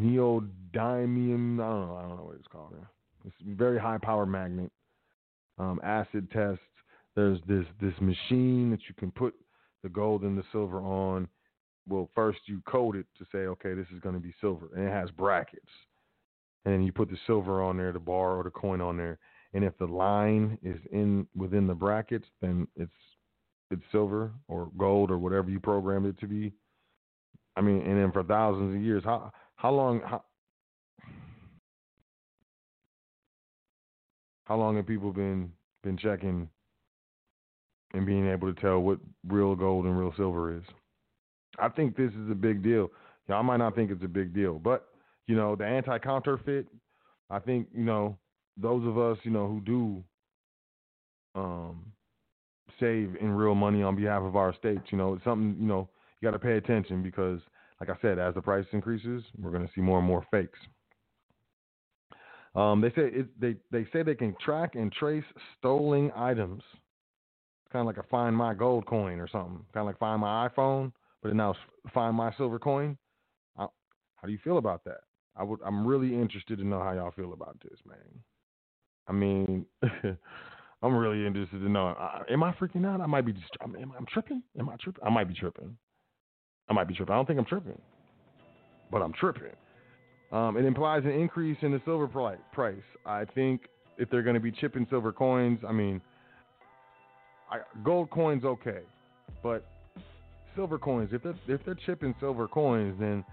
neodymium. 0.00 1.60
I 1.60 1.68
don't 1.68 1.88
know. 1.88 1.96
I 1.96 2.08
don't 2.08 2.16
know 2.16 2.24
what 2.24 2.36
it's 2.36 2.48
called. 2.48 2.74
It's 3.24 3.34
a 3.46 3.54
very 3.54 3.78
high 3.78 3.98
power 3.98 4.26
magnet. 4.26 4.72
Um, 5.58 5.80
acid 5.82 6.30
test 6.30 6.60
there's 7.16 7.38
this 7.46 7.64
this 7.80 7.94
machine 8.00 8.70
that 8.70 8.80
you 8.88 8.94
can 8.98 9.10
put 9.10 9.34
the 9.82 9.88
gold 9.88 10.22
and 10.22 10.36
the 10.36 10.44
silver 10.52 10.80
on. 10.80 11.28
Well, 11.88 12.10
first 12.14 12.40
you 12.46 12.60
code 12.66 12.96
it 12.96 13.06
to 13.18 13.24
say, 13.32 13.38
okay, 13.38 13.72
this 13.74 13.86
is 13.94 14.00
going 14.00 14.14
to 14.14 14.20
be 14.20 14.34
silver, 14.40 14.68
and 14.76 14.86
it 14.86 14.92
has 14.92 15.10
brackets. 15.10 15.70
And 16.64 16.84
you 16.84 16.92
put 16.92 17.08
the 17.08 17.16
silver 17.26 17.62
on 17.62 17.78
there, 17.78 17.92
the 17.92 17.98
bar 17.98 18.36
or 18.36 18.44
the 18.44 18.50
coin 18.50 18.80
on 18.80 18.96
there, 18.96 19.18
and 19.54 19.64
if 19.64 19.76
the 19.78 19.86
line 19.86 20.58
is 20.62 20.78
in 20.92 21.26
within 21.34 21.66
the 21.66 21.74
brackets, 21.74 22.26
then 22.42 22.66
it's 22.76 22.92
it's 23.70 23.82
silver 23.92 24.32
or 24.48 24.70
gold 24.76 25.10
or 25.10 25.18
whatever 25.18 25.50
you 25.50 25.60
programmed 25.60 26.06
it 26.06 26.18
to 26.20 26.26
be. 26.26 26.52
I 27.56 27.60
mean, 27.60 27.82
and 27.82 27.98
then 27.98 28.12
for 28.12 28.22
thousands 28.22 28.76
of 28.76 28.82
years, 28.82 29.02
how 29.04 29.32
how 29.56 29.72
long 29.72 30.00
how, 30.04 30.24
how 34.44 34.56
long 34.56 34.76
have 34.76 34.86
people 34.86 35.12
been 35.12 35.52
been 35.82 35.96
checking 35.96 36.48
and 37.94 38.06
being 38.06 38.28
able 38.28 38.52
to 38.52 38.60
tell 38.60 38.80
what 38.80 38.98
real 39.26 39.54
gold 39.54 39.86
and 39.86 39.98
real 39.98 40.12
silver 40.16 40.56
is. 40.56 40.62
I 41.58 41.68
think 41.68 41.96
this 41.96 42.12
is 42.12 42.30
a 42.30 42.34
big 42.34 42.62
deal. 42.62 42.90
Y'all 43.28 43.42
might 43.42 43.56
not 43.58 43.74
think 43.74 43.90
it's 43.90 44.04
a 44.04 44.08
big 44.08 44.34
deal, 44.34 44.58
but 44.58 44.88
you 45.26 45.36
know, 45.36 45.56
the 45.56 45.66
anti 45.66 45.98
counterfeit, 45.98 46.66
I 47.30 47.38
think, 47.38 47.68
you 47.74 47.84
know, 47.84 48.16
those 48.56 48.86
of 48.86 48.98
us, 48.98 49.18
you 49.22 49.30
know, 49.30 49.46
who 49.46 49.60
do 49.60 50.04
um 51.34 51.92
save 52.80 53.16
in 53.20 53.32
real 53.32 53.54
money 53.54 53.82
on 53.82 53.96
behalf 53.96 54.22
of 54.22 54.36
our 54.36 54.54
states, 54.54 54.84
you 54.90 54.98
know, 54.98 55.14
it's 55.14 55.24
something, 55.24 55.56
you 55.60 55.66
know, 55.66 55.88
you 56.20 56.26
gotta 56.26 56.38
pay 56.38 56.56
attention 56.56 57.02
because 57.02 57.40
like 57.80 57.90
I 57.90 57.96
said, 58.02 58.18
as 58.18 58.34
the 58.34 58.42
price 58.42 58.66
increases, 58.72 59.22
we're 59.40 59.50
going 59.50 59.66
to 59.66 59.72
see 59.74 59.80
more 59.80 59.98
and 59.98 60.06
more 60.06 60.26
fakes. 60.30 60.58
Um, 62.54 62.80
they 62.80 62.88
say 62.90 63.10
it, 63.12 63.40
they 63.40 63.56
they 63.70 63.86
say 63.92 64.02
they 64.02 64.14
can 64.14 64.34
track 64.44 64.74
and 64.74 64.90
trace 64.90 65.24
stolen 65.58 66.10
items. 66.16 66.62
Kind 67.72 67.80
of 67.80 67.86
like 67.86 68.04
a 68.04 68.08
Find 68.08 68.34
My 68.34 68.54
Gold 68.54 68.86
coin 68.86 69.20
or 69.20 69.28
something. 69.28 69.64
Kind 69.74 69.82
of 69.82 69.86
like 69.86 69.98
Find 69.98 70.20
My 70.20 70.48
iPhone, 70.48 70.92
but 71.22 71.34
now 71.34 71.54
Find 71.92 72.16
My 72.16 72.32
Silver 72.36 72.58
coin. 72.58 72.96
How, 73.56 73.72
how 74.16 74.26
do 74.26 74.32
you 74.32 74.38
feel 74.42 74.58
about 74.58 74.84
that? 74.84 75.00
I 75.36 75.44
would. 75.44 75.60
I'm 75.64 75.86
really 75.86 76.14
interested 76.14 76.58
to 76.58 76.64
know 76.64 76.80
how 76.80 76.92
y'all 76.92 77.12
feel 77.12 77.32
about 77.32 77.56
this, 77.62 77.78
man. 77.86 77.96
I 79.06 79.12
mean, 79.12 79.66
I'm 80.82 80.96
really 80.96 81.26
interested 81.26 81.58
to 81.58 81.68
know. 81.68 81.88
Uh, 81.88 82.22
am 82.30 82.42
I 82.42 82.52
freaking 82.52 82.86
out? 82.86 83.00
I 83.00 83.06
might 83.06 83.26
be 83.26 83.32
just. 83.32 83.50
Am, 83.62 83.76
am 83.76 83.92
I 83.92 84.04
tripping? 84.12 84.42
Am 84.58 84.68
I 84.68 84.76
tripping? 84.80 85.04
I 85.04 85.10
might 85.10 85.28
be 85.28 85.34
tripping. 85.34 85.76
I 86.68 86.72
might 86.72 86.88
be 86.88 86.94
tripping. 86.94 87.12
I 87.12 87.16
don't 87.16 87.26
think 87.26 87.38
I'm 87.38 87.44
tripping, 87.44 87.80
but 88.90 89.00
I'm 89.00 89.12
tripping. 89.12 89.54
Um, 90.32 90.56
it 90.56 90.64
implies 90.64 91.04
an 91.04 91.12
increase 91.12 91.56
in 91.62 91.72
the 91.72 91.80
silver 91.84 92.06
price. 92.52 92.76
I 93.06 93.24
think 93.24 93.62
if 93.96 94.10
they're 94.10 94.22
going 94.22 94.34
to 94.34 94.40
be 94.40 94.52
chipping 94.52 94.86
silver 94.90 95.12
coins, 95.12 95.60
I 95.66 95.72
mean, 95.72 96.02
I, 97.50 97.58
gold 97.84 98.10
coins 98.10 98.44
okay, 98.44 98.80
but 99.42 99.64
silver 100.54 100.78
coins. 100.78 101.10
If 101.12 101.22
they're 101.22 101.34
if 101.46 101.64
they're 101.64 101.78
chipping 101.86 102.14
silver 102.20 102.48
coins, 102.48 102.96
then 102.98 103.24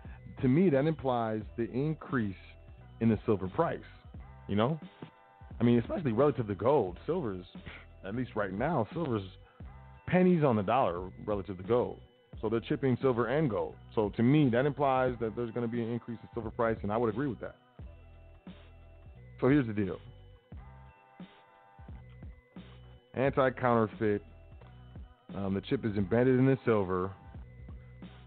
to 0.42 0.48
me 0.48 0.70
that 0.70 0.86
implies 0.86 1.42
the 1.58 1.70
increase 1.72 2.36
in 3.02 3.10
the 3.10 3.20
silver 3.26 3.48
price. 3.48 3.80
You 4.48 4.56
know, 4.56 4.80
I 5.60 5.64
mean, 5.64 5.80
especially 5.80 6.12
relative 6.12 6.48
to 6.48 6.56
gold. 6.56 6.98
Silver's, 7.06 7.46
at 8.06 8.16
least 8.16 8.32
right 8.36 8.54
now, 8.54 8.88
silver's 8.94 9.24
pennies 10.08 10.44
on 10.44 10.56
the 10.56 10.64
dollar 10.64 11.10
relative 11.26 11.58
to 11.58 11.64
gold. 11.64 12.00
So 12.42 12.50
they're 12.50 12.60
chipping 12.60 12.98
silver 13.02 13.28
and 13.28 13.50
gold. 13.50 13.76
So 13.96 14.10
to 14.10 14.24
me, 14.24 14.50
that 14.50 14.66
implies 14.66 15.16
that 15.20 15.36
there's 15.36 15.52
going 15.52 15.66
to 15.66 15.72
be 15.72 15.82
an 15.82 15.92
increase 15.92 16.20
in 16.22 16.30
silver 16.34 16.52
price, 16.52 16.78
and 16.84 16.92
I 16.92 16.98
would 16.98 17.10
agree 17.10 17.28
with 17.28 17.40
that. 17.40 17.56
So 19.42 19.50
here's 19.50 19.68
the 19.68 19.74
deal 19.74 20.00
anti 23.16 23.50
counterfeit. 23.52 24.22
Um, 25.36 25.56
the 25.56 25.62
chip 25.62 25.86
is 25.86 25.96
embedded 25.98 26.40
in 26.40 26.46
the 26.46 26.58
silver. 26.66 27.12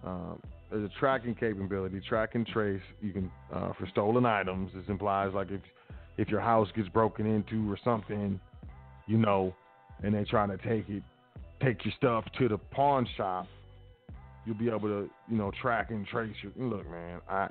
Um, 0.05 0.41
there's 0.71 0.85
a 0.85 0.99
tracking 0.99 1.35
capability, 1.35 2.01
track 2.07 2.35
and 2.35 2.47
trace. 2.47 2.83
You 3.01 3.13
can 3.13 3.31
uh, 3.55 3.73
for 3.79 3.87
stolen 3.91 4.27
items. 4.27 4.71
This 4.75 4.85
implies 4.89 5.33
like 5.35 5.51
if 5.51 5.61
if 6.17 6.29
your 6.29 6.41
house 6.41 6.69
gets 6.75 6.89
broken 6.89 7.27
into 7.27 7.71
or 7.71 7.79
something, 7.85 8.41
you 9.07 9.19
know, 9.19 9.55
and 10.03 10.15
they're 10.15 10.25
trying 10.25 10.51
to 10.51 10.59
take 10.59 10.89
it, 10.89 11.03
take 11.63 11.85
your 11.85 11.95
stuff 11.97 12.25
to 12.39 12.49
the 12.49 12.59
pawn 12.59 13.07
shop 13.17 13.47
you'll 14.49 14.57
be 14.57 14.69
able 14.69 14.89
to, 14.89 15.11
you 15.29 15.37
know, 15.37 15.53
track 15.61 15.91
and 15.91 16.07
trace 16.07 16.35
your. 16.43 16.53
Look, 16.57 16.91
man, 16.91 17.21
I 17.29 17.49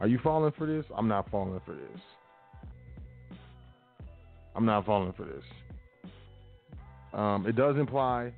are 0.00 0.06
you 0.06 0.18
falling 0.22 0.52
for 0.56 0.66
this? 0.66 0.84
I'm 0.96 1.08
not 1.08 1.30
falling 1.30 1.60
for 1.64 1.74
this. 1.74 2.00
I'm 4.54 4.66
not 4.66 4.84
falling 4.84 5.14
for 5.16 5.24
this. 5.24 5.42
Um, 7.12 7.46
it 7.46 7.56
does 7.56 7.76
imply 7.76 8.32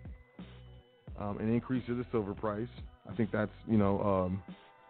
um, 1.20 1.38
an 1.38 1.52
increase 1.52 1.88
of 1.88 1.98
the 1.98 2.06
silver 2.10 2.34
price. 2.34 2.68
I 3.10 3.14
think 3.14 3.30
that's 3.32 3.50
you 3.66 3.76
know 3.76 4.00
um, 4.02 4.42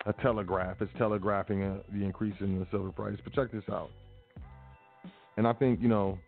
a 0.06 0.12
telegraph. 0.22 0.76
It's 0.80 0.92
telegraphing 0.98 1.62
a, 1.62 1.74
uh, 1.74 1.78
the 1.92 2.04
increase 2.04 2.34
in 2.40 2.58
the 2.58 2.66
silver 2.70 2.92
price. 2.92 3.16
But 3.24 3.32
check 3.32 3.52
this 3.52 3.64
out. 3.70 3.90
And 5.36 5.46
I 5.46 5.52
think 5.52 5.80
you 5.80 5.88
know 5.88 6.18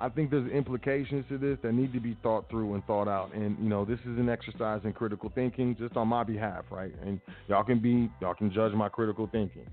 I 0.00 0.08
think 0.08 0.30
there's 0.30 0.50
implications 0.50 1.26
to 1.28 1.36
this 1.36 1.58
that 1.62 1.74
need 1.74 1.92
to 1.92 2.00
be 2.00 2.16
thought 2.22 2.48
through 2.48 2.72
and 2.72 2.84
thought 2.86 3.06
out. 3.06 3.34
And 3.34 3.58
you 3.58 3.68
know, 3.68 3.84
this 3.84 3.98
is 4.00 4.18
an 4.18 4.30
exercise 4.30 4.80
in 4.84 4.94
critical 4.94 5.30
thinking, 5.34 5.76
just 5.78 5.94
on 5.96 6.08
my 6.08 6.24
behalf, 6.24 6.64
right? 6.70 6.92
And 7.04 7.20
y'all 7.48 7.62
can 7.62 7.80
be, 7.80 8.10
y'all 8.20 8.34
can 8.34 8.50
judge 8.50 8.72
my 8.72 8.88
critical 8.88 9.28
thinking. 9.30 9.66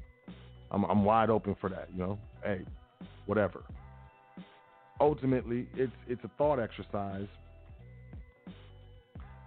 I'm, 0.69 0.84
I'm 0.84 1.05
wide 1.05 1.30
open 1.30 1.55
for 1.61 1.69
that. 1.69 1.88
You 1.93 1.99
know, 1.99 2.19
hey, 2.43 2.61
whatever. 3.25 3.63
Ultimately, 5.00 5.68
it's 5.76 5.91
it's 6.08 6.24
a 6.24 6.32
thought 6.38 6.60
exercise. 6.60 7.28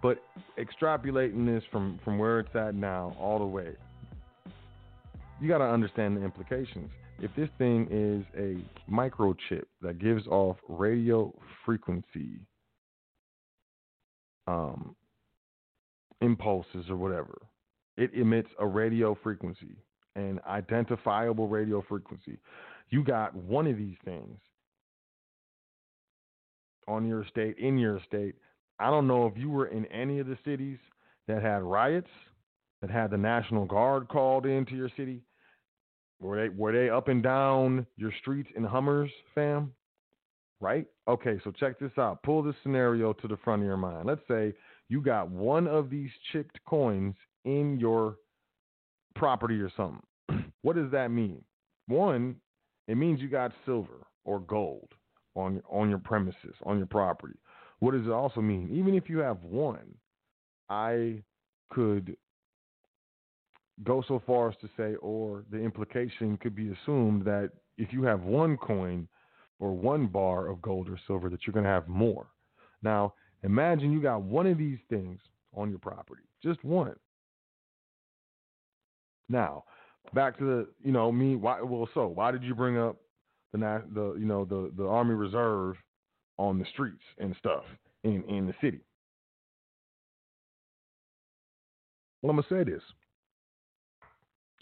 But 0.03 0.23
extrapolating 0.59 1.45
this 1.47 1.63
from 1.71 1.99
from 2.05 2.19
where 2.19 2.41
it's 2.41 2.55
at 2.55 2.75
now 2.75 3.15
all 3.19 3.39
the 3.39 3.45
way, 3.45 3.73
you 5.41 5.49
got 5.49 5.59
to 5.59 5.65
understand 5.65 6.17
the 6.17 6.23
implications 6.25 6.91
if 7.23 7.31
this 7.37 7.49
thing 7.59 7.87
is 7.91 8.25
a 8.39 8.91
microchip 8.91 9.65
that 9.83 9.99
gives 9.99 10.27
off 10.27 10.57
radio 10.69 11.33
frequency 11.65 12.41
um, 14.47 14.97
impulses 16.23 16.87
or 16.89 16.97
whatever, 16.97 17.37
it 17.97 18.13
emits 18.15 18.49
a 18.59 18.67
radio 18.67 19.17
frequency, 19.23 19.77
an 20.17 20.41
identifiable 20.49 21.47
radio 21.47 21.85
frequency. 21.87 22.39
You 22.89 23.05
got 23.05 23.35
one 23.35 23.67
of 23.67 23.77
these 23.77 23.97
things 24.05 24.39
on 26.91 27.07
your 27.07 27.25
state, 27.27 27.57
in 27.59 27.79
your 27.79 28.01
state. 28.07 28.35
I 28.79 28.91
don't 28.91 29.07
know 29.07 29.27
if 29.27 29.37
you 29.37 29.51
were 29.51 29.67
in 29.67 29.87
any 29.87 30.19
of 30.19 30.27
the 30.27 30.39
cities 30.45 30.79
that 31.29 31.43
had 31.43 31.63
riots, 31.63 32.11
that 32.81 32.91
had 32.91 33.11
the 33.11 33.19
National 33.19 33.67
Guard 33.67 34.09
called 34.09 34.47
into 34.47 34.75
your 34.75 34.91
city 34.97 35.23
were 36.21 36.43
they 36.43 36.49
were 36.51 36.73
they 36.73 36.91
up 36.91 37.09
and 37.09 37.23
down 37.23 37.87
your 37.97 38.13
streets 38.21 38.51
in 38.55 38.63
Hummers, 38.63 39.11
fam? 39.35 39.73
Right? 40.61 40.87
Okay, 41.09 41.41
so 41.43 41.51
check 41.51 41.79
this 41.79 41.93
out. 41.97 42.23
Pull 42.23 42.43
this 42.43 42.55
scenario 42.63 43.15
to 43.15 43.29
the 43.29 43.39
front 43.39 43.63
of 43.63 43.67
your 43.67 43.79
mind. 43.79 44.07
Let's 44.07 44.21
say 44.29 44.53
you 44.91 45.01
got 45.01 45.31
one 45.31 45.67
of 45.67 45.89
these 45.89 46.11
chipped 46.31 46.61
coins 46.69 47.15
in 47.47 47.81
your 47.81 48.17
property 49.15 49.59
or 49.61 49.73
something. 49.75 50.03
what 50.63 50.77
does 50.77 50.91
that 50.93 51.11
mean? 51.11 51.43
One, 51.89 52.37
it 52.89 52.97
means 52.97 53.21
you 53.21 53.29
got 53.29 53.53
silver 53.65 54.07
or 54.25 54.41
gold 54.41 54.91
on 55.35 55.63
on 55.69 55.89
your 55.89 55.99
premises, 55.99 56.55
on 56.65 56.79
your 56.79 56.87
property. 56.87 57.39
What 57.79 57.93
does 57.93 58.07
it 58.07 58.13
also 58.13 58.41
mean? 58.41 58.69
Even 58.73 58.95
if 58.95 59.09
you 59.09 59.19
have 59.19 59.43
one, 59.43 59.95
I 60.69 61.23
could 61.71 62.17
go 63.83 64.03
so 64.07 64.23
far 64.27 64.51
as 64.51 64.57
to 64.61 64.69
say, 64.77 64.95
or 64.97 65.45
the 65.51 65.59
implication 65.59 66.37
could 66.37 66.55
be 66.55 66.71
assumed 66.73 67.25
that 67.25 67.51
if 67.79 67.93
you 67.93 68.03
have 68.03 68.23
one 68.23 68.57
coin 68.59 69.09
or 69.59 69.73
one 69.73 70.07
bar 70.07 70.49
of 70.49 70.61
gold 70.61 70.89
or 70.89 70.99
silver, 71.07 71.31
that 71.31 71.41
you're 71.47 71.55
going 71.55 71.65
to 71.65 71.71
have 71.71 71.89
more. 71.89 72.27
Now, 72.83 73.15
imagine 73.43 73.93
you 73.93 74.03
got 74.03 74.23
one 74.23 74.47
of 74.47 74.59
these 74.59 74.79
things 74.89 75.19
on 75.55 75.71
your 75.71 75.79
property, 75.79 76.23
just 76.43 76.63
one. 76.65 76.97
Now, 79.29 79.65
back 80.13 80.39
to 80.39 80.45
the, 80.45 80.69
you 80.85 80.93
know, 80.93 81.11
me. 81.13 81.37
Why? 81.37 81.63
Well, 81.63 81.89
so 81.95 82.07
why 82.09 82.31
did 82.33 82.43
you 82.43 82.55
bring 82.55 82.77
up 82.77 82.97
the 83.53 83.83
the 83.93 84.15
you 84.19 84.27
know 84.27 84.45
the 84.45 84.71
the 84.77 84.87
Army 84.87 85.15
Reserve 85.15 85.77
on 86.39 86.59
the 86.59 86.65
streets 86.73 87.03
and 87.19 87.35
stuff 87.39 87.65
in 88.05 88.23
in 88.29 88.47
the 88.47 88.55
city? 88.61 88.81
Well, 92.23 92.31
I'm 92.31 92.37
gonna 92.37 92.65
say 92.65 92.71
this 92.71 92.83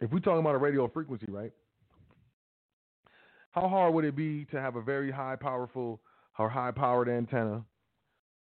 if 0.00 0.10
we're 0.12 0.20
talking 0.20 0.40
about 0.40 0.54
a 0.54 0.58
radio 0.58 0.88
frequency, 0.88 1.26
right? 1.30 1.52
How 3.52 3.68
hard 3.68 3.94
would 3.94 4.04
it 4.04 4.14
be 4.14 4.44
to 4.46 4.60
have 4.60 4.76
a 4.76 4.82
very 4.82 5.10
high 5.10 5.36
powerful 5.36 6.00
or 6.38 6.48
high 6.48 6.70
powered 6.70 7.08
antenna 7.08 7.64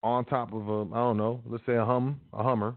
on 0.03 0.25
top 0.25 0.53
of 0.53 0.69
a 0.69 0.81
I 0.93 0.97
don't 0.97 1.17
know, 1.17 1.41
let's 1.45 1.65
say 1.65 1.75
a 1.75 1.85
hum 1.85 2.21
a 2.33 2.43
Hummer 2.43 2.75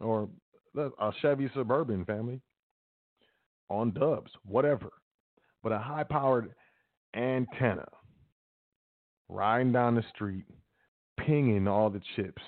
or 0.00 0.28
a 0.76 1.12
Chevy 1.20 1.50
Suburban 1.54 2.04
family 2.04 2.40
on 3.68 3.92
dubs, 3.92 4.30
whatever. 4.44 4.90
But 5.62 5.72
a 5.72 5.78
high 5.78 6.04
powered 6.04 6.54
antenna 7.14 7.86
riding 9.28 9.72
down 9.72 9.94
the 9.94 10.04
street, 10.14 10.44
pinging 11.18 11.68
all 11.68 11.90
the 11.90 12.00
chips 12.16 12.42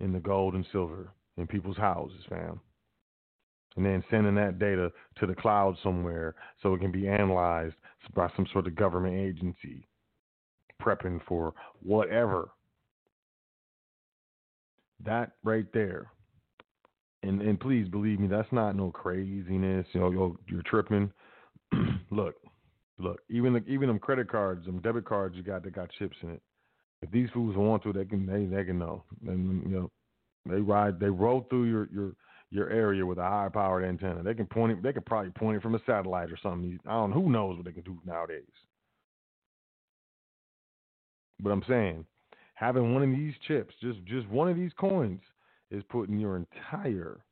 in 0.00 0.12
the 0.12 0.20
gold 0.20 0.54
and 0.54 0.66
silver 0.72 1.12
in 1.36 1.46
people's 1.46 1.76
houses, 1.76 2.20
fam 2.28 2.60
and 3.76 3.84
then 3.84 4.04
sending 4.10 4.34
that 4.34 4.58
data 4.58 4.90
to 5.18 5.26
the 5.26 5.34
cloud 5.34 5.76
somewhere 5.82 6.34
so 6.62 6.74
it 6.74 6.80
can 6.80 6.92
be 6.92 7.08
analyzed 7.08 7.74
by 8.14 8.28
some 8.36 8.46
sort 8.52 8.66
of 8.66 8.76
government 8.76 9.14
agency 9.14 9.86
prepping 10.82 11.20
for 11.26 11.54
whatever. 11.82 12.50
That 15.04 15.32
right 15.42 15.66
there. 15.72 16.10
And 17.22 17.40
and 17.40 17.58
please 17.58 17.88
believe 17.88 18.20
me, 18.20 18.26
that's 18.26 18.52
not 18.52 18.76
no 18.76 18.90
craziness. 18.90 19.86
You 19.92 20.00
know, 20.00 20.10
you're, 20.10 20.36
you're 20.46 20.62
tripping. 20.62 21.10
look, 22.10 22.34
look. 22.98 23.20
Even 23.28 23.54
the, 23.54 23.64
even 23.66 23.88
them 23.88 23.98
credit 23.98 24.30
cards, 24.30 24.66
them 24.66 24.80
debit 24.80 25.04
cards 25.04 25.36
you 25.36 25.42
got 25.42 25.62
that 25.64 25.74
got 25.74 25.90
chips 25.98 26.16
in 26.22 26.30
it. 26.30 26.42
If 27.02 27.10
these 27.10 27.28
fools 27.34 27.56
want 27.56 27.82
to, 27.82 27.92
they 27.92 28.04
can 28.04 28.26
they 28.26 28.44
they 28.44 28.64
can 28.64 28.78
know. 28.78 29.04
And 29.26 29.62
you 29.62 29.76
know, 29.76 29.90
they 30.46 30.60
ride 30.60 30.98
they 31.00 31.10
roll 31.10 31.46
through 31.50 31.64
your 31.64 31.88
your 31.92 32.12
your 32.50 32.70
area 32.70 33.04
with 33.04 33.18
a 33.18 33.22
high 33.22 33.48
powered 33.52 33.84
antenna. 33.84 34.22
They 34.22 34.34
can 34.34 34.46
point 34.46 34.72
it. 34.72 34.82
They 34.82 34.92
could 34.92 35.06
probably 35.06 35.30
point 35.32 35.56
it 35.56 35.62
from 35.62 35.74
a 35.74 35.80
satellite 35.86 36.30
or 36.30 36.38
something. 36.42 36.78
I 36.86 36.92
don't. 36.92 37.12
Who 37.12 37.30
knows 37.30 37.56
what 37.56 37.66
they 37.66 37.72
can 37.72 37.82
do 37.82 37.98
nowadays? 38.06 38.42
But 41.40 41.50
I'm 41.50 41.64
saying, 41.68 42.06
having 42.54 42.94
one 42.94 43.02
of 43.02 43.10
these 43.10 43.34
chips, 43.46 43.74
just 43.82 44.04
just 44.04 44.28
one 44.28 44.48
of 44.48 44.56
these 44.56 44.72
coins, 44.78 45.20
is 45.70 45.82
putting 45.88 46.18
your 46.18 46.36
entire 46.36 47.24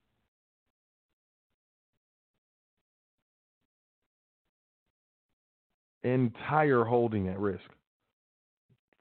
entire 6.04 6.84
holding 6.84 7.28
at 7.28 7.38
risk 7.38 7.64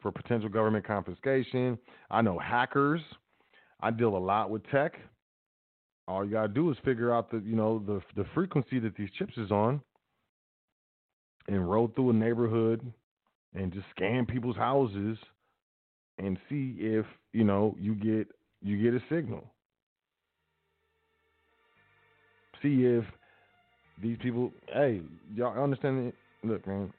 for 0.01 0.11
potential 0.11 0.49
government 0.49 0.85
confiscation. 0.85 1.77
I 2.09 2.21
know 2.21 2.39
hackers. 2.39 3.01
I 3.81 3.91
deal 3.91 4.15
a 4.15 4.19
lot 4.19 4.49
with 4.49 4.67
tech. 4.69 4.93
All 6.07 6.25
you 6.25 6.31
gotta 6.31 6.47
do 6.47 6.69
is 6.71 6.77
figure 6.83 7.13
out 7.13 7.31
the 7.31 7.37
you 7.45 7.55
know 7.55 7.79
the 7.85 8.01
the 8.15 8.27
frequency 8.33 8.79
that 8.79 8.95
these 8.95 9.09
chips 9.17 9.33
is 9.37 9.51
on, 9.51 9.81
and 11.47 11.69
roll 11.69 11.91
through 11.95 12.09
a 12.09 12.13
neighborhood, 12.13 12.81
and 13.55 13.71
just 13.71 13.85
scan 13.95 14.25
people's 14.25 14.57
houses, 14.57 15.17
and 16.17 16.37
see 16.49 16.75
if 16.79 17.05
you 17.33 17.43
know 17.43 17.75
you 17.79 17.95
get 17.95 18.27
you 18.61 18.81
get 18.81 18.93
a 18.93 19.03
signal. 19.13 19.43
See 22.61 22.83
if 22.83 23.05
these 24.01 24.17
people, 24.21 24.51
hey, 24.73 25.01
y'all 25.33 25.63
understand? 25.63 26.13
Look, 26.43 26.65
man. 26.65 26.91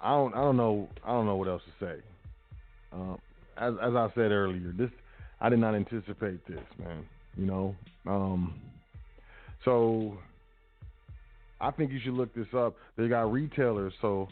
I 0.00 0.10
don't, 0.10 0.34
I 0.34 0.40
don't 0.40 0.56
know, 0.56 0.88
I 1.04 1.08
don't 1.08 1.26
know 1.26 1.36
what 1.36 1.48
else 1.48 1.62
to 1.80 1.86
say. 1.86 2.02
Um, 2.92 3.18
as, 3.56 3.74
as 3.82 3.94
I 3.94 4.08
said 4.14 4.30
earlier, 4.30 4.72
this, 4.76 4.90
I 5.40 5.48
did 5.48 5.58
not 5.58 5.74
anticipate 5.74 6.46
this, 6.46 6.60
man. 6.78 7.04
You 7.36 7.46
know, 7.46 7.76
um, 8.06 8.60
so 9.64 10.18
I 11.60 11.70
think 11.70 11.90
you 11.92 12.00
should 12.00 12.12
look 12.12 12.34
this 12.34 12.46
up. 12.56 12.76
They 12.96 13.08
got 13.08 13.32
retailers, 13.32 13.92
so 14.00 14.28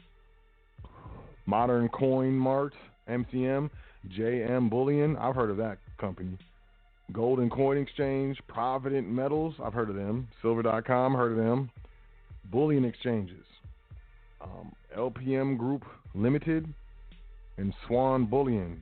Modern 1.46 1.88
Coin 1.88 2.32
Mart, 2.32 2.74
MCM, 3.08 3.70
JM 4.10 4.70
Bullion. 4.70 5.16
I've 5.16 5.34
heard 5.34 5.50
of 5.50 5.56
that 5.58 5.78
company. 5.98 6.38
Golden 7.12 7.50
Coin 7.50 7.76
Exchange, 7.76 8.38
Provident 8.48 9.08
Metals. 9.08 9.54
I've 9.62 9.74
heard 9.74 9.90
of 9.90 9.96
them. 9.96 10.28
Silver.com. 10.42 11.14
Heard 11.14 11.32
of 11.32 11.38
them. 11.38 11.70
Bullion 12.50 12.84
exchanges. 12.84 13.44
Um, 14.40 14.72
LPM 14.96 15.58
Group 15.58 15.84
Limited 16.14 16.72
and 17.56 17.74
Swan 17.86 18.26
Bullion. 18.26 18.80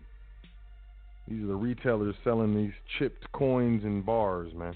These 1.28 1.44
are 1.44 1.48
the 1.48 1.54
retailers 1.54 2.14
selling 2.24 2.54
these 2.54 2.72
chipped 2.98 3.30
coins 3.32 3.84
and 3.84 4.04
bars, 4.04 4.52
man. 4.54 4.74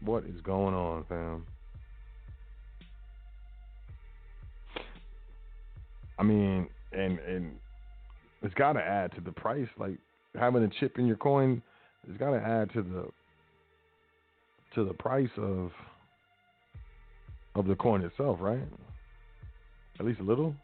What 0.00 0.24
is 0.24 0.40
going 0.42 0.74
on, 0.74 1.04
fam? 1.08 1.46
I 6.18 6.22
mean, 6.22 6.68
and 6.92 7.18
and 7.18 7.52
it's 8.42 8.54
got 8.54 8.74
to 8.74 8.80
add 8.80 9.12
to 9.14 9.20
the 9.20 9.32
price. 9.32 9.68
Like 9.78 9.98
having 10.38 10.62
a 10.62 10.68
chip 10.80 10.98
in 10.98 11.06
your 11.06 11.16
coin, 11.16 11.62
it's 12.08 12.18
got 12.18 12.30
to 12.30 12.38
add 12.38 12.72
to 12.72 12.82
the 12.82 13.08
to 14.74 14.84
the 14.84 14.94
price 14.94 15.30
of 15.36 15.70
of 17.54 17.66
the 17.66 17.74
coin 17.74 18.02
itself, 18.02 18.38
right? 18.40 18.62
At 19.98 20.06
least 20.06 20.20
a 20.20 20.24
little. 20.24 20.54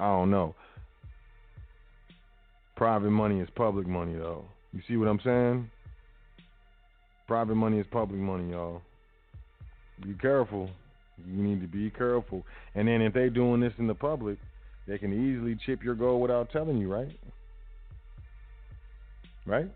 I 0.00 0.06
don't 0.06 0.30
know. 0.30 0.54
Private 2.76 3.10
money 3.10 3.40
is 3.40 3.48
public 3.56 3.86
money, 3.86 4.14
though. 4.14 4.44
You 4.72 4.80
see 4.86 4.96
what 4.96 5.08
I'm 5.08 5.20
saying? 5.24 5.70
Private 7.26 7.56
money 7.56 7.78
is 7.78 7.86
public 7.90 8.20
money, 8.20 8.50
y'all. 8.50 8.82
Be 10.02 10.14
careful. 10.14 10.70
You 11.26 11.42
need 11.42 11.60
to 11.60 11.66
be 11.66 11.90
careful. 11.90 12.44
And 12.74 12.86
then 12.86 13.02
if 13.02 13.12
they're 13.12 13.30
doing 13.30 13.60
this 13.60 13.72
in 13.78 13.86
the 13.86 13.94
public, 13.94 14.38
they 14.86 14.98
can 14.98 15.12
easily 15.12 15.58
chip 15.66 15.82
your 15.82 15.94
gold 15.94 16.22
without 16.22 16.50
telling 16.52 16.78
you, 16.78 16.92
right? 16.92 17.10
Right? 19.48 19.70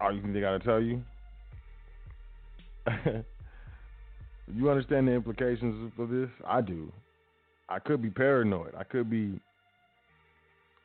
Oh, 0.00 0.08
you 0.08 0.22
think 0.22 0.32
they 0.32 0.40
gotta 0.40 0.58
tell 0.58 0.80
you? 0.80 1.02
you 4.54 4.70
understand 4.70 5.06
the 5.06 5.12
implications 5.12 5.92
of 5.98 6.08
this? 6.08 6.30
I 6.48 6.62
do. 6.62 6.90
I 7.68 7.78
could 7.78 8.00
be 8.00 8.08
paranoid. 8.08 8.74
I 8.74 8.84
could 8.84 9.10
be, 9.10 9.38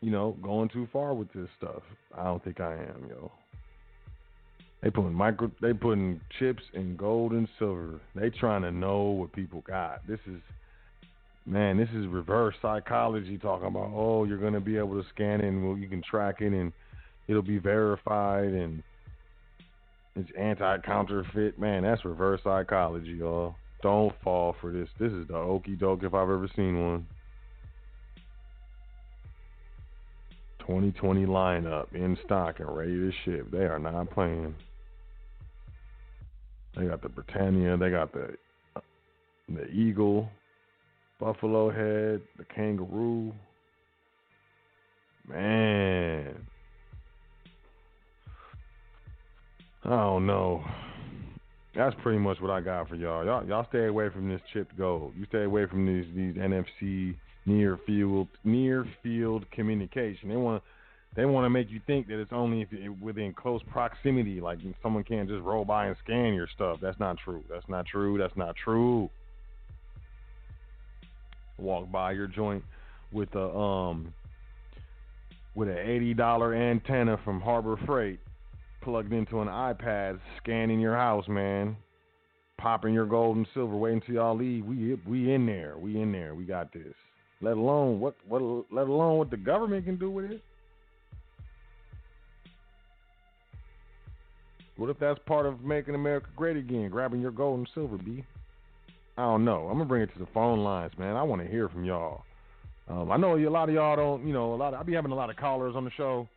you 0.02 0.12
know, 0.12 0.36
going 0.44 0.68
too 0.68 0.90
far 0.92 1.14
with 1.14 1.32
this 1.32 1.48
stuff. 1.58 1.84
I 2.18 2.26
don't 2.26 2.44
think 2.44 2.60
I 2.60 2.74
am, 2.74 3.08
yo. 3.10 3.32
They 4.84 4.90
putting 4.90 5.14
micro, 5.14 5.50
they 5.62 5.72
putting 5.72 6.20
chips 6.38 6.64
in 6.74 6.98
gold 6.98 7.32
and 7.32 7.48
silver. 7.58 8.02
They 8.14 8.30
trying 8.30 8.64
to 8.64 8.72
know 8.74 9.04
what 9.04 9.32
people 9.32 9.64
got. 9.66 10.06
This 10.06 10.20
is, 10.28 10.42
man, 11.46 11.78
this 11.78 11.90
is 11.90 12.08
reverse 12.08 12.56
psychology 12.62 13.38
talking 13.38 13.68
about. 13.68 13.92
Oh, 13.94 14.24
you're 14.24 14.38
gonna 14.38 14.60
be 14.60 14.78
able 14.78 15.02
to 15.02 15.08
scan 15.10 15.42
it 15.42 15.48
and 15.48 15.68
well, 15.68 15.78
you 15.78 15.88
can 15.88 16.02
track 16.02 16.42
it 16.42 16.52
and 16.54 16.72
it'll 17.28 17.42
be 17.42 17.58
verified 17.58 18.50
and 18.50 18.84
it's 20.16 20.30
anti-counterfeit. 20.38 21.60
Man, 21.60 21.84
that's 21.84 22.06
reverse 22.06 22.42
psychology, 22.44 23.18
y'all. 23.20 23.56
Don't 23.82 24.14
fall 24.24 24.56
for 24.62 24.72
this. 24.72 24.88
This 25.00 25.12
is 25.12 25.28
the 25.28 25.36
okey 25.36 25.76
doke 25.76 26.04
if 26.04 26.14
I've 26.14 26.30
ever 26.30 26.50
seen 26.56 26.80
one. 26.80 27.08
2020 30.60 31.26
lineup 31.26 31.94
in 31.94 32.18
stock 32.26 32.60
and 32.60 32.76
ready 32.76 32.94
to 32.94 33.12
ship. 33.24 33.52
They 33.52 33.66
are 33.66 33.78
not 33.78 34.10
playing. 34.10 34.56
They 36.76 36.86
got 36.88 37.02
the 37.02 37.10
Britannia. 37.10 37.78
They 37.78 37.92
got 37.92 38.12
the 38.12 38.36
the 39.48 39.68
Eagle, 39.68 40.28
Buffalo 41.26 41.72
Head, 41.72 42.22
the 42.38 42.46
Kangaroo. 42.54 43.34
Man, 45.28 46.36
I 49.84 49.90
don't 49.90 50.28
know. 50.28 50.64
That's 51.74 51.96
pretty 52.04 52.20
much 52.20 52.40
what 52.42 52.52
I 52.52 52.62
got 52.62 52.90
for 52.90 52.96
y'all. 52.96 53.26
Y'all, 53.26 53.44
y'all 53.44 53.66
stay 53.70 53.88
away 53.88 54.10
from 54.10 54.30
this 54.30 54.40
chipped 54.54 54.78
gold. 54.78 55.14
You 55.18 55.26
stay 55.26 55.46
away 55.46 55.66
from 55.66 55.88
these 55.88 56.06
these 56.16 56.36
NFC 56.36 57.16
near 57.48 57.80
field 57.88 58.28
near 58.44 58.86
field 59.02 59.50
communication. 59.50 60.30
They 60.30 60.36
want 60.36 60.62
they 61.16 61.26
want 61.26 61.46
to 61.46 61.50
make 61.50 61.72
you 61.72 61.82
think 61.88 62.06
that 62.06 62.22
it's 62.22 62.34
only 62.34 62.62
if 62.62 62.72
it, 62.72 63.02
within 63.02 63.34
close 63.34 63.64
proximity, 63.72 64.42
like 64.42 64.60
someone 64.84 65.04
can't 65.04 65.28
just 65.28 65.42
roll 65.42 65.66
by 65.66 65.88
and 65.88 65.96
scan 66.04 66.36
your 66.36 66.48
stuff. 66.54 66.78
That's 66.80 67.00
not 67.00 67.18
true. 67.18 67.44
That's 67.50 67.68
not 67.68 67.88
true. 67.88 68.20
That's 68.20 68.38
not 68.38 68.56
true. 68.64 69.10
Walk 71.58 71.92
by 71.92 72.12
your 72.12 72.28
joint 72.28 72.64
with 73.12 73.34
a 73.36 73.50
um 73.50 74.14
with 75.56 75.70
an 75.70 75.78
eighty 75.78 76.14
dollar 76.14 76.54
antenna 76.54 77.20
from 77.24 77.40
Harbor 77.42 77.78
Freight 77.86 78.20
plugged 78.86 79.12
into 79.12 79.42
an 79.42 79.48
iPad, 79.48 80.20
scanning 80.38 80.80
your 80.80 80.96
house, 80.96 81.28
man. 81.28 81.76
Popping 82.58 82.94
your 82.94 83.06
gold 83.06 83.36
and 83.36 83.48
silver, 83.54 83.76
waiting 83.76 84.02
till 84.06 84.16
y'all 84.16 84.38
leave. 84.38 84.66
We 84.66 84.98
we 85.06 85.34
in 85.34 85.46
there. 85.46 85.76
We 85.78 86.00
in 86.02 86.14
there. 86.14 86.36
We 86.36 86.46
got 86.46 86.72
this. 86.72 86.94
Let 87.42 87.58
alone 87.58 88.00
what 88.00 88.16
what 88.28 88.42
let 88.72 88.88
alone 88.88 89.18
what 89.18 89.30
the 89.30 89.38
government 89.38 89.84
can 89.84 89.98
do 89.98 90.10
with 90.10 90.32
it. 90.32 90.42
What 94.78 94.90
if 94.90 95.00
that's 95.00 95.20
part 95.26 95.46
of 95.46 95.62
making 95.62 95.96
America 95.96 96.28
great 96.36 96.56
again? 96.56 96.90
Grabbing 96.90 97.22
your 97.22 97.32
gold 97.32 97.60
and 97.60 97.70
silver, 97.74 97.98
B. 97.98 98.24
I 99.18 99.24
don't 99.24 99.46
know. 99.46 99.68
I'm 99.68 99.78
gonna 99.78 99.86
bring 99.86 100.02
it 100.02 100.14
to 100.14 100.20
the 100.20 100.28
phone 100.34 100.60
lines, 100.60 100.92
man. 100.98 101.16
I 101.16 101.24
want 101.24 101.42
to 101.42 101.48
hear 101.48 101.70
from 101.70 101.86
y'all. 101.86 102.24
Um, 102.88 103.12
I 103.12 103.18
know 103.18 103.38
a 103.38 103.50
lot 103.50 103.70
of 103.70 103.76
y'all 103.76 103.96
don't, 103.96 104.28
you 104.28 104.34
know, 104.34 104.54
a 104.54 104.56
lot. 104.56 104.74
Of, 104.74 104.80
I 104.80 104.84
be 104.84 104.94
having 104.94 105.12
a 105.12 105.16
lot 105.16 105.30
of 105.30 105.38
callers 105.38 105.76
on 105.76 105.86
the 105.86 105.92
show, 105.92 106.28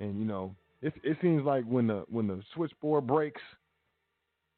and 0.00 0.18
you 0.18 0.24
know, 0.24 0.54
it 0.82 0.94
it 1.04 1.18
seems 1.20 1.44
like 1.44 1.64
when 1.64 1.86
the 1.86 2.04
when 2.08 2.26
the 2.26 2.40
switchboard 2.54 3.06
breaks, 3.06 3.42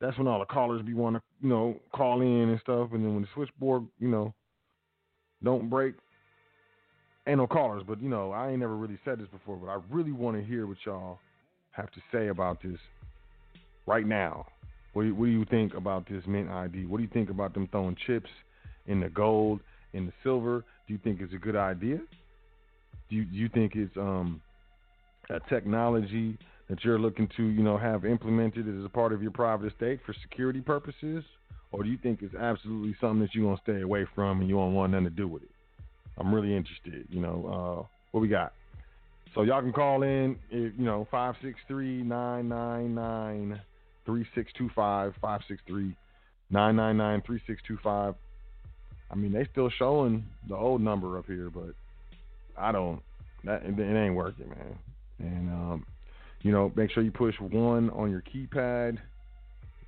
that's 0.01 0.17
when 0.17 0.29
all 0.29 0.39
the 0.39 0.47
callers 0.47 0.83
be 0.83 0.95
want 0.95 1.17
to, 1.17 1.23
you 1.43 1.49
know, 1.49 1.77
call 1.93 2.21
in 2.23 2.49
and 2.51 2.61
stuff. 2.61 2.91
And 2.93 3.05
then 3.05 3.15
when 3.15 3.23
the 3.23 3.29
switchboard, 3.35 3.87
you 3.99 4.09
know, 4.09 4.33
don't 5.43 5.69
break, 5.69 5.95
ain't 7.27 7.39
no 7.39 7.47
callers. 7.47 7.83
But 7.87 8.01
you 8.01 8.09
know, 8.09 8.31
I 8.31 8.51
ain't 8.51 8.61
never 8.61 8.77
really 8.77 8.99
said 9.05 9.19
this 9.19 9.29
before, 9.29 9.57
but 9.57 9.67
I 9.67 9.79
really 9.91 10.13
want 10.13 10.37
to 10.37 10.45
hear 10.45 10.67
what 10.67 10.79
y'all 10.85 11.19
have 11.73 11.91
to 11.93 12.01
say 12.13 12.29
about 12.29 12.63
this 12.63 12.79
right 13.87 14.07
now. 14.07 14.47
What 14.93 15.03
do, 15.03 15.09
you, 15.09 15.15
what 15.15 15.27
do 15.27 15.33
you 15.33 15.45
think 15.45 15.75
about 15.75 16.09
this 16.09 16.23
Mint 16.27 16.51
ID? 16.51 16.87
What 16.87 16.99
do 16.99 17.03
you 17.05 17.11
think 17.13 17.31
about 17.31 17.55
them 17.55 17.69
throwing 17.71 17.97
chips 18.07 18.31
in 18.87 19.01
the 19.01 19.09
gold, 19.09 19.61
in 19.93 20.07
the 20.07 20.13
silver? 20.23 20.65
Do 20.87 20.93
you 20.93 20.99
think 21.03 21.21
it's 21.21 21.33
a 21.33 21.39
good 21.39 21.57
idea? 21.57 21.99
Do 23.09 23.17
you, 23.17 23.25
do 23.25 23.37
you 23.37 23.49
think 23.49 23.77
it's 23.77 23.97
um, 23.97 24.41
a 25.29 25.41
technology 25.49 26.39
that 26.69 26.85
you're 26.85 26.99
looking 26.99 27.29
to, 27.37 27.45
you 27.45 27.63
know, 27.63 27.77
have 27.77 28.05
implemented 28.05 28.69
as 28.69 28.85
a 28.85 28.89
part 28.89 29.13
of 29.13 29.23
your 29.23 29.33
private 29.33 29.73
estate 29.73 30.01
for 30.07 30.15
security 30.23 30.61
purposes, 30.61 31.25
or 31.73 31.83
do 31.83 31.89
you 31.89 31.99
think 31.99 32.21
it's 32.23 32.35
absolutely 32.35 32.95
something 33.01 33.21
that 33.21 33.35
you're 33.35 33.45
gonna 33.45 33.61
stay 33.63 33.83
away 33.83 34.07
from 34.15 34.41
and 34.41 34.49
you 34.49 34.57
don't 34.57 34.75
want 34.75 34.93
nothing 34.93 35.05
to 35.05 35.11
do 35.11 35.27
with 35.27 35.43
it? 35.43 35.51
I'm 36.19 36.33
really 36.35 36.55
interested. 36.55 37.07
You 37.09 37.21
know, 37.21 37.83
uh, 37.83 37.87
what 38.13 38.21
we 38.21 38.29
got? 38.29 38.53
So 39.35 39.43
y'all 39.43 39.61
can 39.61 39.73
call 39.73 40.03
in, 40.03 40.37
you 40.51 40.73
know, 40.79 41.07
563 41.11 42.03
999 42.03 43.61
3625, 44.07 45.15
563 45.21 45.97
999 46.51 47.23
3625. 47.27 48.15
I 49.11 49.15
mean, 49.15 49.33
they 49.33 49.47
still 49.53 49.71
showing 49.71 50.25
the 50.49 50.57
old 50.57 50.81
number 50.81 51.19
up 51.19 51.27
here, 51.27 51.51
but 51.51 51.75
I 52.57 52.73
don't, 52.73 53.03
that 53.45 53.63
it, 53.65 53.79
it 53.79 53.97
ain't 53.97 54.15
working, 54.15 54.49
man. 54.49 54.79
And 55.19 55.51
um, 55.51 55.87
You 56.43 56.53
know, 56.53 56.73
make 56.75 56.91
sure 56.91 57.03
you 57.03 57.11
push 57.11 57.35
one 57.41 57.91
on 57.91 58.11
your 58.11 58.23
keypad. 58.23 58.99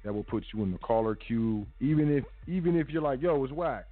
That 0.04 0.12
will 0.12 0.24
put 0.24 0.44
you 0.52 0.62
in 0.64 0.72
the 0.72 0.78
caller 0.78 1.14
queue. 1.14 1.64
Even 1.80 2.10
if 2.14 2.24
even 2.48 2.76
if 2.76 2.88
you're 2.88 3.02
like, 3.02 3.22
yo, 3.22 3.42
it's 3.44 3.52
whack. 3.52 3.86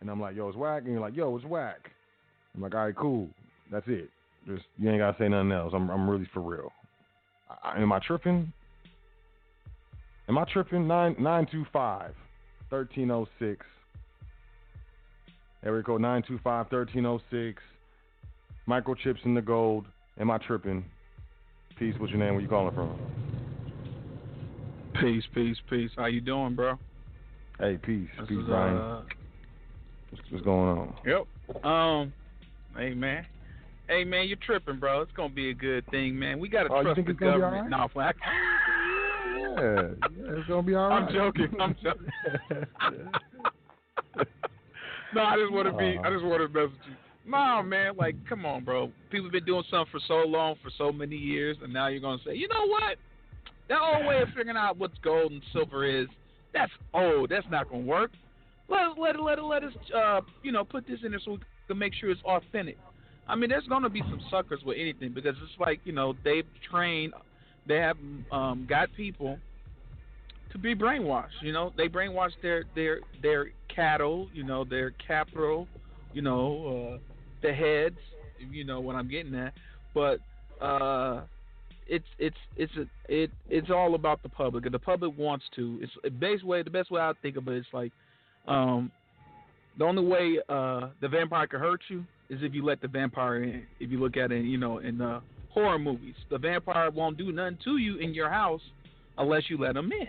And 0.00 0.10
I'm 0.10 0.18
like, 0.20 0.34
yo, 0.34 0.48
it's 0.48 0.56
whack, 0.56 0.82
and 0.84 0.92
you're 0.92 1.00
like, 1.00 1.14
yo, 1.14 1.36
it's 1.36 1.44
whack. 1.44 1.90
I'm 2.54 2.62
like, 2.62 2.74
all 2.74 2.86
right, 2.86 2.96
cool. 2.96 3.28
That's 3.70 3.86
it. 3.86 4.08
Just 4.46 4.64
you 4.78 4.88
ain't 4.90 4.98
gotta 4.98 5.18
say 5.18 5.28
nothing 5.28 5.52
else. 5.52 5.72
I'm 5.74 5.90
I'm 5.90 6.08
really 6.08 6.28
for 6.32 6.40
real. 6.40 6.72
I, 7.62 7.80
am 7.80 7.92
I 7.92 7.98
tripping? 7.98 8.50
Am 10.30 10.38
I 10.38 10.44
tripping? 10.44 10.86
Nine 10.86 11.16
nine 11.18 11.44
two 11.50 11.66
five, 11.72 12.14
thirteen 12.70 13.10
oh 13.10 13.26
six. 13.40 13.66
Area 15.64 15.82
code 15.82 16.00
925-1306. 16.02 17.56
Microchips 18.68 19.22
in 19.24 19.34
the 19.34 19.42
gold. 19.42 19.86
Am 20.20 20.30
I 20.30 20.38
tripping? 20.38 20.84
Peace. 21.80 21.94
What's 21.98 22.12
your 22.12 22.20
name? 22.20 22.34
Where 22.34 22.40
you 22.42 22.48
calling 22.48 22.72
from? 22.76 22.96
Peace, 25.00 25.24
peace, 25.34 25.56
peace. 25.68 25.90
How 25.96 26.06
you 26.06 26.20
doing, 26.20 26.54
bro? 26.54 26.78
Hey, 27.58 27.76
peace, 27.76 28.08
This 28.20 28.28
peace, 28.28 28.38
is, 28.38 28.46
Brian. 28.46 28.76
uh, 28.76 29.02
What's, 30.10 30.24
what's 30.30 30.44
going 30.44 30.78
on? 30.78 30.94
Yep. 31.04 31.64
Um, 31.64 32.12
hey 32.76 32.94
man, 32.94 33.26
hey 33.88 34.04
man, 34.04 34.28
you're 34.28 34.38
tripping, 34.46 34.78
bro. 34.78 35.02
It's 35.02 35.12
gonna 35.12 35.34
be 35.34 35.50
a 35.50 35.54
good 35.54 35.84
thing, 35.90 36.16
man. 36.16 36.38
We 36.38 36.48
gotta 36.48 36.72
Oh, 36.72 36.82
trust 36.82 37.04
the 37.04 37.10
it's 37.10 37.18
gonna 37.18 37.32
be 37.34 37.40
government. 37.40 37.74
all 37.74 37.88
No, 37.94 38.02
Yeah, 38.02 38.12
yeah, 39.60 40.36
it's 40.38 40.48
gonna 40.48 40.62
be 40.62 40.74
all 40.74 40.88
right. 40.88 41.02
I'm 41.02 41.12
joking. 41.12 41.48
I'm 41.60 41.76
joking. 41.82 42.08
no, 45.14 45.22
I 45.22 45.36
just 45.36 45.52
want 45.52 45.66
to 45.68 45.76
be. 45.76 45.98
I 45.98 46.10
just 46.10 46.24
want 46.24 46.42
to 46.42 46.48
mess 46.48 46.70
with 46.70 46.88
you. 46.88 46.94
No, 47.26 47.62
man, 47.62 47.96
like, 47.96 48.16
come 48.28 48.46
on, 48.46 48.64
bro. 48.64 48.90
People 49.10 49.26
have 49.26 49.32
been 49.32 49.44
doing 49.44 49.62
something 49.70 49.90
for 49.92 50.00
so 50.08 50.26
long, 50.26 50.56
for 50.62 50.70
so 50.76 50.90
many 50.90 51.16
years, 51.16 51.56
and 51.62 51.72
now 51.72 51.88
you're 51.88 52.00
gonna 52.00 52.22
say, 52.24 52.34
you 52.34 52.48
know 52.48 52.66
what? 52.66 52.96
That 53.68 53.78
old 53.80 54.06
way 54.06 54.20
of 54.20 54.28
figuring 54.28 54.56
out 54.56 54.78
what's 54.78 54.98
gold 55.02 55.30
and 55.30 55.42
silver 55.52 55.84
is, 55.84 56.08
that's 56.52 56.72
old. 56.92 57.30
That's 57.30 57.46
not 57.50 57.70
gonna 57.70 57.84
work. 57.84 58.10
Let 58.68 58.98
let 58.98 59.20
let 59.20 59.42
let 59.42 59.64
us, 59.64 59.72
uh, 59.94 60.20
you 60.42 60.52
know, 60.52 60.64
put 60.64 60.86
this 60.86 60.98
in 61.04 61.12
there 61.12 61.20
so 61.24 61.32
we 61.32 61.38
can 61.68 61.78
make 61.78 61.94
sure 61.94 62.10
it's 62.10 62.22
authentic. 62.22 62.78
I 63.28 63.36
mean, 63.36 63.50
there's 63.50 63.66
gonna 63.68 63.90
be 63.90 64.00
some 64.00 64.20
suckers 64.30 64.62
with 64.64 64.76
anything 64.80 65.12
because 65.12 65.36
it's 65.42 65.60
like, 65.60 65.80
you 65.84 65.92
know, 65.92 66.14
they've 66.24 66.46
trained, 66.68 67.12
they 67.66 67.76
have 67.76 67.96
um, 68.32 68.66
got 68.68 68.92
people 68.96 69.38
to 70.52 70.58
be 70.58 70.74
brainwashed. 70.74 71.42
You 71.42 71.52
know, 71.52 71.72
they 71.76 71.88
brainwash 71.88 72.32
their 72.42 72.64
their 72.74 73.00
their 73.22 73.50
cattle. 73.74 74.28
You 74.32 74.44
know, 74.44 74.64
their 74.64 74.92
capital. 75.06 75.66
You 76.12 76.22
know, 76.22 76.94
uh, 76.94 76.98
the 77.42 77.52
heads. 77.52 77.98
You 78.50 78.64
know 78.64 78.80
what 78.80 78.96
I'm 78.96 79.08
getting 79.08 79.34
at. 79.34 79.52
But 79.94 80.20
uh, 80.60 81.22
it's 81.86 82.06
it's 82.18 82.36
it's 82.56 82.72
a, 82.76 82.86
it 83.08 83.30
it's 83.48 83.70
all 83.70 83.94
about 83.94 84.22
the 84.22 84.28
public, 84.28 84.64
and 84.64 84.74
the 84.74 84.78
public 84.78 85.16
wants 85.18 85.44
to. 85.56 85.78
It's 85.82 85.92
the 86.02 86.10
best 86.10 86.44
way. 86.44 86.62
The 86.62 86.70
best 86.70 86.90
way 86.90 87.00
I 87.00 87.12
think 87.20 87.36
of 87.36 87.48
it 87.48 87.56
is 87.56 87.66
like, 87.72 87.92
um, 88.46 88.90
the 89.78 89.84
only 89.84 90.04
way 90.04 90.38
uh 90.48 90.90
the 91.00 91.08
vampire 91.08 91.46
can 91.46 91.60
hurt 91.60 91.80
you 91.88 92.04
is 92.28 92.38
if 92.42 92.54
you 92.54 92.64
let 92.64 92.80
the 92.80 92.88
vampire 92.88 93.42
in. 93.42 93.62
If 93.80 93.90
you 93.90 93.98
look 93.98 94.16
at 94.16 94.30
it, 94.30 94.44
you 94.44 94.56
know, 94.56 94.78
in 94.78 94.98
the 94.98 95.20
horror 95.50 95.78
movies, 95.78 96.14
the 96.30 96.38
vampire 96.38 96.90
won't 96.90 97.18
do 97.18 97.32
nothing 97.32 97.58
to 97.64 97.76
you 97.76 97.96
in 97.98 98.14
your 98.14 98.30
house 98.30 98.62
unless 99.18 99.50
you 99.50 99.58
let 99.58 99.76
him 99.76 99.90
in. 99.92 100.08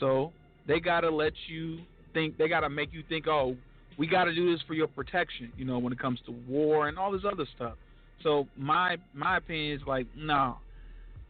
So 0.00 0.32
they 0.66 0.80
gotta 0.80 1.10
let 1.10 1.32
you 1.48 1.78
think. 2.12 2.36
They 2.36 2.48
gotta 2.48 2.68
make 2.68 2.92
you 2.92 3.02
think. 3.08 3.26
Oh, 3.28 3.56
we 3.98 4.06
gotta 4.06 4.34
do 4.34 4.50
this 4.50 4.62
for 4.66 4.74
your 4.74 4.88
protection. 4.88 5.52
You 5.56 5.64
know, 5.64 5.78
when 5.78 5.92
it 5.92 5.98
comes 5.98 6.20
to 6.26 6.32
war 6.48 6.88
and 6.88 6.98
all 6.98 7.12
this 7.12 7.22
other 7.30 7.46
stuff. 7.56 7.74
So 8.22 8.46
my 8.56 8.96
my 9.12 9.38
opinion 9.38 9.76
is 9.80 9.86
like, 9.86 10.06
no, 10.16 10.58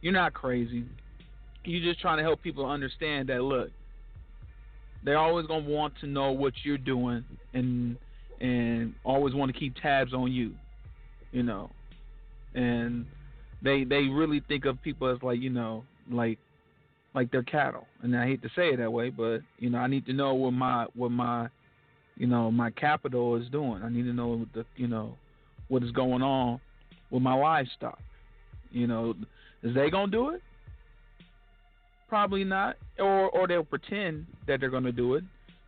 you're 0.01 0.13
not 0.13 0.33
crazy. 0.33 0.85
You're 1.63 1.83
just 1.83 1.99
trying 1.99 2.17
to 2.17 2.23
help 2.23 2.41
people 2.41 2.65
understand 2.65 3.29
that. 3.29 3.41
Look, 3.41 3.69
they're 5.03 5.17
always 5.17 5.47
gonna 5.47 5.67
want 5.67 5.93
to 6.01 6.07
know 6.07 6.31
what 6.31 6.53
you're 6.63 6.77
doing 6.77 7.23
and 7.53 7.97
and 8.39 8.93
always 9.03 9.33
want 9.33 9.53
to 9.53 9.59
keep 9.59 9.75
tabs 9.81 10.13
on 10.13 10.31
you. 10.31 10.53
You 11.31 11.43
know, 11.43 11.69
and 12.53 13.05
they 13.61 13.83
they 13.83 14.03
really 14.03 14.41
think 14.47 14.65
of 14.65 14.81
people 14.81 15.09
as 15.09 15.21
like 15.21 15.41
you 15.41 15.49
know 15.49 15.83
like 16.09 16.39
like 17.15 17.31
they're 17.31 17.43
cattle. 17.43 17.87
And 18.03 18.15
I 18.15 18.25
hate 18.25 18.41
to 18.43 18.49
say 18.49 18.69
it 18.69 18.77
that 18.77 18.91
way, 18.91 19.09
but 19.09 19.39
you 19.57 19.69
know, 19.69 19.79
I 19.79 19.87
need 19.87 20.05
to 20.05 20.13
know 20.13 20.33
what 20.35 20.51
my 20.51 20.85
what 20.93 21.11
my 21.11 21.47
you 22.17 22.27
know 22.27 22.51
my 22.51 22.69
capital 22.71 23.35
is 23.37 23.49
doing. 23.49 23.81
I 23.81 23.89
need 23.89 24.03
to 24.03 24.13
know 24.13 24.27
what 24.27 24.53
the 24.53 24.65
you 24.75 24.87
know 24.87 25.17
what 25.69 25.83
is 25.83 25.91
going 25.91 26.21
on 26.21 26.59
with 27.09 27.23
my 27.23 27.33
livestock. 27.33 27.99
You 28.71 28.87
know, 28.87 29.15
is 29.63 29.73
they 29.73 29.89
gonna 29.89 30.11
do 30.11 30.29
it? 30.29 30.41
Probably 32.09 32.43
not, 32.43 32.75
or 32.99 33.29
or 33.29 33.47
they'll 33.47 33.63
pretend 33.63 34.27
that 34.47 34.59
they're 34.59 34.69
gonna 34.69 34.91
do 34.91 35.15
it, 35.15 35.23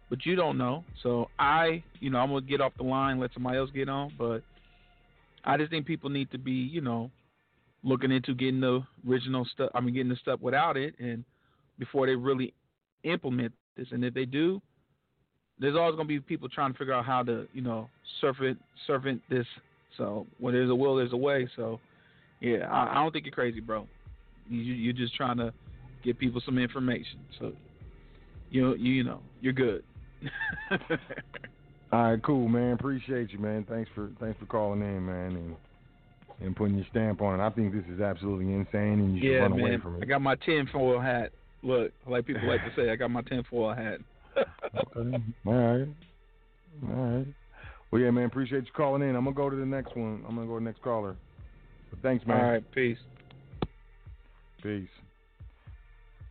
but 0.10 0.26
you 0.26 0.36
don't 0.36 0.58
know. 0.58 0.84
So 1.02 1.30
I, 1.40 1.84
you 2.00 2.10
know, 2.10 2.20
I'm 2.20 2.30
gonna 2.30 2.42
get 2.42 2.62
off 2.62 2.74
the 2.78 2.84
line, 2.84 3.20
let 3.20 3.34
somebody 3.34 3.58
else 3.58 3.72
get 3.74 3.90
on, 3.90 4.12
but 4.18 4.44
I 5.46 5.58
just 5.58 5.72
think 5.72 5.86
people 5.86 6.10
need 6.10 6.30
to 6.32 6.38
be, 6.38 6.52
you 6.52 6.82
know, 6.82 7.10
looking 7.84 8.12
into 8.12 8.34
getting 8.34 8.60
the 8.60 8.82
original 9.08 9.48
stuff. 9.54 9.72
I 9.74 9.80
mean, 9.80 9.94
getting 9.94 10.10
the 10.10 10.18
stuff 10.18 10.42
without 10.42 10.78
it, 10.78 10.94
and 11.00 11.24
before 11.80 12.06
they 12.06 12.16
really 12.16 12.54
implement 13.04 13.54
this. 13.76 13.88
And 13.92 14.04
if 14.04 14.14
they 14.14 14.26
do, 14.26 14.62
there's 15.60 15.76
always 15.76 15.96
going 15.96 16.08
to 16.08 16.14
be 16.14 16.20
people 16.20 16.50
trying 16.50 16.74
to 16.74 16.78
figure 16.78 16.94
out 16.94 17.06
how 17.06 17.24
to, 17.24 17.48
you 17.54 17.62
know, 17.62 17.90
servant 18.22 18.60
servant 18.86 19.22
this. 19.30 19.46
So 19.98 20.28
when 20.40 20.54
there's 20.54 20.70
a 20.70 20.76
will, 20.76 20.96
there's 20.96 21.14
a 21.14 21.18
way. 21.18 21.50
So 21.56 21.80
yeah, 22.40 22.68
I, 22.70 22.92
I 22.92 22.94
don't 22.96 23.12
think 23.12 23.26
you're 23.26 23.34
crazy, 23.34 23.60
bro. 23.60 23.88
You 24.50 24.60
you're 24.60 24.94
just 24.94 25.16
trying 25.16 25.38
to 25.38 25.54
give 26.04 26.18
people 26.18 26.42
some 26.46 26.58
information. 26.58 27.20
So 27.40 27.54
you 28.50 28.76
you 28.76 28.94
you 28.94 29.04
know 29.04 29.20
you're 29.42 29.54
good. 29.54 29.84
All 31.92 32.12
right, 32.12 32.24
cool, 32.24 32.48
man. 32.50 32.74
Appreciate 32.74 33.32
you, 33.32 33.40
man. 33.40 33.66
Thanks 33.68 33.90
for 33.96 34.10
thanks 34.20 34.38
for 34.40 34.46
calling 34.46 34.82
in, 34.82 35.06
man, 35.06 35.36
and 35.36 35.56
and 36.40 36.56
putting 36.56 36.76
your 36.76 36.86
stamp 36.92 37.22
on 37.22 37.40
it. 37.40 37.44
I 37.44 37.50
think 37.50 37.74
this 37.74 37.84
is 37.92 38.02
absolutely 38.02 38.54
insane, 38.54 39.00
and 39.00 39.16
you 39.16 39.22
should 39.22 39.32
yeah, 39.32 39.38
run 39.40 39.52
man. 39.52 39.60
away 39.62 39.78
from 39.78 39.96
it. 39.96 40.04
I 40.04 40.06
got 40.06 40.22
my 40.22 40.36
tinfoil 40.36 41.00
hat. 41.00 41.32
Look, 41.64 41.92
like 42.08 42.26
people 42.26 42.48
like 42.48 42.62
to 42.62 42.72
say, 42.76 42.90
I 42.90 42.96
got 42.96 43.12
my 43.12 43.22
tinfoil 43.22 43.74
hat. 43.74 44.00
Okay. 44.38 45.18
All 45.46 45.54
right. 45.54 45.88
All 46.88 47.18
right. 47.18 47.28
Well, 47.92 48.02
yeah, 48.02 48.12
man. 48.12 48.26
Appreciate 48.26 48.66
you 48.66 48.72
calling 48.76 49.02
in. 49.02 49.16
I'm 49.16 49.24
gonna 49.24 49.36
go 49.36 49.50
to 49.50 49.56
the 49.56 49.66
next 49.66 49.96
one. 49.96 50.24
I'm 50.28 50.36
gonna 50.36 50.48
go 50.48 50.60
to 50.60 50.64
the 50.64 50.70
next 50.70 50.82
caller. 50.82 51.16
But 51.90 52.02
thanks, 52.02 52.26
man. 52.28 52.38
All 52.38 52.52
right, 52.52 52.72
peace. 52.72 52.98
Peace. 54.62 54.90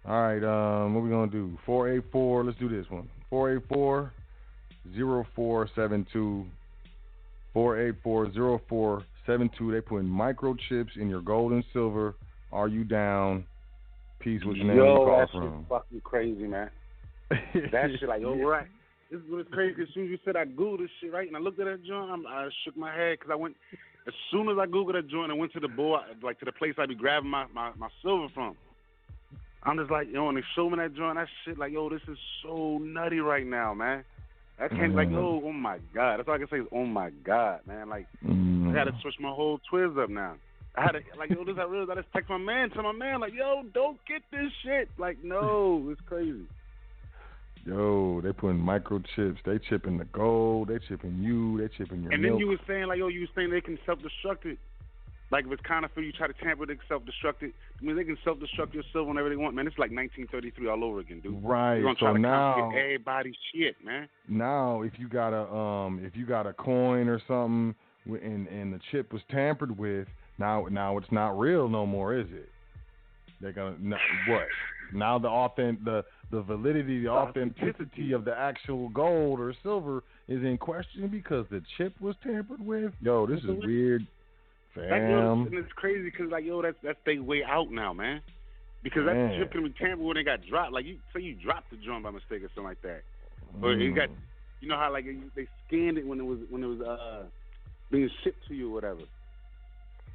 All 0.07 0.23
right, 0.23 0.45
um, 0.45 0.95
what 0.95 1.03
we 1.03 1.11
gonna 1.11 1.31
do? 1.31 1.59
Four 1.67 1.89
eight 1.89 2.05
four. 2.13 2.45
Let's 2.45 2.59
do 2.59 2.69
this 2.69 2.89
one. 2.91 3.09
Four 3.29 3.57
eight 3.57 3.63
four 3.69 4.13
zero 4.95 5.27
four 5.35 5.69
seven 5.75 6.07
two. 6.13 6.45
Four 7.53 7.81
eight 7.81 7.97
four 8.05 8.33
zero 8.33 8.61
four 8.69 9.03
seven 9.27 9.51
two. 9.59 9.73
They 9.73 9.81
putting 9.81 10.09
microchips 10.09 10.97
in 10.97 11.09
your 11.09 11.23
gold 11.23 11.53
and 11.53 11.65
silver. 11.73 12.15
Are 12.53 12.69
you 12.69 12.85
down? 12.85 13.47
Peace. 14.27 14.41
What's 14.45 14.59
your 14.59 14.67
name? 14.67 14.77
Where 14.79 14.87
you 14.87 14.93
Yo, 14.93 15.05
call 15.07 15.19
that 15.21 15.29
shit 15.31 15.41
from? 15.41 15.67
fucking 15.69 16.01
crazy, 16.03 16.47
man. 16.49 16.69
That 17.71 17.91
shit, 18.01 18.09
like, 18.09 18.23
yo, 18.23 18.35
right. 18.43 18.67
This 19.09 19.21
is 19.21 19.27
what's 19.31 19.49
crazy. 19.53 19.81
As 19.83 19.89
soon 19.95 20.07
as 20.07 20.11
you 20.11 20.19
said 20.25 20.35
I 20.35 20.45
googled 20.47 20.81
this 20.81 20.91
shit, 21.01 21.13
right, 21.13 21.29
and 21.29 21.37
I 21.37 21.41
looked 21.41 21.61
at 21.61 21.67
that 21.67 21.85
joint, 21.85 22.11
I'm, 22.11 22.27
I 22.27 22.49
shook 22.65 22.77
my 22.77 22.93
head 22.93 23.19
because 23.21 23.31
I 23.31 23.37
went. 23.37 23.55
As 24.09 24.15
soon 24.33 24.49
as 24.49 24.57
I 24.59 24.67
googled 24.67 24.95
that 24.95 25.07
joint, 25.09 25.31
I 25.31 25.35
went 25.35 25.53
to 25.53 25.61
the 25.61 25.69
boy, 25.69 25.99
like 26.25 26.41
to 26.41 26.45
the 26.45 26.51
place 26.51 26.75
I'd 26.77 26.89
be 26.89 26.97
grabbing 26.97 27.31
my, 27.31 27.47
my 27.55 27.71
my 27.79 27.89
silver 28.03 28.27
from. 28.35 28.57
I'm 29.63 29.77
just 29.79 29.93
like, 29.93 30.09
yo, 30.13 30.29
and 30.29 30.37
they 30.37 30.43
show 30.57 30.69
me 30.69 30.77
that 30.79 30.95
joint, 30.97 31.19
that 31.19 31.29
shit, 31.45 31.57
like, 31.57 31.71
yo, 31.73 31.89
this 31.89 32.03
is 32.11 32.19
so 32.43 32.79
nutty 32.79 33.21
right 33.21 33.47
now, 33.47 33.75
man. 33.75 34.03
I 34.61 34.67
can't, 34.69 34.95
like, 34.97 35.11
yo, 35.11 35.41
oh 35.45 35.53
my 35.53 35.79
god. 35.95 36.17
That's 36.19 36.29
all 36.29 36.35
I 36.35 36.39
can 36.39 36.49
say 36.49 36.59
is, 36.59 36.67
oh 36.73 36.85
my 36.87 37.11
god, 37.25 37.61
man. 37.67 37.89
Like, 37.89 38.07
Mm. 38.25 38.71
I 38.71 38.75
got 38.75 38.85
to 38.85 38.93
switch 39.03 39.15
my 39.21 39.29
whole 39.31 39.61
Twiz 39.73 40.03
up 40.03 40.11
now. 40.11 40.35
I 40.77 40.83
had 40.83 40.93
to 40.93 41.01
like 41.19 41.31
yo, 41.31 41.45
this 41.45 41.57
I 41.59 41.65
realized 41.65 41.91
I 41.91 41.95
just 42.03 42.13
text 42.13 42.29
my 42.29 42.39
man, 42.39 42.71
tell 42.71 42.83
my 42.83 42.93
man 42.93 43.21
like, 43.21 43.33
yo, 43.35 43.63
don't 43.73 43.99
get 44.07 44.23
this 44.31 44.53
shit. 44.65 44.89
Like, 44.99 45.17
no, 45.25 45.87
it's 45.91 46.01
crazy. 46.07 46.47
Yo, 47.65 48.21
they 48.21 48.33
putting 48.33 48.61
microchips. 48.61 49.39
They 49.45 49.59
chipping 49.69 49.99
the 49.99 50.05
gold. 50.05 50.69
They 50.69 50.79
chipping 50.87 51.19
you. 51.21 51.59
They 51.59 51.69
chipping 51.77 52.03
your 52.03 52.13
And 52.13 52.23
milk. 52.23 52.35
then 52.35 52.39
you 52.39 52.47
were 52.49 52.61
saying 52.67 52.87
like, 52.87 52.99
yo, 52.99 53.09
you 53.09 53.23
were 53.23 53.27
saying 53.35 53.51
they 53.51 53.61
can 53.61 53.79
self 53.85 53.99
destruct 53.99 54.45
it. 54.47 54.59
Like 55.33 55.45
if 55.47 55.51
it's 55.51 55.63
kind 55.63 55.85
of 55.85 55.91
for 55.93 56.01
you 56.03 56.13
try 56.13 56.29
to 56.29 56.33
tamper 56.35 56.63
it, 56.63 56.67
they 56.69 56.79
self 56.87 57.03
destruct 57.03 57.43
it. 57.43 57.53
I 57.81 57.85
mean, 57.85 57.97
they 57.97 58.05
can 58.05 58.17
self 58.23 58.39
destruct 58.39 58.73
your 58.75 58.85
silver 58.93 59.09
whenever 59.09 59.29
they 59.29 59.35
want, 59.35 59.57
man. 59.57 59.67
It's 59.67 59.79
like 59.79 59.91
1933 59.91 60.69
all 60.69 60.85
over 60.85 61.01
again, 61.01 61.19
dude. 61.21 61.43
Right, 61.43 61.77
You're 61.79 61.83
gonna 61.87 61.97
so 61.99 62.07
try 62.07 62.13
to 62.13 62.19
now- 62.21 62.71
everybody's 62.71 63.35
shit, 63.53 63.75
man. 63.85 64.09
now 64.29 64.83
if 64.83 64.93
you 64.99 65.09
got 65.09 65.33
a 65.33 65.53
um 65.53 65.99
if 66.05 66.15
you 66.15 66.25
got 66.27 66.47
a 66.47 66.53
coin 66.53 67.09
or 67.09 67.21
something 67.27 67.75
and 68.07 68.47
and 68.47 68.73
the 68.73 68.79
chip 68.93 69.13
was 69.13 69.23
tampered 69.29 69.77
with 69.77 70.07
now 70.39 70.67
now 70.71 70.97
it's 70.99 71.11
not 71.11 71.39
real 71.39 71.69
no 71.69 71.87
more 71.87 72.15
is 72.15 72.27
it 72.31 72.49
they're 73.41 73.53
gonna 73.53 73.77
no, 73.81 73.97
what 74.29 74.47
now 74.93 75.19
the 75.19 75.29
authentic 75.29 75.85
the 75.85 76.05
the 76.31 76.41
validity 76.43 77.03
the 77.03 77.09
authenticity 77.09 78.13
of 78.13 78.25
the 78.25 78.37
actual 78.37 78.89
gold 78.91 79.39
or 79.41 79.55
silver 79.63 80.03
is 80.29 80.43
in 80.43 80.57
question 80.59 81.09
because 81.09 81.47
the 81.51 81.63
chip 81.77 81.95
was 82.01 82.15
tampered 82.23 82.65
with 82.65 82.93
yo 83.01 83.27
this 83.27 83.41
is 83.41 83.51
weird 83.65 84.07
Like, 84.77 84.91
Fam. 84.91 85.47
and 85.47 85.55
it's 85.55 85.73
crazy 85.73 86.03
because 86.03 86.31
like 86.31 86.45
yo, 86.45 86.61
that's 86.61 86.77
that's 86.83 86.99
their 87.07 87.23
way 87.23 87.43
out 87.43 87.71
now, 87.71 87.95
man. 87.95 88.21
Because 88.83 89.07
that 89.07 89.17
chip 89.39 89.51
can 89.51 89.65
be 89.65 89.71
tampered 89.71 90.01
when 90.05 90.17
they 90.17 90.23
got 90.23 90.41
dropped. 90.47 90.73
Like 90.73 90.85
you 90.85 90.99
say, 91.15 91.23
you 91.23 91.35
dropped 91.35 91.71
the 91.71 91.77
drum 91.77 92.03
by 92.03 92.11
mistake 92.11 92.45
or 92.45 92.51
something 92.55 92.65
like 92.65 92.83
that. 92.83 93.01
Or 93.63 93.73
it 93.73 93.95
got, 93.95 94.11
Mm. 94.11 94.17
you 94.61 94.69
know 94.69 94.77
how 94.77 94.93
like 94.93 95.07
they 95.35 95.49
scanned 95.67 95.97
it 95.97 96.07
when 96.07 96.21
it 96.21 96.25
was 96.27 96.41
when 96.51 96.63
it 96.63 96.67
was 96.67 96.81
uh 96.83 97.25
being 97.91 98.11
shipped 98.23 98.47
to 98.49 98.55
you 98.55 98.69
or 98.71 98.75
whatever. 98.75 99.01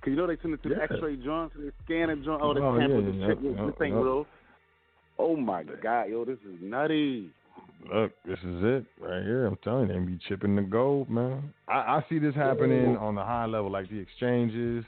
Cause 0.02 0.10
you 0.10 0.16
know 0.16 0.26
they 0.26 0.38
send 0.42 0.56
it 0.56 0.64
to 0.64 0.70
the 0.70 0.82
X-ray 0.82 1.16
joint, 1.18 1.52
so 1.56 1.62
they 1.62 1.70
scan 1.86 2.10
it 2.10 2.24
joint. 2.24 2.42
Oh, 2.44 2.54
they 2.56 2.60
Oh, 2.60 2.78
tampered 2.80 3.06
yeah, 3.06 3.12
the 3.12 3.18
yeah, 3.18 3.28
shit. 3.28 3.38
yeah, 3.44 3.66
this 3.66 3.76
ain't 3.84 3.94
yeah. 3.96 4.02
real. 4.02 4.26
Oh 5.20 5.36
my 5.36 5.64
god, 5.64 6.06
yo, 6.10 6.26
this 6.26 6.40
is 6.40 6.58
nutty. 6.60 7.30
Look, 7.94 8.12
this 8.26 8.40
is 8.40 8.64
it 8.64 8.86
right 9.00 9.22
here. 9.24 9.46
I'm 9.46 9.58
telling 9.64 9.90
you, 9.90 9.94
they 9.94 10.00
be 10.00 10.20
chipping 10.28 10.56
the 10.56 10.64
gold, 10.64 11.10
man. 11.10 11.54
I, 11.68 11.74
I 11.74 12.06
see 12.10 12.18
this 12.18 12.34
happening 12.34 12.98
on 12.98 13.14
the 13.14 13.24
high 13.24 13.46
level, 13.46 13.70
like 13.72 13.90
the 13.90 14.00
exchanges, 14.00 14.84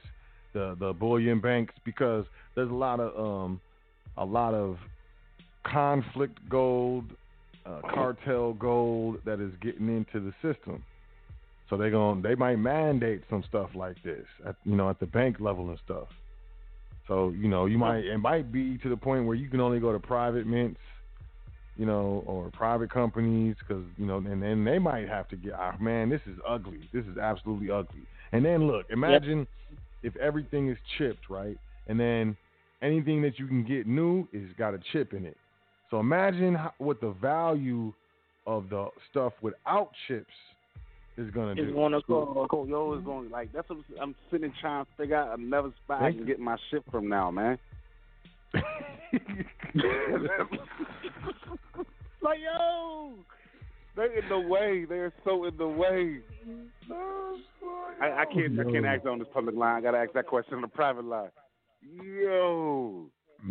the 0.53 0.76
the 0.80 0.94
bullion 0.94 1.40
banks, 1.40 1.76
because 1.85 2.26
there's 2.56 2.72
a 2.72 2.73
lot 2.73 2.99
of 2.99 3.15
um, 3.19 3.61
a 4.18 4.26
lot 4.26 4.56
of 4.56 4.77
conflict 5.64 6.38
gold, 6.49 7.06
uh, 7.65 7.81
cartel 7.94 8.53
gold 8.53 9.18
that 9.26 9.40
is 9.40 9.52
getting 9.61 9.88
into 9.95 10.19
the 10.19 10.34
system. 10.41 10.84
So 11.69 11.77
they 11.77 11.90
going 11.90 12.22
they 12.22 12.35
might 12.35 12.57
mandate 12.57 13.23
some 13.30 13.44
stuff 13.48 13.69
like 13.76 14.02
this, 14.03 14.26
at, 14.45 14.56
you 14.64 14.76
know, 14.76 14.90
at 14.90 14.99
the 14.99 15.06
bank 15.07 15.40
level 15.40 15.69
and 15.69 15.80
stuff. 15.84 16.07
So 17.07 17.30
you 17.30 17.48
know, 17.48 17.65
you 17.65 17.77
might 17.77 18.06
it 18.06 18.18
might 18.18 18.52
be 18.52 18.77
to 18.80 18.90
the 18.90 18.98
point 18.98 19.26
where 19.26 19.35
you 19.35 19.49
can 19.49 19.60
only 19.60 19.80
go 19.80 19.91
to 19.91 19.99
private 19.99 20.45
mints 20.45 20.80
you 21.76 21.85
know, 21.85 22.23
or 22.27 22.52
private 22.52 22.91
companies, 22.91 23.56
because 23.60 23.84
you 23.98 24.06
know, 24.06 24.18
and 24.18 24.41
then 24.41 24.64
they 24.64 24.77
might 24.77 25.07
have 25.07 25.27
to 25.30 25.35
get. 25.35 25.53
Ah, 25.53 25.76
man, 25.80 26.10
this 26.10 26.22
is 26.27 26.38
ugly. 26.48 26.88
This 26.94 27.06
is 27.06 27.18
absolutely 27.18 27.72
ugly. 27.72 28.03
And 28.31 28.45
then 28.45 28.68
look, 28.68 28.85
imagine 28.90 29.48
if 30.03 30.15
everything 30.18 30.69
is 30.69 30.77
chipped, 30.98 31.30
right? 31.30 31.57
And 31.88 31.99
then 31.99 32.38
anything 32.81 33.22
that 33.23 33.40
you 33.40 33.48
can 33.48 33.64
get 33.64 33.88
new 33.88 34.27
is 34.31 34.49
got 34.57 34.73
a 34.73 34.80
chip 34.91 35.14
in 35.14 35.26
it. 35.26 35.38
So 35.90 35.99
imagine 35.99 36.56
how, 36.56 36.73
what 36.77 37.02
the 37.02 37.11
value 37.22 37.94
of 38.45 38.69
the 38.69 38.88
stuff 39.10 39.34
without 39.41 39.91
chips 40.07 40.34
is 41.18 41.30
gonna 41.31 41.52
It's 41.52 41.60
do. 41.61 41.73
going 41.73 41.91
to 41.94 42.02
go, 42.07 42.48
go, 42.49 42.65
yo, 42.65 42.94
it's 42.94 43.06
going 43.06 43.30
like 43.30 43.52
that's 43.53 43.69
what 43.69 43.80
I'm 44.02 44.15
sitting 44.31 44.52
trying 44.60 44.85
to 44.85 44.91
figure 44.98 45.15
out 45.15 45.38
another 45.38 45.72
spot 45.84 46.02
I 46.02 46.11
can 46.11 46.19
you. 46.22 46.26
get 46.26 46.40
my 46.40 46.57
shit 46.72 46.84
from 46.91 47.07
now, 47.07 47.30
man. 47.31 47.57
like 52.22 52.40
yo, 52.40 53.14
they're 53.95 54.18
in 54.19 54.30
the 54.30 54.40
way. 54.40 54.85
They're 54.88 55.14
so 55.23 55.45
in 55.45 55.57
the 55.57 55.68
way. 55.68 56.19
I, 58.02 58.22
I 58.22 58.26
can't. 58.34 58.60
I 58.60 58.64
can't 58.64 58.85
ask 58.85 59.06
on 59.06 59.19
this 59.19 59.27
public 59.34 59.56
line. 59.56 59.77
I 59.77 59.81
gotta 59.81 59.98
ask 59.99 60.14
that 60.14 60.27
question 60.27 60.56
on 60.56 60.61
the 60.61 60.68
private 60.68 61.06
line. 61.06 61.30
Yo, 61.81 63.07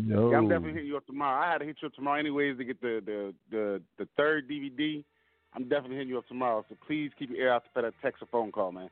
Yo, 0.07 0.31
yeah, 0.31 0.37
I'm 0.39 0.49
definitely 0.49 0.73
hitting 0.73 0.87
you 0.89 0.97
up 0.97 1.07
tomorrow. 1.07 1.41
I 1.47 1.53
had 1.53 1.59
to 1.59 1.65
hit 1.67 1.77
you 1.83 1.89
up 1.89 1.95
tomorrow 1.95 2.19
anyways 2.19 2.57
to 2.59 2.65
get 2.65 2.81
the 2.81 3.01
the 3.05 3.35
the, 3.51 3.83
the 3.99 4.09
third 4.17 4.49
DVD. 4.49 5.05
I'm 5.55 5.65
definitely 5.65 5.97
hitting 5.97 6.09
you 6.09 6.19
up 6.19 6.27
tomorrow. 6.29 6.65
So 6.69 6.77
please 6.87 7.11
keep 7.19 7.31
your 7.31 7.39
ear 7.39 7.53
out 7.53 7.65
for 7.73 7.83
that 7.83 7.95
text 8.03 8.23
or 8.23 8.27
phone 8.27 8.53
call, 8.53 8.73
man. 8.73 8.89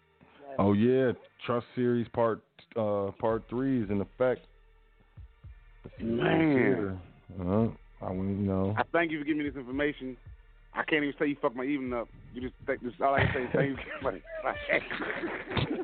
Oh 0.58 0.72
yeah, 0.72 1.12
Trust 1.46 1.66
Series 1.74 2.08
Part 2.08 2.42
uh 2.76 3.10
Part 3.18 3.44
Three 3.48 3.82
is 3.82 3.90
in 3.90 4.00
effect. 4.00 4.46
Man. 6.00 7.00
uh, 7.40 7.68
I 8.02 8.12
you 8.12 8.22
know. 8.22 8.74
I 8.76 8.82
thank 8.92 9.10
you 9.10 9.18
for 9.18 9.24
giving 9.24 9.42
me 9.42 9.48
this 9.48 9.58
information. 9.58 10.16
I 10.74 10.82
can't 10.84 11.02
even 11.02 11.14
say 11.18 11.26
you 11.26 11.36
fucked 11.40 11.56
my 11.56 11.64
evening 11.64 11.92
up. 11.92 12.08
You 12.32 12.42
just 12.42 12.54
think 12.66 12.82
this. 12.82 12.92
All 13.02 13.14
I 13.14 13.24
can 13.24 13.32
say 13.34 13.42
is 13.44 13.50
thank 13.54 13.70
you. 13.70 13.76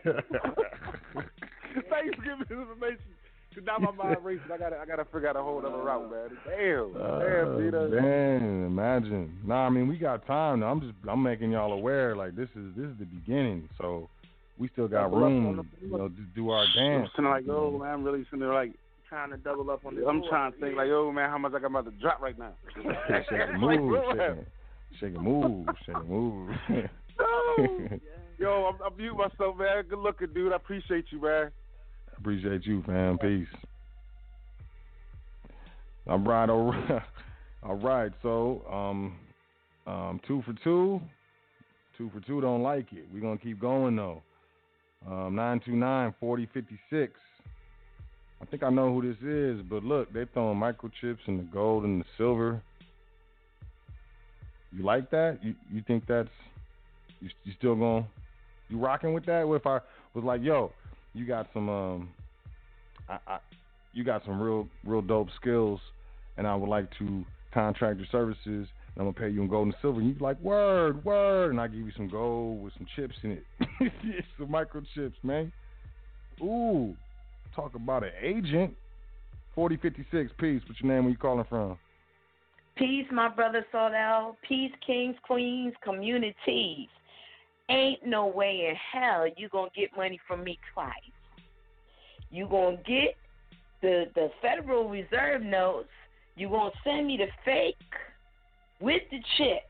Thanks 1.90 2.16
for 2.16 2.23
giving 2.23 2.39
me 2.39 2.47
this 2.48 2.59
information. 2.59 2.98
Cause 3.56 3.64
now 3.66 3.78
my 3.78 3.90
mind 3.90 4.18
racing. 4.22 4.52
I 4.52 4.58
gotta, 4.58 4.76
I 4.78 4.84
gotta 4.84 5.04
figure 5.06 5.28
out 5.28 5.36
a 5.36 5.42
whole 5.42 5.58
other 5.64 5.78
route, 5.78 6.10
man. 6.10 6.28
Damn, 6.44 6.92
damn, 6.92 7.54
Uh, 7.54 7.58
Peter. 7.58 7.88
man, 7.88 8.66
imagine. 8.66 9.38
Nah, 9.46 9.66
I 9.66 9.70
mean 9.70 9.88
we 9.88 9.96
got 9.96 10.26
time. 10.26 10.60
Though. 10.60 10.66
I'm 10.66 10.80
just 10.82 10.92
I'm 11.08 11.22
making 11.22 11.52
y'all 11.52 11.72
aware. 11.72 12.14
Like 12.14 12.36
this 12.36 12.50
is 12.54 12.74
this 12.76 12.84
is 12.86 12.98
the 12.98 13.06
beginning. 13.06 13.68
So 13.78 14.10
we 14.58 14.68
still 14.68 14.88
got 14.88 15.04
Double 15.10 15.20
room, 15.20 15.56
the- 15.56 15.86
you 15.86 15.96
know, 15.96 16.08
to 16.08 16.20
do 16.34 16.50
our 16.50 16.64
I'm 16.64 17.00
dance. 17.00 17.10
like, 17.18 17.46
yo, 17.46 17.78
man, 17.78 17.88
I'm 17.94 18.04
really 18.04 18.24
sitting 18.24 18.40
there 18.40 18.52
like, 18.54 18.72
Trying 19.08 19.30
to 19.30 19.36
double 19.36 19.70
up 19.70 19.86
on 19.86 19.94
this. 19.94 20.04
I'm 20.08 20.20
trying 20.28 20.50
to 20.52 20.58
think 20.58 20.76
like, 20.76 20.88
yo, 20.88 21.12
man, 21.12 21.30
how 21.30 21.38
much 21.38 21.52
I 21.54 21.60
got 21.60 21.66
about 21.70 21.84
to 21.84 21.92
drop 21.92 22.20
right 22.20 22.36
now? 22.36 22.54
Shake 22.74 23.40
a 23.54 23.56
move, 23.56 24.02
shake 24.10 24.18
a, 24.20 24.36
shake 24.98 25.16
a 25.16 25.20
move, 25.20 25.66
shake 25.86 25.94
a 25.94 26.02
move. 26.02 26.50
no. 27.18 27.88
Yo, 28.38 28.66
I'm, 28.68 28.74
I'm 28.84 28.96
mute 28.98 29.14
myself, 29.16 29.56
man. 29.56 29.84
Good 29.88 29.98
looking, 30.00 30.26
dude. 30.34 30.52
I 30.52 30.56
appreciate 30.56 31.04
you, 31.12 31.22
man. 31.22 31.50
Appreciate 32.18 32.64
you, 32.66 32.82
fam. 32.86 33.18
Peace. 33.18 33.47
All 36.09 36.18
right, 36.18 36.48
all 36.48 36.70
right, 36.72 37.02
all 37.62 37.74
right. 37.74 38.12
So, 38.22 38.62
um, 38.70 39.16
um, 39.86 40.20
two 40.26 40.43
for 40.43 40.55
two, 40.64 41.01
two 41.98 42.10
for 42.14 42.20
two. 42.20 42.40
Don't 42.40 42.62
like 42.62 42.93
it. 42.93 43.06
We're 43.12 43.20
gonna 43.20 43.38
keep 43.38 43.60
going 43.60 43.97
though. 43.97 44.22
Um, 45.06 45.34
nine 45.34 45.60
two 45.64 45.76
nine 45.76 46.14
forty 46.20 46.48
fifty 46.52 46.78
six. 46.90 47.12
I 48.40 48.44
think 48.44 48.62
I 48.62 48.70
know 48.70 48.93
who 48.93 49.02
this 49.02 49.22
is, 49.22 49.64
but 49.68 49.82
look, 49.82 50.12
they 50.12 50.24
throwing 50.32 50.59
microchips 50.59 51.26
in 51.26 51.38
the 51.38 51.48
gold 51.52 51.84
and 51.84 52.01
the 52.01 52.05
silver. 52.16 52.60
You 54.72 54.84
like 54.84 55.10
that? 55.10 55.38
You 55.43 55.55
you 55.72 55.82
think 55.86 56.05
that's 56.06 56.28
you 57.20 57.30
you 57.44 57.52
still 57.59 57.74
going 57.74 58.06
you 58.68 58.78
rocking 58.78 59.12
with 59.12 59.26
that? 59.26 59.47
If 59.47 59.66
I 59.66 59.80
was 60.14 60.24
like, 60.24 60.43
yo, 60.43 60.72
you 61.16 61.26
got 61.26 61.48
some 61.55 61.68
um 61.68 62.09
I, 63.09 63.18
I 63.26 63.38
you 63.93 64.05
got 64.05 64.24
some 64.24 64.40
real 64.40 64.68
real 64.84 65.02
dope 65.02 65.28
skills 65.40 65.80
and 66.36 66.47
I 66.47 66.55
would 66.55 66.68
like 66.68 66.88
to 66.98 67.24
contract 67.52 67.98
your 67.98 68.06
services 68.12 68.36
and 68.44 68.68
I'm 68.97 69.05
gonna 69.05 69.12
pay 69.12 69.30
you 69.30 69.43
in 69.43 69.48
gold 69.48 69.68
and 69.68 69.76
silver 69.80 70.01
and 70.01 70.09
you 70.10 70.16
like, 70.20 70.38
Word, 70.40 71.05
word 71.05 71.51
and 71.51 71.60
I 71.60 71.68
give 71.68 71.80
you 71.80 71.93
some 71.97 72.09
gold 72.09 72.62
with 72.62 72.74
some 72.74 72.86
chips 72.94 73.14
in 73.22 73.32
it. 73.32 73.44
some 74.38 74.48
microchips, 74.48 75.14
man. 75.22 75.51
Ooh. 76.43 76.94
Talk 77.55 77.74
about 77.74 78.05
an 78.05 78.12
agent. 78.20 78.74
Forty 79.55 79.78
fifty 79.78 80.05
six, 80.10 80.30
peace. 80.38 80.60
What's 80.66 80.82
your 80.82 80.93
name? 80.93 81.05
Where 81.05 81.12
you 81.12 81.16
calling 81.16 81.47
from? 81.48 81.78
Peace, 82.76 83.06
my 83.10 83.30
brother 83.30 83.64
Sot 83.72 83.93
El. 83.94 84.36
Peace, 84.47 84.72
kings, 84.86 85.16
queens, 85.26 85.72
communities. 85.82 86.88
Ain't 87.68 88.06
no 88.06 88.26
way 88.26 88.68
in 88.68 88.76
hell 88.76 89.26
you 89.36 89.48
gonna 89.48 89.70
get 89.74 89.97
money 89.97 90.20
from 90.26 90.44
me 90.44 90.59
twice. 90.72 90.93
You 92.30 92.47
gonna 92.48 92.76
get 92.86 93.16
the 93.82 94.05
the 94.14 94.30
Federal 94.40 94.88
Reserve 94.88 95.43
notes. 95.43 95.88
You 96.36 96.48
gonna 96.48 96.70
send 96.84 97.06
me 97.06 97.16
the 97.16 97.26
fake 97.44 97.76
with 98.80 99.02
the 99.10 99.18
chip. 99.36 99.62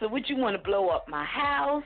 So 0.00 0.08
what 0.08 0.28
you 0.28 0.36
want 0.36 0.56
to 0.56 0.62
blow 0.62 0.88
up 0.88 1.08
my 1.08 1.24
house? 1.24 1.84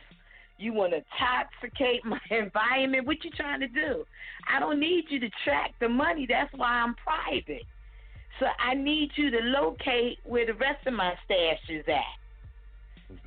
You 0.59 0.73
want 0.73 0.93
to 0.93 1.05
toxicate 1.19 2.05
my 2.05 2.20
environment? 2.31 3.07
What 3.07 3.23
you 3.24 3.31
trying 3.31 3.61
to 3.61 3.69
do? 3.69 4.05
I 4.53 4.59
don't 4.59 4.81
need 4.81 5.05
you 5.09 5.20
to 5.20 5.31
track 5.45 5.74
the 5.81 5.89
money. 5.89 6.27
That's 6.28 6.53
why 6.55 6.69
I'm 6.69 6.95
private. 6.95 7.62
So 8.40 8.47
I 8.59 8.74
need 8.74 9.11
you 9.16 9.31
to 9.31 9.39
locate 9.40 10.19
where 10.24 10.47
the 10.47 10.55
rest 10.55 10.86
of 10.86 10.95
my 10.95 11.15
stash 11.24 11.61
is 11.69 11.85
at. 11.89 12.19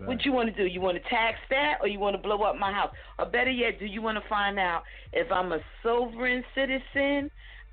What 0.05 0.25
you 0.25 0.31
want 0.31 0.55
to 0.55 0.55
do? 0.55 0.67
You 0.67 0.81
want 0.81 1.01
to 1.01 1.09
tax 1.09 1.39
that, 1.49 1.77
or 1.81 1.87
you 1.87 1.99
want 1.99 2.15
to 2.15 2.21
blow 2.21 2.41
up 2.43 2.57
my 2.57 2.71
house? 2.71 2.93
Or 3.17 3.25
better 3.25 3.49
yet, 3.49 3.79
do 3.79 3.85
you 3.85 4.01
want 4.01 4.21
to 4.21 4.29
find 4.29 4.59
out 4.59 4.83
if 5.11 5.31
I'm 5.31 5.51
a 5.51 5.59
sovereign 5.81 6.43
citizen? 6.53 7.31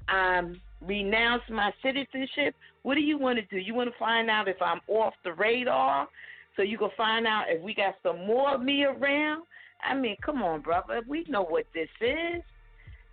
Um, 0.09 0.61
renounce 0.81 1.43
my 1.51 1.73
citizenship. 1.83 2.55
What 2.83 2.95
do 2.95 3.01
you 3.01 3.19
want 3.19 3.39
to 3.39 3.45
do? 3.47 3.59
You 3.59 3.75
want 3.75 3.91
to 3.91 3.99
find 3.99 4.31
out 4.31 4.49
if 4.49 4.61
I'm 4.63 4.81
off 4.89 5.15
the 5.23 5.35
radar, 5.35 6.09
so 6.57 6.63
you 6.63 6.79
can 6.79 6.91
find 6.97 7.27
out 7.27 7.45
if 7.49 7.63
we 7.63 7.75
got 7.75 7.95
some 8.03 8.27
more 8.27 8.55
of 8.55 8.63
me 8.63 8.85
around. 8.85 9.43
I 9.83 9.95
mean, 9.95 10.17
come 10.25 10.43
on, 10.43 10.63
brother. 10.63 11.03
We 11.07 11.25
know 11.29 11.43
what 11.43 11.67
this 11.75 11.89
is. 12.01 12.43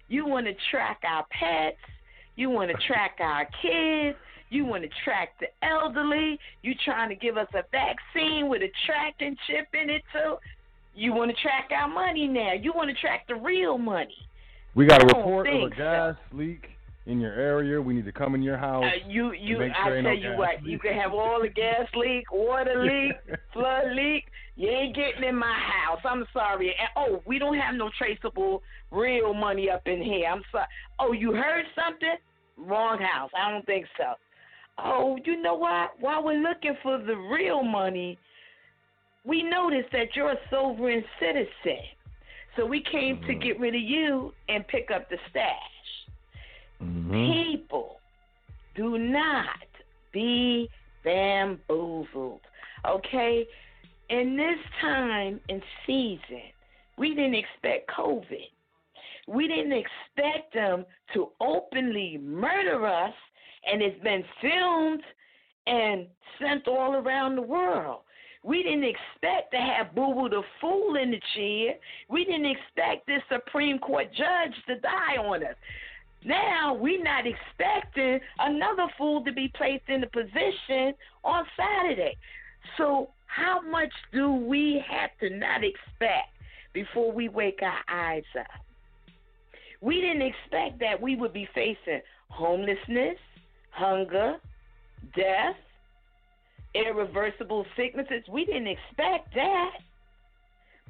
You 0.07 0.25
want 0.25 0.45
to 0.45 0.53
track 0.71 1.01
our 1.03 1.25
pets. 1.31 1.77
You 2.35 2.49
want 2.49 2.71
to 2.71 2.77
track 2.87 3.17
our 3.19 3.47
kids. 3.61 4.17
You 4.49 4.65
want 4.65 4.83
to 4.83 4.89
track 5.03 5.29
the 5.39 5.47
elderly. 5.65 6.39
You 6.61 6.73
trying 6.85 7.09
to 7.09 7.15
give 7.15 7.37
us 7.37 7.47
a 7.53 7.63
vaccine 7.71 8.47
with 8.47 8.61
a 8.61 8.71
tracking 8.85 9.35
chip 9.47 9.67
in 9.73 9.89
it 9.89 10.03
too. 10.13 10.35
You 10.93 11.13
want 11.13 11.31
to 11.31 11.41
track 11.41 11.71
our 11.71 11.89
money 11.89 12.27
now. 12.27 12.53
You 12.53 12.71
want 12.73 12.89
to 12.89 12.95
track 13.01 13.27
the 13.27 13.35
real 13.35 13.77
money. 13.77 14.15
We 14.75 14.85
got 14.85 15.03
a 15.03 15.07
report 15.07 15.47
of 15.47 15.53
a 15.53 15.69
so. 15.69 15.75
gas 15.75 16.15
leak 16.31 16.74
in 17.05 17.19
your 17.19 17.33
area. 17.33 17.81
We 17.81 17.93
need 17.93 18.05
to 18.05 18.11
come 18.11 18.35
in 18.35 18.41
your 18.41 18.57
house. 18.57 18.83
Uh, 18.83 19.09
you 19.09 19.33
you 19.33 19.59
make 19.59 19.71
I 19.79 19.89
tell 19.89 20.01
no 20.01 20.11
you 20.11 20.31
what, 20.37 20.65
you 20.65 20.79
can 20.79 20.93
have 20.93 21.13
all 21.13 21.41
the 21.41 21.49
gas 21.49 21.87
leak, 21.95 22.31
water 22.31 22.83
leak, 22.83 23.39
flood 23.53 23.91
leak. 23.93 24.25
You 24.55 24.69
ain't 24.69 24.95
getting 24.95 25.27
in 25.27 25.35
my 25.35 25.53
house. 25.53 25.99
I'm 26.05 26.25
sorry. 26.31 26.69
And, 26.69 26.89
oh, 26.95 27.21
we 27.25 27.39
don't 27.39 27.57
have 27.57 27.75
no 27.75 27.89
traceable 27.97 28.63
real 28.89 29.33
money 29.33 29.69
up 29.69 29.81
in 29.85 30.01
here. 30.01 30.27
I'm 30.27 30.43
sorry. 30.51 30.67
Oh, 30.99 31.11
you 31.11 31.33
heard 31.33 31.65
something? 31.75 32.15
Wrong 32.57 32.97
house. 32.99 33.31
I 33.37 33.51
don't 33.51 33.65
think 33.65 33.85
so. 33.97 34.13
Oh, 34.77 35.17
you 35.25 35.41
know 35.41 35.55
what? 35.55 35.91
While 35.99 36.23
we're 36.23 36.41
looking 36.41 36.75
for 36.81 36.97
the 36.99 37.15
real 37.15 37.63
money, 37.63 38.17
we 39.25 39.43
noticed 39.43 39.91
that 39.91 40.15
you're 40.15 40.31
a 40.31 40.37
sovereign 40.49 41.03
citizen. 41.19 41.83
So 42.55 42.65
we 42.65 42.81
came 42.89 43.21
to 43.27 43.33
get 43.33 43.59
rid 43.59 43.75
of 43.75 43.81
you 43.81 44.31
and 44.47 44.65
pick 44.67 44.89
up 44.93 45.09
the 45.09 45.17
stash. 45.29 45.74
Mhm. 46.81 47.31
People, 47.31 47.99
do 48.75 48.97
not 48.97 49.67
be 50.11 50.69
bamboozled. 51.03 52.41
Okay? 52.85 53.47
In 54.09 54.35
this 54.37 54.59
time 54.81 55.39
and 55.49 55.61
season, 55.85 56.43
we 56.97 57.15
didn't 57.15 57.35
expect 57.35 57.89
COVID. 57.89 58.49
We 59.27 59.47
didn't 59.47 59.73
expect 59.73 60.53
them 60.53 60.85
to 61.13 61.31
openly 61.41 62.19
murder 62.19 62.85
us, 62.85 63.13
and 63.65 63.81
it's 63.81 63.99
been 64.03 64.23
filmed 64.41 65.03
and 65.65 66.07
sent 66.39 66.67
all 66.67 66.95
around 66.95 67.35
the 67.35 67.41
world. 67.41 68.01
We 68.43 68.61
didn't 68.61 68.83
expect 68.83 69.51
to 69.53 69.57
have 69.57 69.95
Boo 69.95 70.13
Boo 70.13 70.29
the 70.29 70.43
Fool 70.61 70.97
in 70.97 71.09
the 71.09 71.21
chair. 71.33 71.73
We 72.07 72.25
didn't 72.25 72.45
expect 72.45 73.07
this 73.07 73.23
Supreme 73.27 73.79
Court 73.79 74.13
judge 74.13 74.53
to 74.67 74.79
die 74.79 75.17
on 75.17 75.43
us. 75.43 75.55
Now 76.25 76.73
we're 76.73 77.03
not 77.03 77.25
expecting 77.27 78.19
another 78.39 78.87
fool 78.97 79.23
to 79.23 79.31
be 79.31 79.51
placed 79.55 79.83
in 79.87 80.01
the 80.01 80.07
position 80.07 80.95
on 81.23 81.45
Saturday. 81.55 82.17
So 82.77 83.09
how 83.27 83.61
much 83.61 83.91
do 84.11 84.31
we 84.31 84.83
have 84.89 85.11
to 85.19 85.29
not 85.29 85.63
expect 85.63 86.29
before 86.73 87.11
we 87.11 87.29
wake 87.29 87.59
our 87.61 87.79
eyes 87.87 88.23
up? 88.39 88.47
We 89.81 90.01
didn't 90.01 90.23
expect 90.23 90.79
that 90.79 90.99
we 90.99 91.15
would 91.15 91.31
be 91.31 91.47
facing 91.53 92.01
homelessness, 92.29 93.17
hunger, 93.69 94.37
death, 95.15 95.55
irreversible 96.73 97.67
sicknesses. 97.77 98.23
We 98.31 98.45
didn't 98.45 98.67
expect 98.67 99.33
that. 99.35 99.71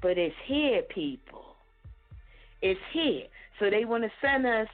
But 0.02 0.18
it's 0.18 0.36
here, 0.46 0.82
people. 0.84 1.56
It's 2.62 2.80
here. 2.94 3.24
So 3.60 3.70
they 3.70 3.84
want 3.84 4.04
to 4.04 4.12
send 4.22 4.46
us 4.46 4.68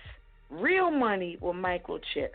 real 0.52 0.92
money 0.92 1.38
with 1.42 1.56
microchip. 1.56 2.30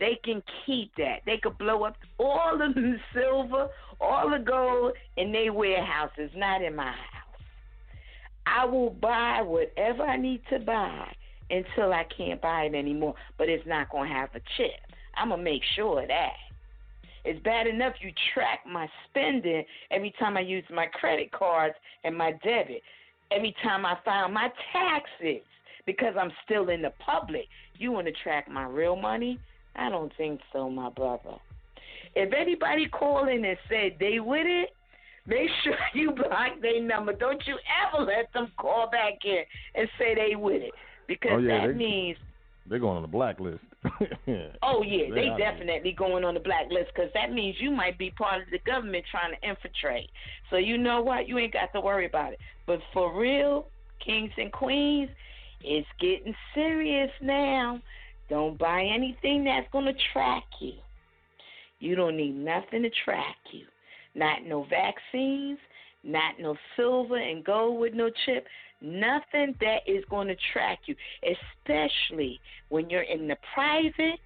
They 0.00 0.18
can 0.24 0.42
keep 0.64 0.92
that. 0.96 1.22
They 1.26 1.38
could 1.38 1.58
blow 1.58 1.84
up 1.84 1.96
all 2.18 2.56
the 2.56 2.96
silver, 3.14 3.68
all 4.00 4.30
the 4.30 4.38
gold 4.38 4.92
in 5.16 5.32
their 5.32 5.52
warehouses, 5.52 6.30
not 6.36 6.62
in 6.62 6.74
my 6.74 6.92
house. 6.92 7.28
I 8.46 8.64
will 8.64 8.90
buy 8.90 9.42
whatever 9.42 10.04
I 10.04 10.16
need 10.16 10.40
to 10.50 10.58
buy 10.58 11.12
until 11.50 11.92
I 11.92 12.04
can't 12.16 12.40
buy 12.40 12.64
it 12.64 12.74
anymore, 12.74 13.14
but 13.36 13.48
it's 13.48 13.66
not 13.66 13.90
going 13.90 14.08
to 14.08 14.14
have 14.14 14.30
a 14.34 14.40
chip. 14.56 14.80
I'm 15.16 15.28
going 15.28 15.40
to 15.40 15.44
make 15.44 15.62
sure 15.74 16.02
of 16.02 16.08
that. 16.08 16.34
It's 17.24 17.42
bad 17.42 17.66
enough 17.66 17.94
you 18.00 18.10
track 18.32 18.60
my 18.70 18.88
spending 19.08 19.64
every 19.90 20.14
time 20.18 20.36
I 20.36 20.40
use 20.40 20.64
my 20.70 20.86
credit 20.86 21.30
cards 21.32 21.74
and 22.04 22.16
my 22.16 22.32
debit. 22.44 22.82
Every 23.30 23.54
time 23.62 23.84
I 23.84 23.98
file 24.04 24.28
my 24.28 24.48
taxes 24.72 25.42
because 25.88 26.14
I'm 26.20 26.30
still 26.44 26.68
in 26.68 26.82
the 26.82 26.92
public. 27.04 27.46
You 27.78 27.92
want 27.92 28.06
to 28.08 28.12
track 28.22 28.46
my 28.50 28.66
real 28.66 28.94
money? 28.94 29.40
I 29.74 29.88
don't 29.88 30.12
think 30.18 30.38
so, 30.52 30.68
my 30.68 30.90
brother. 30.90 31.36
If 32.14 32.34
anybody 32.34 32.86
call 32.88 33.26
in 33.26 33.42
and 33.42 33.56
said 33.70 33.92
they 33.98 34.20
with 34.20 34.46
it, 34.46 34.68
make 35.26 35.48
sure 35.64 35.74
you 35.94 36.10
block 36.10 36.60
their 36.60 36.82
number. 36.82 37.14
Don't 37.14 37.42
you 37.46 37.56
ever 37.86 38.04
let 38.04 38.30
them 38.34 38.52
call 38.58 38.90
back 38.90 39.14
in 39.24 39.44
and 39.74 39.88
say 39.98 40.14
they 40.14 40.36
with 40.36 40.60
it. 40.62 40.72
Because 41.08 41.30
Oh, 41.34 41.38
yeah, 41.38 41.62
that 41.62 41.68
they- 41.68 41.78
means 41.78 42.18
They're 42.68 42.78
going 42.78 42.96
on 42.96 43.02
the 43.02 43.08
blacklist. 43.08 43.64
Oh 44.62 44.82
yeah, 44.82 45.06
They 45.14 45.30
they 45.30 45.34
definitely 45.38 45.92
going 45.92 46.22
on 46.22 46.34
the 46.34 46.40
blacklist 46.40 46.90
because 46.94 47.10
that 47.14 47.32
means 47.32 47.56
you 47.60 47.70
might 47.70 47.96
be 47.96 48.10
part 48.10 48.42
of 48.42 48.50
the 48.50 48.58
government 48.70 49.06
trying 49.10 49.32
to 49.32 49.48
infiltrate. 49.48 50.10
So 50.50 50.56
you 50.56 50.76
know 50.76 51.00
what? 51.00 51.26
You 51.28 51.38
ain't 51.38 51.54
got 51.54 51.72
to 51.72 51.80
worry 51.80 52.04
about 52.04 52.34
it. 52.34 52.40
But 52.66 52.80
for 52.92 53.18
real, 53.18 53.68
kings 54.04 54.32
and 54.36 54.52
queens, 54.52 55.08
it's 55.60 55.88
getting 56.00 56.34
serious 56.54 57.10
now. 57.20 57.80
Don't 58.28 58.58
buy 58.58 58.82
anything 58.82 59.44
that's 59.44 59.68
gonna 59.72 59.94
track 60.12 60.44
you. 60.60 60.74
You 61.80 61.94
don't 61.94 62.16
need 62.16 62.34
nothing 62.34 62.82
to 62.82 62.90
track 63.04 63.36
you. 63.52 63.66
Not 64.14 64.44
no 64.44 64.64
vaccines, 64.64 65.58
not 66.02 66.38
no 66.40 66.56
silver 66.76 67.16
and 67.16 67.44
gold 67.44 67.80
with 67.80 67.94
no 67.94 68.10
chip. 68.26 68.46
Nothing 68.80 69.54
that 69.60 69.80
is 69.86 70.04
going 70.08 70.28
to 70.28 70.36
track 70.52 70.80
you, 70.86 70.94
especially 71.22 72.40
when 72.68 72.88
you're 72.88 73.02
in 73.02 73.26
the 73.26 73.36
private 73.54 74.20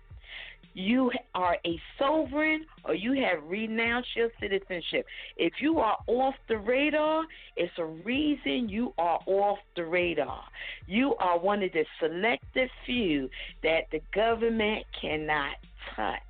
you 0.74 1.10
are 1.34 1.56
a 1.66 1.80
sovereign 1.98 2.64
or 2.84 2.94
you 2.94 3.12
have 3.12 3.42
renounced 3.44 4.08
your 4.16 4.30
citizenship. 4.40 5.06
If 5.36 5.54
you 5.60 5.78
are 5.78 5.98
off 6.06 6.34
the 6.48 6.58
radar, 6.58 7.24
it's 7.56 7.72
a 7.78 7.84
reason 7.84 8.68
you 8.68 8.94
are 8.98 9.20
off 9.26 9.58
the 9.76 9.84
radar. 9.84 10.42
You 10.86 11.14
are 11.16 11.38
one 11.38 11.62
of 11.62 11.72
the 11.72 11.84
selected 12.00 12.70
few 12.86 13.28
that 13.62 13.82
the 13.90 14.00
government 14.14 14.84
cannot 14.98 15.56
touch. 15.94 16.20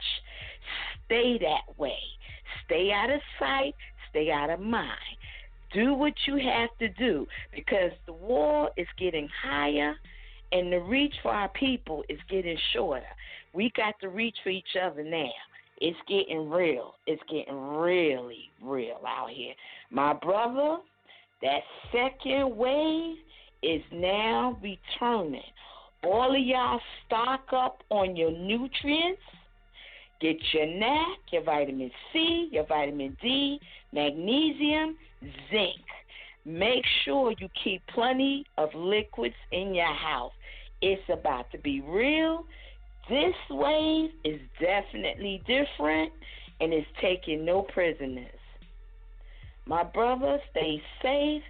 Stay 1.06 1.38
that 1.38 1.78
way. 1.78 1.98
Stay 2.64 2.90
out 2.92 3.10
of 3.10 3.20
sight, 3.38 3.74
stay 4.10 4.30
out 4.30 4.50
of 4.50 4.60
mind. 4.60 4.98
Do 5.72 5.94
what 5.94 6.12
you 6.26 6.36
have 6.36 6.70
to 6.80 6.88
do 6.88 7.26
because 7.54 7.92
the 8.06 8.12
wall 8.12 8.68
is 8.76 8.86
getting 8.98 9.28
higher 9.42 9.94
and 10.52 10.70
the 10.70 10.80
reach 10.80 11.14
for 11.22 11.32
our 11.32 11.48
people 11.48 12.04
is 12.08 12.18
getting 12.28 12.58
shorter. 12.74 13.06
We 13.52 13.72
got 13.76 13.94
to 14.00 14.08
reach 14.08 14.36
for 14.42 14.50
each 14.50 14.76
other 14.82 15.04
now. 15.04 15.30
It's 15.78 15.98
getting 16.08 16.48
real. 16.48 16.94
It's 17.06 17.22
getting 17.28 17.56
really 17.56 18.50
real 18.62 19.00
out 19.06 19.30
here. 19.30 19.54
My 19.90 20.12
brother, 20.12 20.78
that 21.42 21.60
second 21.90 22.56
wave 22.56 23.16
is 23.62 23.82
now 23.92 24.58
returning. 24.62 25.42
All 26.04 26.34
of 26.34 26.40
y'all 26.40 26.80
stock 27.06 27.48
up 27.52 27.82
on 27.90 28.16
your 28.16 28.30
nutrients. 28.30 29.20
Get 30.20 30.36
your 30.52 30.66
NAC, 30.66 31.18
your 31.32 31.42
vitamin 31.42 31.90
C, 32.12 32.48
your 32.52 32.64
vitamin 32.66 33.16
D, 33.20 33.58
magnesium, 33.92 34.96
zinc. 35.50 35.80
Make 36.44 36.84
sure 37.04 37.34
you 37.38 37.48
keep 37.62 37.82
plenty 37.88 38.44
of 38.56 38.68
liquids 38.74 39.34
in 39.50 39.74
your 39.74 39.92
house. 39.92 40.32
It's 40.80 41.02
about 41.12 41.50
to 41.52 41.58
be 41.58 41.80
real. 41.80 42.44
This 43.08 43.34
wave 43.50 44.10
is 44.24 44.40
definitely 44.60 45.42
different 45.46 46.12
and 46.60 46.72
it's 46.72 46.86
taking 47.00 47.44
no 47.44 47.62
prisoners. 47.62 48.26
My 49.66 49.82
brother, 49.82 50.38
stay 50.50 50.80
safe. 51.02 51.42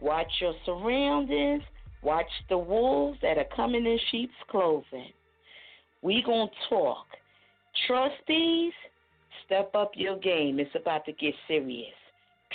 Watch 0.00 0.30
your 0.40 0.54
surroundings. 0.64 1.62
Watch 2.02 2.30
the 2.48 2.58
wolves 2.58 3.18
that 3.22 3.38
are 3.38 3.46
coming 3.54 3.84
in 3.86 3.98
sheep's 4.10 4.32
clothing. 4.48 5.12
We 6.02 6.22
gonna 6.22 6.50
talk. 6.68 7.06
Trustees, 7.86 8.72
step 9.44 9.74
up 9.74 9.92
your 9.94 10.18
game. 10.18 10.58
It's 10.58 10.74
about 10.74 11.04
to 11.06 11.12
get 11.12 11.34
serious. 11.46 11.94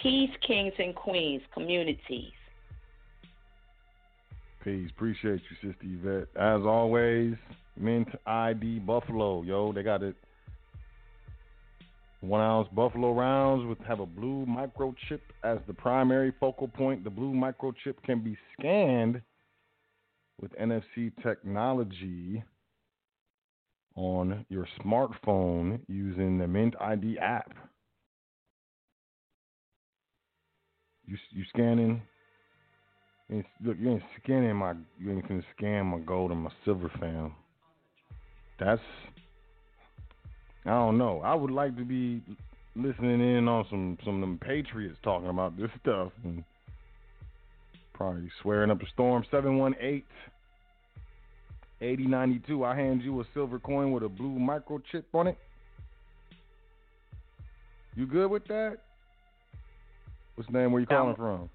Peace, 0.01 0.31
kings 0.45 0.73
and 0.79 0.95
queens, 0.95 1.41
communities. 1.53 2.31
Peace. 4.63 4.89
Appreciate 4.95 5.41
you, 5.49 5.71
Sister 5.71 5.85
Yvette. 5.85 6.27
As 6.35 6.65
always, 6.65 7.35
Mint 7.77 8.07
ID 8.25 8.79
Buffalo, 8.79 9.41
yo. 9.43 9.71
They 9.73 9.83
got 9.83 10.03
it. 10.03 10.15
One 12.21 12.41
ounce 12.41 12.67
Buffalo 12.73 13.13
rounds 13.13 13.65
with 13.67 13.77
have 13.87 13.99
a 13.99 14.05
blue 14.05 14.45
microchip 14.47 15.19
as 15.43 15.59
the 15.67 15.73
primary 15.73 16.33
focal 16.39 16.67
point. 16.67 17.03
The 17.03 17.09
blue 17.09 17.33
microchip 17.33 17.95
can 18.03 18.21
be 18.23 18.37
scanned 18.57 19.21
with 20.41 20.51
NFC 20.57 21.11
technology 21.21 22.43
on 23.95 24.45
your 24.49 24.67
smartphone 24.83 25.79
using 25.87 26.37
the 26.37 26.47
Mint 26.47 26.75
ID 26.81 27.19
app. 27.19 27.53
You 31.05 31.17
you 31.29 31.43
scanning? 31.49 32.01
You 33.29 33.37
ain't- 33.37 33.45
Look, 33.61 33.77
you 33.79 33.91
ain't 33.91 34.03
scanning 34.23 34.55
my. 34.55 34.73
You 34.97 35.11
ain't 35.11 35.27
gonna 35.27 35.43
scan 35.55 35.85
my 35.85 35.99
gold 35.99 36.31
and 36.31 36.41
my 36.41 36.51
silver, 36.63 36.89
fam. 36.99 37.35
That's. 38.59 38.81
I 40.65 40.69
don't 40.71 40.97
know. 40.97 41.21
I 41.23 41.35
would 41.35 41.51
like 41.51 41.75
to 41.77 41.83
be 41.83 42.21
listening 42.75 43.21
in 43.21 43.47
on 43.47 43.65
some 43.69 43.97
some 44.03 44.15
of 44.15 44.21
them 44.21 44.39
patriots 44.39 44.97
talking 45.03 45.29
about 45.29 45.57
this 45.57 45.69
stuff 45.81 46.11
and 46.23 46.43
probably 47.93 48.29
swearing 48.41 48.71
up 48.71 48.81
a 48.81 48.87
storm. 48.93 49.23
Seven 49.31 49.57
one 49.57 49.75
eight. 49.79 50.05
8092, 51.81 52.63
I 52.63 52.73
hand 52.73 53.01
you 53.01 53.19
a 53.19 53.25
silver 53.33 53.59
coin 53.59 53.91
with 53.91 54.01
a 54.01 54.07
blue 54.07 54.39
microchip 54.39 55.03
on 55.13 55.27
it. 55.27 55.37
You 57.95 58.07
good 58.07 58.31
with 58.31 58.45
that? 58.47 58.77
What's 60.35 60.49
the 60.49 60.57
name? 60.57 60.71
Where 60.71 60.79
you 60.79 60.87
calling 60.87 61.07
I'm- 61.09 61.15
from? 61.15 61.49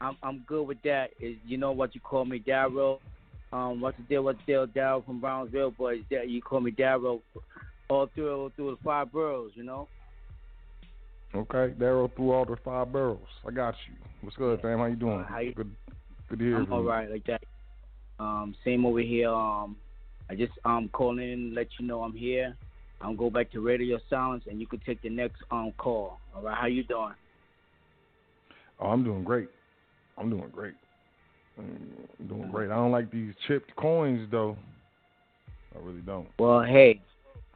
I'm 0.00 0.16
I'm 0.22 0.44
good 0.48 0.66
with 0.66 0.82
that. 0.82 1.10
Is 1.20 1.36
you 1.46 1.58
know 1.58 1.70
what 1.72 1.94
you 1.94 2.00
call 2.00 2.24
me, 2.24 2.38
Darrow. 2.40 3.00
Um, 3.52 3.80
what's 3.80 3.96
the 3.98 4.04
deal? 4.04 4.24
What's 4.24 4.38
the 4.46 4.52
deal, 4.52 4.66
Darrow 4.66 5.02
from 5.02 5.20
Brownsville? 5.20 5.74
It's 5.78 6.30
you 6.30 6.40
call 6.40 6.60
me 6.60 6.70
Darrow 6.70 7.20
all 7.88 8.08
through 8.14 8.34
all 8.34 8.52
through 8.56 8.72
the 8.72 8.76
five 8.82 9.12
boroughs. 9.12 9.52
You 9.54 9.64
know. 9.64 9.88
Okay, 11.34 11.74
Daryl 11.78 12.14
through 12.14 12.32
all 12.32 12.44
the 12.44 12.56
five 12.64 12.92
boroughs. 12.92 13.18
I 13.46 13.50
got 13.52 13.74
you. 13.88 13.94
What's 14.20 14.36
good, 14.36 14.60
fam? 14.60 14.78
How 14.78 14.86
you 14.86 14.96
doing? 14.96 15.20
Uh, 15.20 15.26
how 15.26 15.38
you- 15.40 15.54
good. 15.54 15.74
Good 16.28 16.38
to 16.38 16.44
hear 16.44 16.56
I'm 16.56 16.72
all 16.72 16.82
right 16.82 17.10
like 17.10 17.24
that. 17.26 17.42
Um, 18.18 18.54
same 18.64 18.86
over 18.86 19.00
here. 19.00 19.28
Um, 19.28 19.76
I 20.30 20.34
just 20.34 20.52
um 20.64 20.88
calling 20.92 21.18
in, 21.18 21.54
let 21.54 21.68
you 21.78 21.86
know 21.86 22.02
I'm 22.02 22.14
here. 22.14 22.56
I'm 23.00 23.16
go 23.16 23.28
back 23.28 23.50
to 23.52 23.60
Radio 23.60 23.98
Silence, 24.08 24.44
and 24.48 24.60
you 24.60 24.66
can 24.66 24.80
take 24.80 25.02
the 25.02 25.10
next 25.10 25.42
um 25.50 25.72
call. 25.76 26.20
All 26.34 26.42
right, 26.42 26.56
how 26.56 26.66
you 26.66 26.84
doing? 26.84 27.14
Oh, 28.80 28.88
I'm 28.88 29.04
doing 29.04 29.24
great. 29.24 29.48
I'm 30.16 30.30
doing 30.30 30.50
great. 30.50 30.74
I'm 31.58 32.28
doing 32.28 32.50
great. 32.50 32.70
I 32.70 32.74
don't 32.76 32.92
like 32.92 33.10
these 33.10 33.34
chipped 33.46 33.74
coins 33.76 34.28
though. 34.30 34.56
I 35.74 35.78
really 35.80 36.00
don't. 36.00 36.28
Well, 36.38 36.62
hey, 36.62 37.00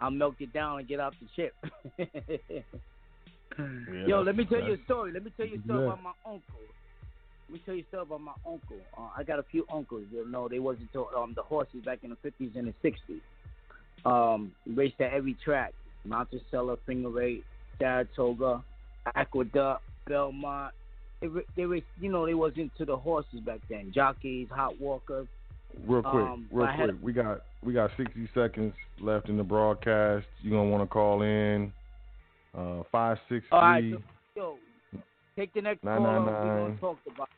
I'll 0.01 0.11
milk 0.11 0.37
it 0.41 0.53
down 0.53 0.79
and 0.79 0.89
get 0.89 1.01
off 1.01 1.15
the 1.21 1.29
chip. 1.35 1.55
Yo, 4.07 4.21
let 4.23 4.37
me 4.37 4.45
tell 4.45 4.63
you 4.63 4.75
a 4.75 4.85
story. 4.85 5.13
Let 5.13 5.25
me 5.25 5.33
tell 5.37 5.47
you 5.47 5.59
a 5.59 5.63
story 5.65 5.81
Yeah. 5.81 5.87
about 5.93 6.03
my 6.03 6.13
uncle. 6.27 6.61
Let 7.49 7.55
me 7.55 7.61
tell 7.65 7.75
you 7.75 7.83
a 7.83 7.87
story 7.87 8.03
about 8.03 8.21
my 8.21 8.33
uncle. 8.47 8.77
Uh, 8.99 9.09
I 9.17 9.23
got 9.23 9.39
a 9.39 9.43
few 9.45 9.65
uncles. 9.73 10.05
You 10.13 10.27
know, 10.29 10.49
they 10.49 10.59
wasn't 10.59 10.91
um 11.17 11.33
the 11.35 11.43
horses 11.43 11.83
back 11.85 12.01
in 12.03 12.11
the 12.11 12.17
fifties 12.17 12.53
and 12.57 12.69
the 12.69 12.75
sixties. 12.83 13.23
Um, 14.05 14.53
raced 14.67 15.01
at 15.01 15.13
every 15.13 15.35
track: 15.45 15.73
Monticello, 16.05 16.79
Finger 16.87 17.09
Lakes, 17.09 17.45
Saratoga, 17.79 18.63
Aqueduct, 19.15 19.83
Belmont. 20.07 20.75
They, 21.21 21.29
ra- 21.29 21.43
they 21.57 21.65
raced, 21.65 21.87
you 22.01 22.11
know, 22.11 22.27
they 22.27 22.35
was 22.35 22.53
into 22.57 22.85
the 22.85 22.97
horses 22.97 23.41
back 23.41 23.61
then. 23.71 23.91
Jockeys, 23.95 24.49
hot 24.51 24.79
walkers. 24.81 25.27
Real 25.87 26.03
quick, 26.03 26.15
Um, 26.25 26.49
real 26.53 26.69
quick. 26.77 26.97
We 27.03 27.13
got 27.13 27.43
we 27.65 27.73
got 27.73 27.91
60 27.97 28.29
seconds 28.35 28.73
left 29.01 29.29
in 29.29 29.37
the 29.37 29.43
broadcast. 29.43 30.27
You 30.43 30.51
gonna 30.51 30.69
want 30.69 30.83
to 30.83 30.87
call 30.87 31.23
in 31.23 31.73
uh 32.57 32.83
five 32.91 33.19
six 33.29 33.45
All 33.51 33.61
right, 33.61 33.85
so, 33.93 34.03
yo, 34.37 34.59
take 35.37 35.53
the 35.53 35.61
next 35.61 35.83
Nine, 35.83 36.03
call. 36.03 36.21
nine, 36.21 36.25
We're 36.25 36.67
gonna 36.69 36.77
talk 36.81 36.99
about. 37.13 37.29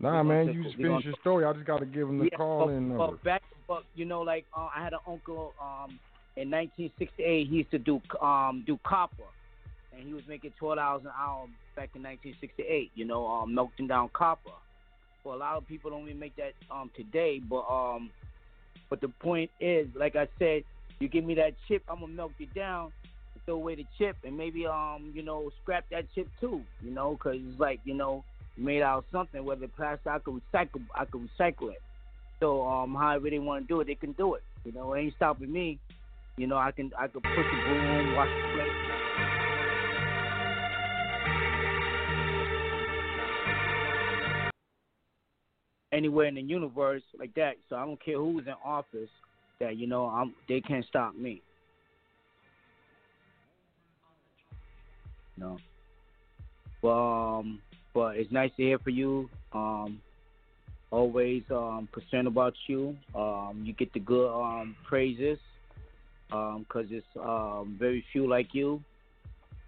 Nah, 0.00 0.22
man, 0.22 0.52
you 0.52 0.64
just 0.64 0.76
finish 0.76 1.04
your 1.04 1.14
story. 1.20 1.44
I 1.44 1.52
just 1.52 1.66
got 1.66 1.80
to 1.80 1.86
give 1.86 2.08
him 2.08 2.18
the 2.18 2.26
Yeah, 2.26 2.36
call 2.36 2.66
but, 2.66 2.72
in 2.72 2.96
but 2.96 3.24
back, 3.24 3.42
but 3.66 3.82
you 3.94 4.04
know, 4.04 4.22
like 4.22 4.46
uh, 4.56 4.68
I 4.74 4.82
had 4.82 4.92
an 4.92 5.00
uncle 5.06 5.54
um 5.60 5.98
in 6.36 6.50
1968. 6.50 7.48
He 7.48 7.56
used 7.56 7.70
to 7.72 7.78
do 7.78 8.00
um 8.22 8.62
do 8.66 8.78
copper, 8.86 9.24
and 9.98 10.06
he 10.06 10.14
was 10.14 10.22
making 10.28 10.52
twelve 10.58 10.76
dollars 10.76 11.02
an 11.04 11.10
hour 11.18 11.46
back 11.74 11.90
in 11.94 12.02
1968. 12.02 12.92
You 12.94 13.04
know, 13.04 13.26
um 13.26 13.54
melting 13.54 13.88
down 13.88 14.08
copper. 14.12 14.50
Well, 15.24 15.36
a 15.36 15.38
lot 15.38 15.56
of 15.56 15.66
people 15.66 15.90
don't 15.90 16.04
even 16.04 16.18
make 16.18 16.36
that 16.36 16.52
um 16.70 16.90
today, 16.96 17.40
but 17.40 17.66
um, 17.68 18.10
but 18.88 19.00
the 19.00 19.08
point 19.08 19.50
is, 19.60 19.88
like 19.94 20.16
I 20.16 20.28
said, 20.38 20.62
you 21.00 21.08
give 21.08 21.24
me 21.24 21.34
that 21.34 21.54
chip, 21.66 21.82
I'm 21.88 22.00
gonna 22.00 22.12
melt 22.12 22.32
it 22.38 22.54
down. 22.54 22.92
Throw 23.44 23.56
away 23.56 23.76
the 23.76 23.86
chip 23.98 24.16
and 24.24 24.36
maybe 24.36 24.66
um 24.66 25.12
you 25.14 25.22
know 25.22 25.50
scrap 25.62 25.84
that 25.90 26.04
chip 26.14 26.28
too. 26.40 26.62
You 26.82 26.92
know, 26.92 27.18
cause 27.20 27.36
it's 27.36 27.60
like 27.60 27.80
you 27.84 27.94
know 27.94 28.24
made 28.56 28.82
out 28.82 28.98
of 28.98 29.04
something. 29.10 29.44
Whether 29.44 29.68
plastic, 29.68 30.06
I 30.06 30.18
could 30.20 30.34
recycle. 30.34 30.82
I 30.94 31.04
could 31.04 31.28
recycle 31.28 31.72
it. 31.72 31.82
So 32.40 32.66
um, 32.66 32.94
however 32.94 33.30
they 33.30 33.40
want 33.40 33.66
to 33.66 33.74
do 33.74 33.80
it, 33.80 33.88
they 33.88 33.96
can 33.96 34.12
do 34.12 34.34
it. 34.34 34.42
You 34.64 34.72
know, 34.72 34.92
it 34.92 35.00
ain't 35.00 35.14
stopping 35.16 35.50
me. 35.50 35.78
You 36.36 36.46
know, 36.46 36.56
I 36.56 36.70
can 36.70 36.92
I 36.96 37.08
could 37.08 37.22
push 37.22 37.34
the 37.34 37.62
broom, 37.66 38.14
wash 38.14 38.28
the 38.28 38.54
plate. 38.54 38.87
Anywhere 45.92 46.26
in 46.26 46.34
the 46.34 46.42
universe 46.42 47.02
like 47.18 47.34
that. 47.34 47.54
So 47.68 47.76
I 47.76 47.84
don't 47.84 48.02
care 48.04 48.18
who's 48.18 48.46
in 48.46 48.54
office. 48.64 49.08
That 49.60 49.76
you 49.76 49.86
know, 49.86 50.06
I'm 50.06 50.34
they 50.48 50.60
can't 50.60 50.84
stop 50.84 51.14
me. 51.16 51.42
No. 55.36 55.58
But 56.82 56.88
um, 56.90 57.60
but 57.94 58.16
it's 58.16 58.30
nice 58.30 58.50
to 58.56 58.62
hear 58.62 58.78
from 58.78 58.94
you. 58.94 59.30
Um, 59.52 60.00
always 60.90 61.42
um 61.50 61.88
concerned 61.92 62.28
about 62.28 62.54
you. 62.66 62.96
Um, 63.14 63.62
you 63.64 63.72
get 63.72 63.92
the 63.92 64.00
good 64.00 64.30
um 64.30 64.76
praises. 64.86 65.38
Um, 66.30 66.66
cause 66.68 66.84
it's 66.90 67.06
um 67.16 67.76
very 67.78 68.04
few 68.12 68.28
like 68.28 68.48
you. 68.52 68.82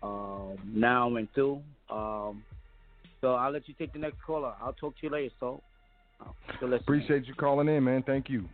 Um, 0.02 0.58
now 0.66 1.14
and 1.16 1.28
through. 1.34 1.62
Um, 1.90 2.42
so 3.20 3.34
I'll 3.34 3.52
let 3.52 3.68
you 3.68 3.74
take 3.78 3.92
the 3.92 3.98
next 3.98 4.22
caller. 4.26 4.54
I'll 4.62 4.72
talk 4.72 4.94
to 4.98 5.06
you 5.06 5.10
later. 5.10 5.34
So, 5.40 5.62
so. 6.60 6.72
Appreciate 6.72 7.26
you 7.26 7.34
calling 7.34 7.68
in, 7.68 7.84
man. 7.84 8.02
Thank 8.02 8.28
you. 8.28 8.48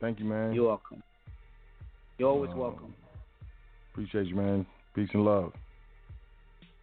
Thank 0.00 0.18
you, 0.18 0.24
man. 0.24 0.52
You're 0.52 0.68
welcome. 0.68 1.02
You're 2.18 2.28
always 2.28 2.50
Uh, 2.52 2.56
welcome. 2.56 2.94
Appreciate 3.92 4.26
you, 4.26 4.36
man. 4.36 4.66
Peace 4.94 5.08
and 5.12 5.24
love. 5.24 5.52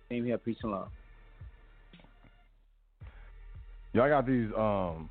Same 0.10 0.26
here. 0.26 0.38
Peace 0.38 0.58
and 0.64 0.72
love. 0.72 0.90
Yo, 3.94 4.04
I 4.04 4.10
got 4.10 4.26
these 4.26 4.52
um, 4.56 5.10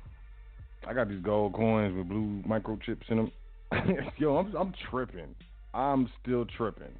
I 0.87 0.93
got 0.93 1.09
these 1.09 1.21
gold 1.21 1.53
coins 1.53 1.95
with 1.95 2.07
blue 2.07 2.41
microchips 2.47 3.09
in 3.09 3.17
them. 3.17 3.31
Yo, 4.17 4.37
I'm 4.37 4.55
I'm 4.55 4.73
tripping. 4.89 5.35
I'm 5.73 6.09
still 6.21 6.45
tripping. 6.45 6.93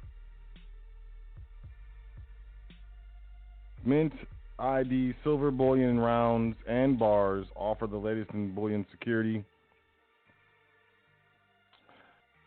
Mint 3.84 4.12
ID 4.60 5.14
silver 5.24 5.50
bullion 5.50 5.98
rounds 5.98 6.56
and 6.68 6.98
bars 6.98 7.46
offer 7.56 7.86
the 7.86 7.96
latest 7.96 8.30
in 8.32 8.54
bullion 8.54 8.86
security. 8.90 9.44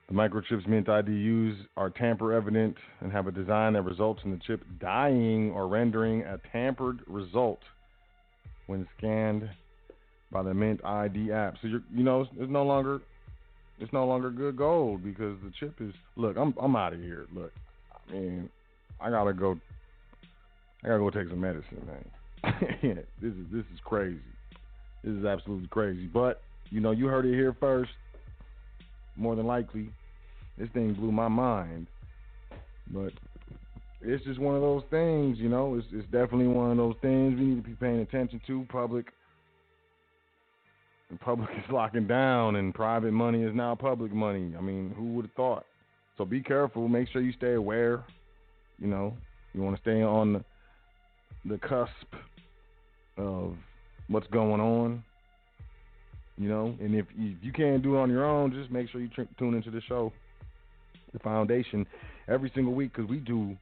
The 0.10 0.14
microchips 0.14 0.68
Mint 0.68 0.90
ID 0.90 1.12
use 1.12 1.58
are 1.76 1.90
tamper 1.90 2.34
evident 2.34 2.76
and 3.02 3.12
have 3.12 3.28
a 3.28 3.32
design 3.32 3.74
that 3.74 3.82
results 3.82 4.22
in 4.24 4.32
the 4.32 4.40
chip 4.46 4.62
dying 4.80 5.52
or 5.52 5.68
rendering 5.68 6.22
a 6.22 6.40
tampered 6.52 7.00
result 7.08 7.60
when 8.68 8.88
scanned 8.98 9.50
by 10.32 10.44
the 10.44 10.54
Mint 10.54 10.84
ID 10.86 11.32
app. 11.32 11.56
So 11.62 11.68
you're, 11.68 11.84
you 11.94 12.04
know, 12.04 12.22
it's 12.22 12.52
no 12.52 12.64
longer 12.64 13.02
it's 13.80 13.92
no 13.92 14.06
longer 14.06 14.30
good 14.30 14.56
gold 14.56 15.04
because 15.04 15.38
the 15.44 15.52
chip 15.60 15.76
is. 15.82 15.94
Look, 16.16 16.38
I'm 16.38 16.54
I'm 16.62 16.76
out 16.76 16.94
of 16.94 17.00
here. 17.00 17.26
Look, 17.34 17.52
I 17.92 18.12
mean, 18.12 18.50
I 19.02 19.10
gotta 19.10 19.34
go. 19.34 19.60
I 20.84 20.88
gotta 20.88 21.00
go 21.00 21.10
take 21.10 21.30
some 21.30 21.40
medicine, 21.40 21.88
man. 21.88 22.04
this 23.22 23.32
is 23.32 23.46
this 23.52 23.66
is 23.74 23.80
crazy. 23.86 24.20
This 25.04 25.14
is 25.14 25.26
absolutely 25.26 25.68
crazy. 25.68 26.08
But 26.08 26.42
you 26.70 26.82
know, 26.82 26.92
you 26.92 27.08
heard 27.08 27.26
it 27.26 27.34
here 27.34 27.56
first. 27.60 27.92
More 29.16 29.36
than 29.36 29.46
likely, 29.46 29.90
this 30.58 30.68
thing 30.74 30.94
blew 30.94 31.12
my 31.12 31.28
mind. 31.28 31.88
But 32.92 33.14
it's 34.02 34.24
just 34.26 34.40
one 34.40 34.56
of 34.56 34.62
those 34.62 34.84
things, 34.90 35.38
you 35.38 35.48
know. 35.48 35.76
It's 35.76 35.88
it's 35.94 36.06
definitely 36.12 36.48
one 36.48 36.72
of 36.72 36.78
those 36.78 36.96
things 37.02 37.40
we 37.40 37.46
need 37.46 37.64
to 37.64 37.70
be 37.70 37.76
paying 37.76 38.00
attention 38.00 38.42
to. 38.48 38.66
Public, 38.70 39.06
the 41.10 41.18
public 41.18 41.50
is 41.58 41.72
locking 41.72 42.08
down, 42.08 42.58
and 42.58 42.74
private 42.74 43.14
money 43.14 43.44
is 43.44 43.56
now 43.56 43.76
public 43.76 44.12
money. 44.12 44.54
I 44.58 44.62
mean, 44.62 44.94
who 44.98 45.14
would 45.14 45.26
have 45.26 45.34
thought? 45.34 45.66
So 46.18 46.26
be 46.26 46.42
careful. 46.42 46.90
Make 46.90 47.08
sure 47.10 47.22
you 47.22 47.34
stay 47.34 47.54
aware. 47.54 48.04
You 48.80 48.88
know, 48.88 49.14
you 49.54 49.62
want 49.62 49.76
to 49.78 49.82
stay 49.82 50.02
on 50.02 50.34
the, 50.34 50.46
the 51.46 51.58
cusp 51.58 52.14
of 53.18 53.56
what's 54.08 54.28
going 54.28 54.62
on. 54.62 55.04
You 56.38 56.50
know, 56.50 56.76
and 56.80 56.96
if 56.96 57.06
if 57.16 57.38
you 57.44 57.52
can't 57.52 57.84
do 57.84 57.96
it 57.96 58.00
on 58.00 58.10
your 58.10 58.26
own, 58.26 58.52
just 58.52 58.72
make 58.72 58.90
sure 58.90 59.00
you 59.00 59.10
tr- 59.10 59.22
tune 59.38 59.54
into 59.54 59.70
the 59.70 59.82
show, 59.82 60.12
the 61.14 61.20
foundation, 61.20 61.86
every 62.28 62.52
single 62.56 62.74
week 62.74 62.92
because 62.96 63.08
we 63.08 63.18
do 63.18 63.56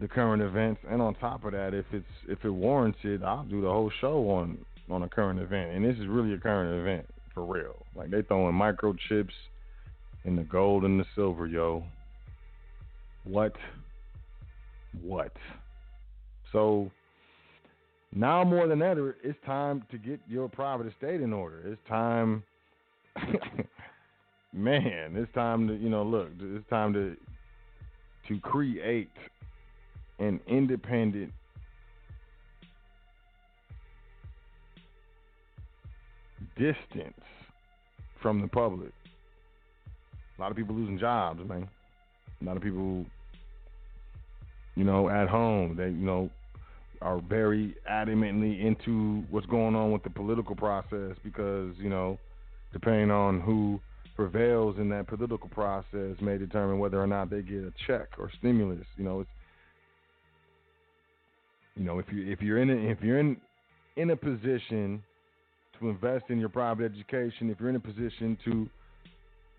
the 0.00 0.06
current 0.06 0.40
events, 0.40 0.80
and 0.88 1.02
on 1.02 1.14
top 1.16 1.44
of 1.44 1.52
that, 1.52 1.74
if 1.74 1.84
it's 1.92 2.06
if 2.28 2.44
it 2.44 2.50
warrants 2.50 2.98
it, 3.02 3.22
I'll 3.24 3.44
do 3.44 3.60
the 3.60 3.68
whole 3.68 3.90
show 4.00 4.30
on 4.30 4.58
on 4.88 5.02
a 5.02 5.08
current 5.08 5.40
event, 5.40 5.74
and 5.74 5.84
this 5.84 5.96
is 5.98 6.06
really 6.06 6.32
a 6.32 6.38
current 6.38 6.80
event 6.80 7.06
for 7.34 7.44
real. 7.44 7.74
Like 7.96 8.10
they 8.10 8.22
throwing 8.22 8.54
microchips 8.54 9.34
in 10.24 10.36
the 10.36 10.44
gold 10.44 10.84
and 10.84 11.00
the 11.00 11.04
silver, 11.14 11.46
yo. 11.46 11.84
What? 13.24 13.54
What? 15.02 15.32
So 16.52 16.90
now 18.12 18.44
more 18.44 18.66
than 18.66 18.82
ever, 18.82 19.16
it's 19.22 19.38
time 19.44 19.84
to 19.90 19.98
get 19.98 20.20
your 20.28 20.48
private 20.48 20.86
estate 20.86 21.20
in 21.20 21.32
order. 21.32 21.60
It's 21.66 21.80
time, 21.88 22.42
man. 24.52 25.14
It's 25.16 25.32
time 25.34 25.68
to 25.68 25.74
you 25.74 25.90
know 25.90 26.02
look. 26.02 26.30
It's 26.40 26.68
time 26.70 26.92
to 26.94 27.16
to 28.28 28.40
create 28.40 29.10
an 30.18 30.40
independent 30.46 31.32
distance 36.56 37.14
from 38.20 38.40
the 38.40 38.48
public. 38.48 38.92
A 40.38 40.40
lot 40.40 40.50
of 40.50 40.56
people 40.56 40.74
losing 40.74 40.98
jobs, 40.98 41.40
man. 41.48 41.68
A 42.40 42.44
lot 42.44 42.56
of 42.56 42.62
people, 42.62 43.04
you 44.76 44.84
know, 44.84 45.08
at 45.08 45.28
home, 45.28 45.76
they, 45.76 45.86
you 45.86 46.06
know, 46.06 46.30
are 47.00 47.20
very 47.20 47.76
adamantly 47.90 48.64
into 48.64 49.24
what's 49.30 49.46
going 49.46 49.74
on 49.74 49.92
with 49.92 50.02
the 50.02 50.10
political 50.10 50.56
process 50.56 51.16
because, 51.22 51.74
you 51.78 51.88
know, 51.88 52.18
depending 52.72 53.10
on 53.10 53.40
who 53.40 53.80
prevails 54.16 54.76
in 54.78 54.88
that 54.88 55.06
political 55.06 55.48
process 55.48 56.16
may 56.20 56.36
determine 56.36 56.78
whether 56.78 57.00
or 57.00 57.06
not 57.06 57.30
they 57.30 57.40
get 57.40 57.62
a 57.62 57.72
check 57.86 58.08
or 58.18 58.30
stimulus. 58.38 58.84
You 58.96 59.04
know, 59.04 59.20
it's 59.20 59.30
you 61.76 61.84
know, 61.84 62.00
if 62.00 62.06
you 62.12 62.30
if 62.30 62.42
you're 62.42 62.58
in 62.58 62.70
a, 62.70 62.74
if 62.74 62.98
you're 63.00 63.20
in 63.20 63.36
in 63.96 64.10
a 64.10 64.16
position 64.16 65.02
to 65.78 65.88
invest 65.88 66.24
in 66.28 66.38
your 66.38 66.48
private 66.48 66.84
education, 66.84 67.48
if 67.50 67.60
you're 67.60 67.68
in 67.68 67.76
a 67.76 67.80
position 67.80 68.36
to, 68.44 68.68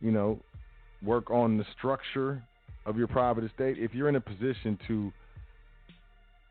you 0.02 0.12
know, 0.12 0.38
work 1.02 1.32
on 1.32 1.58
the 1.58 1.66
structure 1.78 2.44
of 2.86 2.98
your 2.98 3.08
private 3.08 3.46
estate, 3.46 3.78
if 3.80 3.94
you're 3.94 4.10
in 4.10 4.18
a 4.18 4.22
position 4.22 4.78
to 4.88 5.12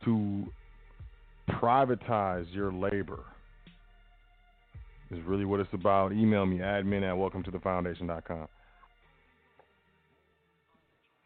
to 0.05 0.47
privatize 1.49 2.47
your 2.55 2.73
labor, 2.73 3.25
is 5.11 5.19
really 5.25 5.45
what 5.45 5.61
it's 5.61 5.73
about. 5.73 6.13
Email 6.13 6.47
me 6.47 6.59
admin 6.59 7.09
at 7.09 7.17
welcome 7.17 7.43
to 7.45 7.51
the 7.51 7.59
foundation.com. 7.61 8.47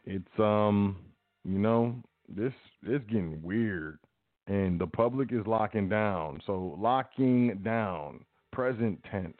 It's 0.05 0.39
um, 0.39 0.97
you 1.45 1.59
know, 1.59 1.95
this 2.29 2.53
it's 2.85 3.05
getting 3.07 3.41
weird 3.43 3.99
and 4.47 4.81
the 4.81 4.87
public 4.87 5.33
is 5.33 5.47
locking 5.47 5.89
down. 5.89 6.41
So 6.47 6.77
locking 6.79 7.61
down, 7.65 8.25
present 8.53 9.03
tense, 9.11 9.37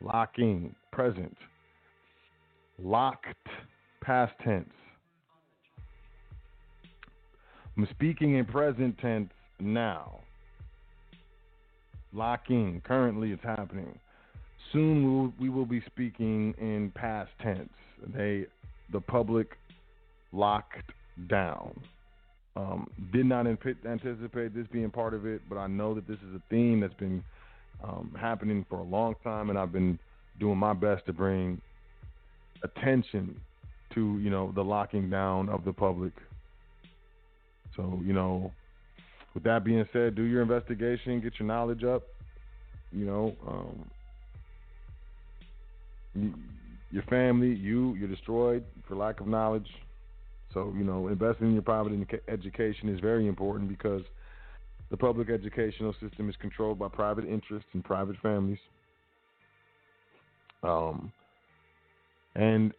locking, 0.00 0.74
present, 0.92 1.36
locked, 2.82 3.26
past 4.02 4.32
tense. 4.44 4.70
I'm 7.76 7.88
speaking 7.90 8.36
in 8.36 8.44
present 8.44 8.98
tense 8.98 9.30
now. 9.60 10.20
Locking, 12.12 12.82
currently 12.84 13.30
it's 13.30 13.42
happening. 13.42 13.98
Soon 14.72 15.04
we'll, 15.04 15.32
we 15.40 15.48
will 15.48 15.66
be 15.66 15.82
speaking 15.86 16.54
in 16.58 16.92
past 16.94 17.30
tense. 17.42 17.70
They, 18.14 18.46
the 18.92 19.00
public, 19.00 19.56
locked 20.32 20.92
down. 21.28 21.78
Um, 22.56 22.90
did 23.12 23.26
not 23.26 23.46
anticipate 23.46 24.54
this 24.54 24.66
being 24.72 24.90
part 24.90 25.14
of 25.14 25.24
it, 25.24 25.40
but 25.48 25.56
I 25.56 25.66
know 25.68 25.94
that 25.94 26.08
this 26.08 26.18
is 26.18 26.34
a 26.34 26.42
theme 26.50 26.80
that's 26.80 26.94
been 26.94 27.22
um, 27.82 28.14
happening 28.20 28.66
for 28.68 28.80
a 28.80 28.82
long 28.82 29.14
time, 29.22 29.50
and 29.50 29.58
I've 29.58 29.72
been 29.72 29.98
doing 30.38 30.58
my 30.58 30.72
best 30.72 31.06
to 31.06 31.12
bring 31.12 31.60
attention 32.62 33.40
to 33.94 34.18
you 34.18 34.30
know 34.30 34.52
the 34.54 34.62
locking 34.62 35.10
down 35.10 35.48
of 35.48 35.64
the 35.64 35.72
public. 35.72 36.12
So 37.76 38.00
you 38.04 38.12
know, 38.12 38.52
with 39.34 39.42
that 39.44 39.64
being 39.64 39.86
said, 39.92 40.14
do 40.14 40.22
your 40.22 40.42
investigation, 40.42 41.20
get 41.20 41.38
your 41.38 41.46
knowledge 41.46 41.84
up. 41.84 42.02
You 42.92 43.06
know, 43.06 43.36
um, 43.46 43.90
you, 46.14 46.34
your 46.90 47.04
family, 47.04 47.54
you, 47.54 47.94
you're 47.94 48.08
destroyed 48.08 48.64
for 48.88 48.96
lack 48.96 49.20
of 49.20 49.28
knowledge. 49.28 49.68
So, 50.52 50.74
you 50.76 50.82
know, 50.82 51.08
investing 51.08 51.48
in 51.48 51.52
your 51.52 51.62
private 51.62 51.92
education 52.28 52.88
is 52.88 52.98
very 52.98 53.28
important 53.28 53.68
because 53.68 54.02
the 54.90 54.96
public 54.96 55.30
educational 55.30 55.94
system 56.00 56.28
is 56.28 56.34
controlled 56.40 56.78
by 56.78 56.88
private 56.88 57.24
interests 57.24 57.68
and 57.72 57.84
private 57.84 58.16
families. 58.20 58.58
Um, 60.64 61.12
and, 62.34 62.72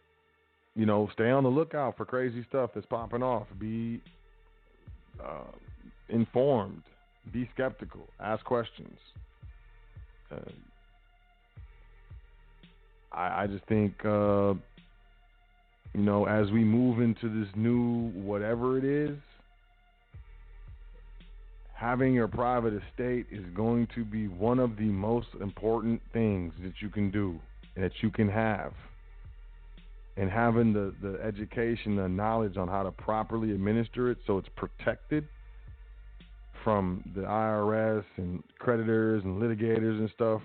you 0.76 0.84
know, 0.84 1.08
stay 1.14 1.30
on 1.30 1.42
the 1.42 1.48
lookout 1.48 1.96
for 1.96 2.04
crazy 2.04 2.44
stuff 2.48 2.70
that's 2.74 2.86
popping 2.86 3.22
off. 3.22 3.46
Be 3.58 4.02
uh, 5.18 5.50
informed, 6.08 6.82
be 7.32 7.48
skeptical, 7.54 8.08
ask 8.20 8.44
questions. 8.44 8.98
Uh, 10.30 10.36
I, 13.12 13.42
I 13.42 13.46
just 13.46 13.64
think. 13.66 14.04
Uh, 14.04 14.54
you 15.94 16.00
know, 16.00 16.24
as 16.24 16.50
we 16.50 16.64
move 16.64 17.00
into 17.00 17.28
this 17.28 17.48
new 17.54 18.10
whatever 18.14 18.78
it 18.78 18.84
is, 18.84 19.16
having 21.74 22.14
your 22.14 22.28
private 22.28 22.72
estate 22.74 23.26
is 23.30 23.44
going 23.54 23.86
to 23.94 24.04
be 24.04 24.26
one 24.28 24.58
of 24.58 24.76
the 24.76 24.84
most 24.84 25.28
important 25.40 26.00
things 26.12 26.54
that 26.62 26.74
you 26.80 26.88
can 26.88 27.10
do 27.10 27.38
and 27.74 27.84
that 27.84 27.92
you 28.00 28.10
can 28.10 28.28
have. 28.28 28.72
And 30.16 30.30
having 30.30 30.72
the, 30.72 30.94
the 31.02 31.18
education, 31.22 31.96
the 31.96 32.08
knowledge 32.08 32.56
on 32.56 32.68
how 32.68 32.82
to 32.82 32.90
properly 32.90 33.50
administer 33.50 34.10
it 34.10 34.18
so 34.26 34.38
it's 34.38 34.48
protected 34.56 35.26
from 36.64 37.02
the 37.14 37.22
IRS 37.22 38.04
and 38.16 38.42
creditors 38.58 39.22
and 39.24 39.40
litigators 39.40 39.98
and 39.98 40.10
stuff 40.14 40.40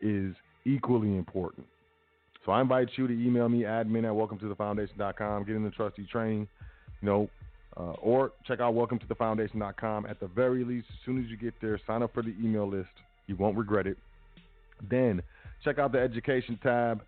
is 0.00 0.34
equally 0.64 1.16
important. 1.16 1.66
So 2.44 2.52
I 2.52 2.60
invite 2.60 2.88
you 2.96 3.06
to 3.06 3.12
email 3.12 3.48
me 3.48 3.62
admin 3.62 4.06
at 4.06 4.14
welcome 4.14 4.38
to 4.38 4.48
the 4.48 4.54
foundation.com, 4.54 5.44
get 5.44 5.56
in 5.56 5.64
the 5.64 5.70
trustee 5.70 6.06
training, 6.10 6.48
you 7.02 7.06
know, 7.06 7.30
uh, 7.76 7.92
or 8.02 8.32
check 8.46 8.60
out 8.60 8.74
welcome 8.74 8.98
to 8.98 9.06
the 9.06 9.14
foundation.com. 9.14 10.06
At 10.06 10.20
the 10.20 10.26
very 10.26 10.64
least, 10.64 10.86
as 10.90 10.96
soon 11.04 11.22
as 11.22 11.30
you 11.30 11.36
get 11.36 11.54
there, 11.60 11.78
sign 11.86 12.02
up 12.02 12.12
for 12.14 12.22
the 12.22 12.34
email 12.42 12.68
list. 12.68 12.88
You 13.26 13.36
won't 13.36 13.56
regret 13.56 13.86
it. 13.86 13.96
Then 14.88 15.22
check 15.64 15.78
out 15.78 15.92
the 15.92 16.00
education 16.00 16.58
tab, 16.62 17.02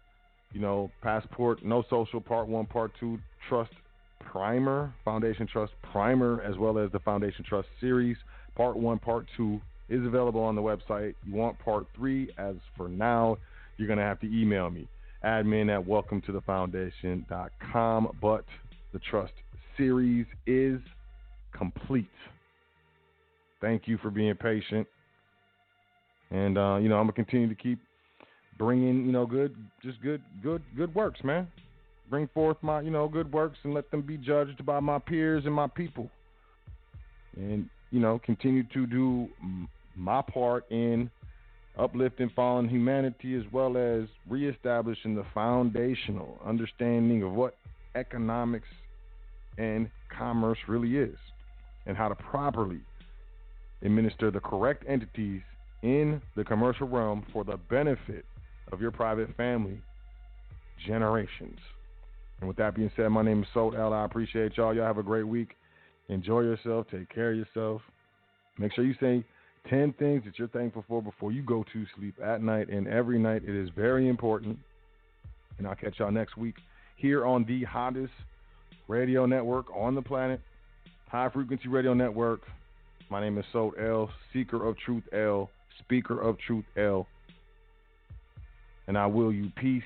you 0.52 0.60
know, 0.60 0.90
passport, 1.02 1.64
no 1.64 1.82
social, 1.88 2.20
part 2.20 2.46
one, 2.46 2.66
part 2.66 2.92
two, 3.00 3.18
trust 3.48 3.72
primer, 4.30 4.92
foundation 5.04 5.46
trust 5.46 5.72
primer, 5.92 6.42
as 6.42 6.56
well 6.56 6.78
as 6.78 6.90
the 6.92 6.98
foundation 7.00 7.44
trust 7.48 7.68
series. 7.80 8.16
Part 8.56 8.76
one, 8.76 8.98
part 8.98 9.26
two 9.36 9.60
is 9.88 10.04
available 10.04 10.40
on 10.40 10.54
the 10.54 10.62
website. 10.62 11.14
You 11.24 11.34
want 11.34 11.58
part 11.58 11.86
three, 11.94 12.30
as 12.38 12.56
for 12.76 12.88
now, 12.88 13.38
you're 13.76 13.86
going 13.86 13.98
to 13.98 14.04
have 14.04 14.20
to 14.20 14.26
email 14.26 14.70
me 14.70 14.88
admin 15.24 15.72
at 15.72 15.86
welcome 15.86 16.20
to 16.22 16.32
the 16.32 16.40
foundation.com. 16.42 18.16
But 18.20 18.44
the 18.92 18.98
trust 18.98 19.32
series 19.76 20.26
is 20.46 20.80
complete. 21.56 22.08
Thank 23.60 23.86
you 23.86 23.98
for 23.98 24.10
being 24.10 24.34
patient. 24.34 24.86
And, 26.30 26.58
uh, 26.58 26.78
you 26.80 26.88
know, 26.88 26.96
I'm 26.96 27.04
going 27.04 27.08
to 27.08 27.12
continue 27.12 27.48
to 27.48 27.54
keep 27.54 27.78
bringing, 28.58 29.06
you 29.06 29.12
know, 29.12 29.26
good, 29.26 29.54
just 29.82 30.00
good, 30.02 30.22
good, 30.42 30.62
good 30.76 30.94
works, 30.94 31.20
man. 31.22 31.46
Bring 32.12 32.28
forth 32.34 32.58
my, 32.60 32.82
you 32.82 32.90
know, 32.90 33.08
good 33.08 33.32
works 33.32 33.56
and 33.64 33.72
let 33.72 33.90
them 33.90 34.02
be 34.02 34.18
judged 34.18 34.66
by 34.66 34.80
my 34.80 34.98
peers 34.98 35.46
and 35.46 35.54
my 35.54 35.66
people. 35.66 36.10
And, 37.36 37.70
you 37.90 38.00
know, 38.00 38.20
continue 38.22 38.64
to 38.64 38.86
do 38.86 39.28
my 39.96 40.20
part 40.20 40.70
in 40.70 41.10
uplifting 41.78 42.30
fallen 42.36 42.68
humanity 42.68 43.34
as 43.34 43.44
well 43.50 43.78
as 43.78 44.08
reestablishing 44.28 45.14
the 45.14 45.24
foundational 45.32 46.38
understanding 46.44 47.22
of 47.22 47.32
what 47.32 47.56
economics 47.94 48.68
and 49.56 49.90
commerce 50.14 50.58
really 50.68 50.98
is 50.98 51.16
and 51.86 51.96
how 51.96 52.08
to 52.08 52.14
properly 52.14 52.80
administer 53.80 54.30
the 54.30 54.40
correct 54.40 54.84
entities 54.86 55.40
in 55.80 56.20
the 56.36 56.44
commercial 56.44 56.86
realm 56.86 57.24
for 57.32 57.42
the 57.42 57.56
benefit 57.70 58.26
of 58.70 58.82
your 58.82 58.90
private 58.90 59.34
family 59.34 59.80
generations. 60.86 61.58
And 62.42 62.48
with 62.48 62.56
that 62.56 62.74
being 62.74 62.90
said, 62.96 63.08
my 63.10 63.22
name 63.22 63.44
is 63.44 63.48
Sot 63.54 63.78
El. 63.78 63.92
I 63.92 64.04
appreciate 64.04 64.56
y'all. 64.56 64.74
Y'all 64.74 64.84
have 64.84 64.98
a 64.98 65.02
great 65.04 65.22
week. 65.22 65.50
Enjoy 66.08 66.40
yourself. 66.40 66.88
Take 66.90 67.08
care 67.08 67.30
of 67.30 67.36
yourself. 67.36 67.82
Make 68.58 68.74
sure 68.74 68.84
you 68.84 68.96
say 68.98 69.24
10 69.70 69.92
things 69.92 70.24
that 70.24 70.40
you're 70.40 70.48
thankful 70.48 70.84
for 70.88 71.00
before 71.00 71.30
you 71.30 71.42
go 71.42 71.64
to 71.72 71.84
sleep 71.96 72.16
at 72.20 72.42
night 72.42 72.68
and 72.68 72.88
every 72.88 73.20
night. 73.20 73.42
It 73.46 73.54
is 73.54 73.68
very 73.76 74.08
important. 74.08 74.58
And 75.58 75.68
I'll 75.68 75.76
catch 75.76 76.00
y'all 76.00 76.10
next 76.10 76.36
week 76.36 76.56
here 76.96 77.24
on 77.24 77.44
the 77.44 77.62
hottest 77.62 78.12
radio 78.88 79.24
network 79.24 79.66
on 79.72 79.94
the 79.94 80.02
planet, 80.02 80.40
High 81.06 81.28
Frequency 81.28 81.68
Radio 81.68 81.94
Network. 81.94 82.40
My 83.08 83.20
name 83.20 83.38
is 83.38 83.44
Sot 83.52 83.74
El, 83.80 84.10
Seeker 84.32 84.66
of 84.66 84.76
Truth 84.78 85.04
El, 85.12 85.48
Speaker 85.78 86.20
of 86.20 86.36
Truth 86.44 86.64
El. 86.76 87.06
And 88.88 88.98
I 88.98 89.06
will 89.06 89.32
you 89.32 89.52
peace 89.54 89.84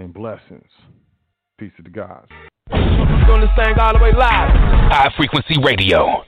and 0.00 0.14
blessings. 0.14 0.70
Peace 1.58 1.72
to 1.76 1.82
the 1.82 1.90
gods. 1.90 2.28
Doing 2.70 3.42
this 3.42 3.50
thing 3.56 3.74
all 3.78 3.92
the 3.92 4.02
way 4.02 4.12
live. 4.12 4.50
High 4.90 5.12
Frequency 5.16 5.56
Radio. 5.62 6.24